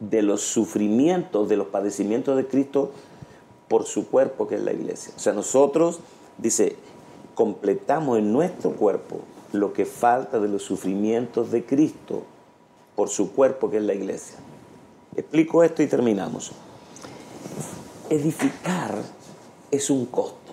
de 0.00 0.22
los 0.22 0.42
sufrimientos, 0.42 1.48
de 1.48 1.56
los 1.56 1.68
padecimientos 1.68 2.36
de 2.36 2.46
Cristo 2.46 2.92
por 3.68 3.84
su 3.84 4.08
cuerpo, 4.08 4.46
que 4.46 4.56
es 4.56 4.62
la 4.62 4.72
iglesia. 4.72 5.12
O 5.16 5.18
sea, 5.18 5.32
nosotros, 5.32 6.00
dice, 6.38 6.76
completamos 7.34 8.18
en 8.18 8.32
nuestro 8.32 8.72
cuerpo 8.72 9.20
lo 9.52 9.72
que 9.72 9.84
falta 9.84 10.38
de 10.38 10.48
los 10.48 10.62
sufrimientos 10.62 11.50
de 11.50 11.64
Cristo 11.64 12.22
por 12.94 13.08
su 13.08 13.32
cuerpo, 13.32 13.70
que 13.70 13.78
es 13.78 13.82
la 13.82 13.94
iglesia. 13.94 14.36
Explico 15.16 15.62
esto 15.62 15.82
y 15.82 15.86
terminamos. 15.86 16.52
Edificar 18.10 18.94
es 19.70 19.90
un 19.90 20.06
costo. 20.06 20.52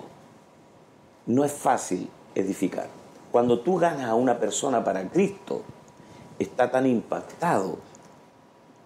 No 1.26 1.44
es 1.44 1.52
fácil 1.52 2.10
edificar. 2.36 2.88
Cuando 3.32 3.60
tú 3.60 3.78
ganas 3.78 4.06
a 4.06 4.16
una 4.16 4.40
persona 4.40 4.84
para 4.84 5.10
Cristo, 5.10 5.62
está 6.40 6.70
tan 6.72 6.86
impactado 6.86 7.78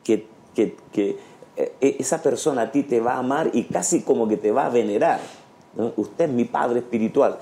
que, 0.04 0.28
que- 0.58 0.76
que, 0.92 1.18
eh, 1.56 1.96
esa 2.00 2.24
persona 2.24 2.64
a 2.64 2.72
ti 2.72 2.82
te 2.82 3.00
va 3.00 3.14
a 3.14 3.20
amar 3.20 3.52
y 3.54 3.66
casi 3.66 4.02
como 4.02 4.28
que 4.28 4.38
te 4.38 4.52
va 4.52 4.66
a 4.66 4.70
venerar. 4.70 5.20
¿no? 5.76 5.94
Usted 5.96 6.26
es 6.26 6.32
mi 6.32 6.46
padre 6.46 6.80
espiritual. 6.80 7.38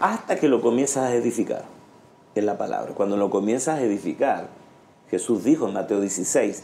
Hasta 0.00 0.36
que 0.36 0.48
lo 0.48 0.62
comienzas 0.62 1.04
a 1.10 1.14
edificar 1.14 1.64
en 2.34 2.46
la 2.46 2.56
palabra. 2.56 2.94
Cuando 2.94 3.18
lo 3.18 3.28
comienzas 3.28 3.78
a 3.78 3.82
edificar, 3.82 4.48
Jesús 5.10 5.44
dijo 5.44 5.68
en 5.68 5.74
Mateo 5.74 6.00
16, 6.00 6.62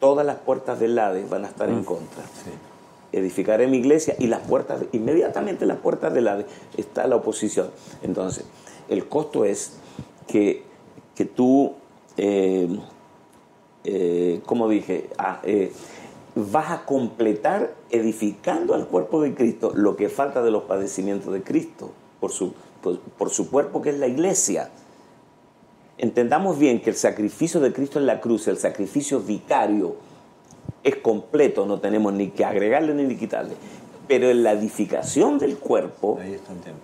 todas 0.00 0.26
las 0.26 0.36
puertas 0.38 0.80
del 0.80 0.98
Hades 0.98 1.30
van 1.30 1.44
a 1.44 1.48
estar 1.48 1.68
en 1.68 1.84
contra. 1.84 2.24
Edificaré 3.12 3.68
mi 3.68 3.76
iglesia 3.76 4.16
y 4.18 4.26
las 4.26 4.40
puertas, 4.40 4.82
inmediatamente 4.90 5.64
las 5.66 5.78
puertas 5.78 6.12
del 6.12 6.26
Hades 6.26 6.46
está 6.76 7.06
la 7.06 7.14
oposición. 7.16 7.70
Entonces, 8.02 8.44
el 8.88 9.06
costo 9.08 9.44
es 9.44 9.74
que, 10.26 10.64
que 11.14 11.24
tú, 11.24 11.74
eh, 12.16 12.68
eh, 13.84 14.40
como 14.46 14.68
dije, 14.68 15.10
ah, 15.18 15.40
eh, 15.44 15.70
vas 16.34 16.70
a 16.70 16.86
completar 16.86 17.74
edificando 17.90 18.74
al 18.74 18.88
cuerpo 18.88 19.20
de 19.20 19.34
Cristo 19.34 19.72
lo 19.74 19.96
que 19.96 20.08
falta 20.08 20.42
de 20.42 20.50
los 20.50 20.64
padecimientos 20.64 21.32
de 21.32 21.42
Cristo 21.42 21.90
por 22.18 22.32
su, 22.32 22.54
por, 22.82 22.98
por 22.98 23.30
su 23.30 23.50
cuerpo 23.50 23.82
que 23.82 23.90
es 23.90 23.98
la 23.98 24.06
iglesia. 24.06 24.70
entendamos 25.98 26.58
bien 26.58 26.80
que 26.80 26.90
el 26.90 26.96
sacrificio 26.96 27.60
de 27.60 27.72
Cristo 27.72 27.98
en 27.98 28.06
la 28.06 28.20
cruz, 28.20 28.48
el 28.48 28.56
sacrificio 28.56 29.20
vicario, 29.20 29.96
es 30.82 30.96
completo, 30.96 31.66
no 31.66 31.78
tenemos 31.80 32.12
ni 32.14 32.30
que 32.30 32.44
agregarle 32.44 32.94
ni 32.94 33.16
quitarle. 33.16 33.54
Pero 34.08 34.30
en 34.30 34.42
la 34.42 34.52
edificación 34.52 35.38
del 35.38 35.56
cuerpo 35.58 36.18
Ahí 36.20 36.34
está 36.34 36.52
el 36.52 36.60
tema. 36.60 36.76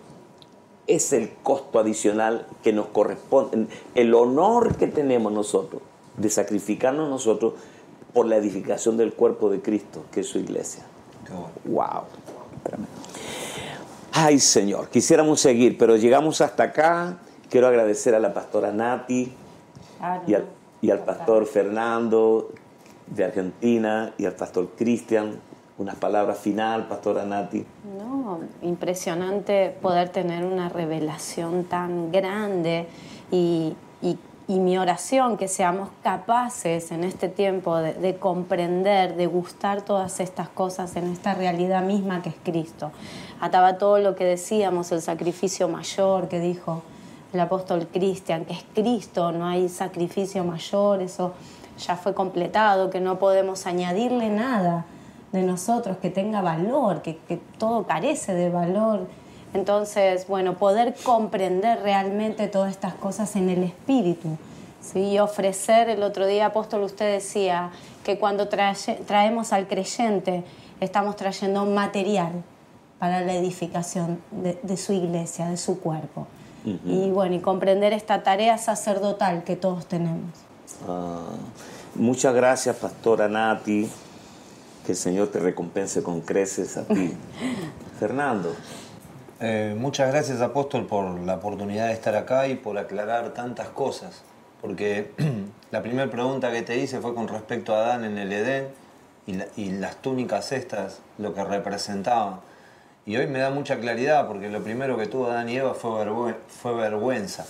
es 0.87 1.13
el 1.13 1.31
costo 1.43 1.79
adicional 1.79 2.47
que 2.63 2.73
nos 2.73 2.87
corresponde, 2.87 3.67
el 3.95 4.15
honor 4.15 4.77
que 4.77 4.87
tenemos 4.87 5.33
nosotros 5.33 5.83
de 6.17 6.29
sacrificarnos 6.31 7.09
nosotros 7.09 7.55
por 8.13 8.27
la 8.27 8.37
edificación 8.37 8.97
del 8.97 9.13
cuerpo 9.13 9.51
de 9.51 9.61
Cristo, 9.61 10.05
que 10.13 10.21
es 10.21 10.27
su 10.29 10.39
iglesia. 10.39 10.83
Wow. 11.65 12.03
Ay, 14.13 14.41
Señor, 14.41 14.89
quisiéramos 14.89 15.41
seguir, 15.41 15.79
pero 15.79 15.97
llegamos 15.97 16.41
hasta 16.41 16.65
acá. 16.65 17.19
Quiero 17.49 17.69
agradecer 17.69 18.15
a 18.15 18.19
la 18.19 18.35
pastora 18.35 18.73
Nati 18.73 19.33
y 20.27 20.35
al, 20.35 20.45
y 20.83 20.91
al 20.91 21.01
pastor 21.01 21.47
Fernando 21.47 22.51
de 23.07 23.25
Argentina 23.25 24.13
y 24.19 24.25
al 24.27 24.33
pastor 24.35 24.71
Cristian. 24.77 25.39
Unas 25.79 25.95
palabras 25.97 26.39
final, 26.39 26.89
pastora 26.89 27.25
Nati. 27.25 27.65
No, 27.99 28.41
impresionante 28.63 29.75
poder 29.81 30.11
tener 30.11 30.45
una 30.45 30.69
revelación 30.69 31.65
tan 31.65 32.13
grande 32.13 32.87
y, 33.31 33.75
y- 34.03 34.19
y 34.51 34.59
mi 34.59 34.77
oración 34.79 35.37
que 35.37 35.47
seamos 35.47 35.91
capaces 36.03 36.91
en 36.91 37.05
este 37.05 37.29
tiempo 37.29 37.77
de, 37.77 37.95
de 37.95 38.17
comprender, 38.17 39.15
de 39.15 39.29
gustar 39.29 39.83
todas 39.83 40.19
estas 40.19 40.49
cosas 40.49 40.97
en 40.97 41.07
esta 41.07 41.35
realidad 41.35 41.85
misma 41.85 42.21
que 42.21 42.31
es 42.31 42.35
Cristo. 42.43 42.91
Ataba 43.41 43.79
todo 43.79 44.01
lo 44.01 44.17
que 44.17 44.25
decíamos, 44.25 44.91
el 44.91 45.03
sacrificio 45.03 45.69
mayor 45.69 46.27
que 46.27 46.41
dijo 46.41 46.83
el 47.33 47.39
apóstol 47.39 47.87
Cristian, 47.93 48.45
que 48.45 48.55
es 48.55 48.65
Cristo, 48.75 49.31
no 49.31 49.47
hay 49.47 49.69
sacrificio 49.69 50.43
mayor, 50.43 51.01
eso 51.01 51.33
ya 51.79 51.95
fue 51.95 52.13
completado, 52.13 52.91
que 52.91 52.99
no 52.99 53.21
podemos 53.21 53.67
añadirle 53.67 54.31
nada 54.31 54.85
de 55.31 55.45
nosotros 55.45 55.99
que 55.99 56.11
tenga 56.11 56.43
valor, 56.43 57.03
que, 57.03 57.19
que 57.29 57.37
todo 57.37 57.85
carece 57.87 58.35
de 58.35 58.51
valor. 58.51 59.07
Entonces, 59.55 60.27
bueno, 60.29 60.55
poder 60.57 60.95
comprender 61.03 61.81
realmente 61.83 62.47
todas 62.49 62.71
estas 62.71 62.95
cosas 62.95 63.35
en 63.37 63.51
el 63.51 63.63
espíritu. 63.65 64.29
¿sí? 64.81 65.01
Y 65.01 65.19
ofrecer, 65.19 65.89
el 65.89 66.03
otro 66.03 66.27
día, 66.27 66.47
apóstol, 66.47 66.83
usted 66.83 67.13
decía 67.15 67.71
que 68.05 68.19
cuando 68.19 68.49
trae- 68.49 68.99
traemos 69.07 69.53
al 69.53 69.67
creyente, 69.67 70.45
estamos 70.81 71.17
trayendo 71.17 71.67
material 71.67 72.33
para 72.99 73.21
la 73.23 73.35
edificación 73.35 74.21
de, 74.31 74.59
de 74.63 74.77
su 74.77 74.93
iglesia, 74.93 75.49
de 75.49 75.57
su 75.57 75.81
cuerpo. 75.81 76.27
Y 76.85 77.09
bueno, 77.11 77.35
y 77.35 77.41
comprender 77.41 77.95
esta 77.95 78.23
tarea 78.23 78.59
sacerdotal 78.59 79.45
que 79.45 79.57
todos 79.57 79.87
tenemos. 79.87 80.31
Ah, 80.87 81.23
muchas 81.95 82.35
gracias, 82.35 82.77
pastora 82.77 83.29
Nati. 83.29 83.89
Que 84.85 84.93
el 84.93 84.99
Señor 84.99 85.29
te 85.29 85.39
recompense 85.39 86.03
con 86.03 86.21
creces 86.21 86.77
a 86.77 86.85
ti. 86.85 87.15
Fernando. 87.99 88.55
Eh, 89.41 89.75
muchas 89.79 90.11
gracias, 90.11 90.41
apóstol, 90.43 90.87
por 90.87 91.19
la 91.21 91.37
oportunidad 91.37 91.87
de 91.87 91.95
estar 91.95 92.15
acá 92.15 92.47
y 92.49 92.57
por 92.57 92.77
aclarar 92.79 93.31
tantas 93.31 93.69
cosas. 93.69 94.23
Porque 94.61 95.13
la 95.71 95.83
primera 95.83 96.11
pregunta 96.11 96.53
que 96.53 96.63
te 96.63 96.77
hice 96.77 97.01
fue 97.01 97.15
con 97.15 97.29
respecto 97.29 97.75
a 97.75 97.79
Adán 97.79 98.05
en 98.05 98.19
el 98.19 98.33
Edén 98.33 98.69
y, 99.27 99.33
la- 99.35 99.47
y 99.57 99.71
las 99.73 99.97
túnicas 99.97 100.53
estas, 100.53 101.01
lo 101.19 101.33
que 101.35 101.43
representaban. 101.45 102.41
Y 103.07 103.17
hoy 103.17 103.27
me 103.29 103.39
da 103.39 103.49
mucha 103.51 103.81
claridad 103.81 104.27
porque 104.29 104.51
lo 104.51 104.63
primero 104.63 104.99
que 104.99 105.07
tuvo 105.07 105.29
Adán 105.31 105.49
y 105.49 105.57
Eva 105.57 105.73
fue, 105.75 105.91
vergüe- 106.05 106.37
fue 106.49 106.75
vergüenza. 106.75 107.47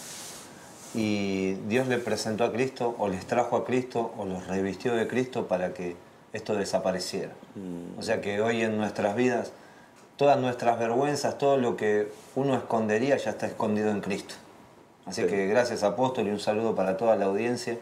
Y 0.94 1.52
Dios 1.68 1.88
le 1.88 1.98
presentó 1.98 2.44
a 2.44 2.52
Cristo, 2.52 2.94
o 2.98 3.08
les 3.08 3.26
trajo 3.26 3.56
a 3.56 3.64
Cristo, 3.64 4.12
o 4.16 4.24
los 4.24 4.46
revistió 4.46 4.94
de 4.94 5.06
Cristo 5.06 5.46
para 5.46 5.72
que 5.72 5.96
esto 6.32 6.54
desapareciera. 6.54 7.32
O 7.98 8.02
sea 8.02 8.20
que 8.20 8.40
hoy 8.40 8.62
en 8.62 8.76
nuestras 8.76 9.14
vidas, 9.16 9.52
todas 10.20 10.38
nuestras 10.38 10.78
vergüenzas, 10.78 11.38
todo 11.38 11.56
lo 11.56 11.78
que 11.78 12.12
uno 12.36 12.54
escondería 12.54 13.16
ya 13.16 13.30
está 13.30 13.46
escondido 13.46 13.88
en 13.88 14.02
Cristo. 14.02 14.34
Así 15.06 15.24
que 15.24 15.46
gracias 15.46 15.82
apóstol 15.82 16.28
y 16.28 16.30
un 16.30 16.38
saludo 16.38 16.74
para 16.74 16.98
toda 16.98 17.16
la 17.16 17.24
audiencia 17.24 17.78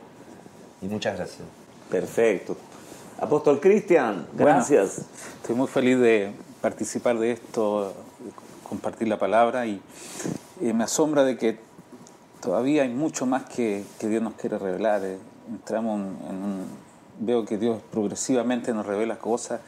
y 0.80 0.86
muchas 0.86 1.16
gracias. 1.16 1.40
Perfecto. 1.90 2.56
Apóstol 3.20 3.58
Cristian, 3.58 4.24
Bueno, 4.34 4.52
gracias. 4.52 5.00
Estoy 5.42 5.56
muy 5.56 5.66
feliz 5.66 5.98
de 5.98 6.30
participar 6.60 7.18
de 7.18 7.32
esto, 7.32 7.88
de 8.20 8.30
compartir 8.68 9.08
la 9.08 9.18
palabra 9.18 9.66
y, 9.66 9.82
y 10.60 10.72
me 10.72 10.84
asombra 10.84 11.24
de 11.24 11.36
que 11.36 11.58
todavía 12.40 12.84
hay 12.84 12.90
mucho 12.90 13.26
más 13.26 13.46
que, 13.46 13.82
que 13.98 14.06
Dios 14.06 14.22
nos 14.22 14.34
quiere 14.34 14.58
revelar. 14.60 15.04
Eh, 15.04 15.18
Entramos 15.50 15.98
en 16.30 16.36
un, 16.36 16.66
veo 17.18 17.44
que 17.44 17.58
Dios 17.58 17.80
progresivamente 17.90 18.72
nos 18.72 18.86
revela 18.86 19.18
cosas 19.18 19.60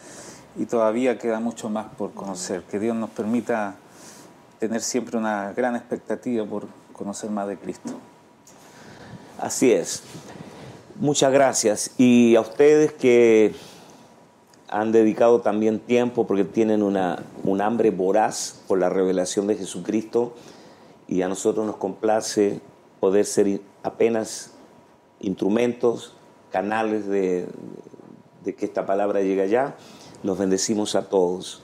y 0.56 0.66
todavía 0.66 1.18
queda 1.18 1.40
mucho 1.40 1.68
más 1.68 1.86
por 1.96 2.12
conocer. 2.12 2.62
Que 2.64 2.78
Dios 2.78 2.96
nos 2.96 3.10
permita 3.10 3.76
tener 4.58 4.82
siempre 4.82 5.16
una 5.16 5.52
gran 5.52 5.76
expectativa 5.76 6.44
por 6.44 6.66
conocer 6.92 7.30
más 7.30 7.48
de 7.48 7.56
Cristo. 7.56 7.92
Así 9.38 9.72
es. 9.72 10.02
Muchas 10.96 11.32
gracias. 11.32 11.92
Y 11.96 12.36
a 12.36 12.42
ustedes 12.42 12.92
que 12.92 13.54
han 14.68 14.92
dedicado 14.92 15.40
también 15.40 15.80
tiempo 15.80 16.26
porque 16.26 16.44
tienen 16.44 16.82
una, 16.82 17.22
un 17.42 17.60
hambre 17.60 17.90
voraz 17.90 18.60
por 18.68 18.78
la 18.78 18.88
revelación 18.88 19.46
de 19.46 19.56
Jesucristo 19.56 20.34
y 21.08 21.22
a 21.22 21.28
nosotros 21.28 21.66
nos 21.66 21.76
complace 21.76 22.60
poder 23.00 23.24
ser 23.24 23.60
apenas 23.82 24.52
instrumentos, 25.20 26.14
canales 26.52 27.06
de, 27.06 27.48
de 28.44 28.54
que 28.54 28.66
esta 28.66 28.86
palabra 28.86 29.22
llegue 29.22 29.42
allá. 29.42 29.74
Los 30.22 30.36
bendecimos 30.36 30.96
a 30.96 31.08
todos. 31.08 31.62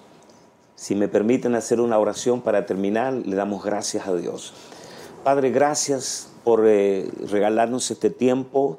Si 0.76 0.94
me 0.94 1.08
permiten 1.08 1.54
hacer 1.54 1.80
una 1.80 1.98
oración 1.98 2.40
para 2.40 2.64
terminar, 2.64 3.12
le 3.12 3.36
damos 3.36 3.62
gracias 3.62 4.06
a 4.06 4.14
Dios. 4.14 4.54
Padre, 5.24 5.50
gracias 5.50 6.30
por 6.42 6.66
eh, 6.66 7.10
regalarnos 7.30 7.90
este 7.90 8.08
tiempo 8.08 8.78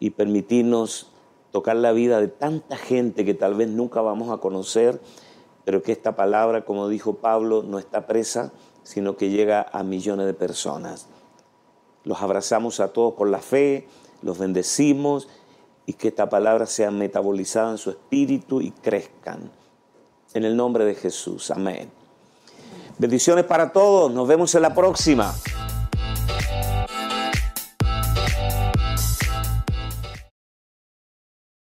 y 0.00 0.10
permitirnos 0.10 1.12
tocar 1.52 1.76
la 1.76 1.92
vida 1.92 2.20
de 2.20 2.26
tanta 2.26 2.76
gente 2.76 3.24
que 3.24 3.34
tal 3.34 3.54
vez 3.54 3.68
nunca 3.68 4.00
vamos 4.00 4.30
a 4.30 4.38
conocer, 4.38 5.00
pero 5.64 5.82
que 5.82 5.92
esta 5.92 6.16
palabra, 6.16 6.64
como 6.64 6.88
dijo 6.88 7.14
Pablo, 7.14 7.62
no 7.62 7.78
está 7.78 8.08
presa, 8.08 8.52
sino 8.82 9.16
que 9.16 9.30
llega 9.30 9.64
a 9.72 9.84
millones 9.84 10.26
de 10.26 10.34
personas. 10.34 11.06
Los 12.02 12.20
abrazamos 12.20 12.80
a 12.80 12.92
todos 12.92 13.14
por 13.14 13.28
la 13.28 13.38
fe, 13.38 13.86
los 14.22 14.38
bendecimos 14.38 15.28
y 15.86 15.94
que 15.94 16.08
esta 16.08 16.28
palabra 16.28 16.66
sea 16.66 16.90
metabolizada 16.90 17.72
en 17.72 17.78
su 17.78 17.90
espíritu 17.90 18.60
y 18.60 18.70
crezcan. 18.70 19.50
En 20.32 20.44
el 20.44 20.56
nombre 20.56 20.84
de 20.84 20.94
Jesús. 20.94 21.50
Amén. 21.50 21.90
Bendiciones 22.98 23.44
para 23.44 23.72
todos. 23.72 24.12
Nos 24.12 24.26
vemos 24.26 24.54
en 24.54 24.62
la 24.62 24.74
próxima. 24.74 25.34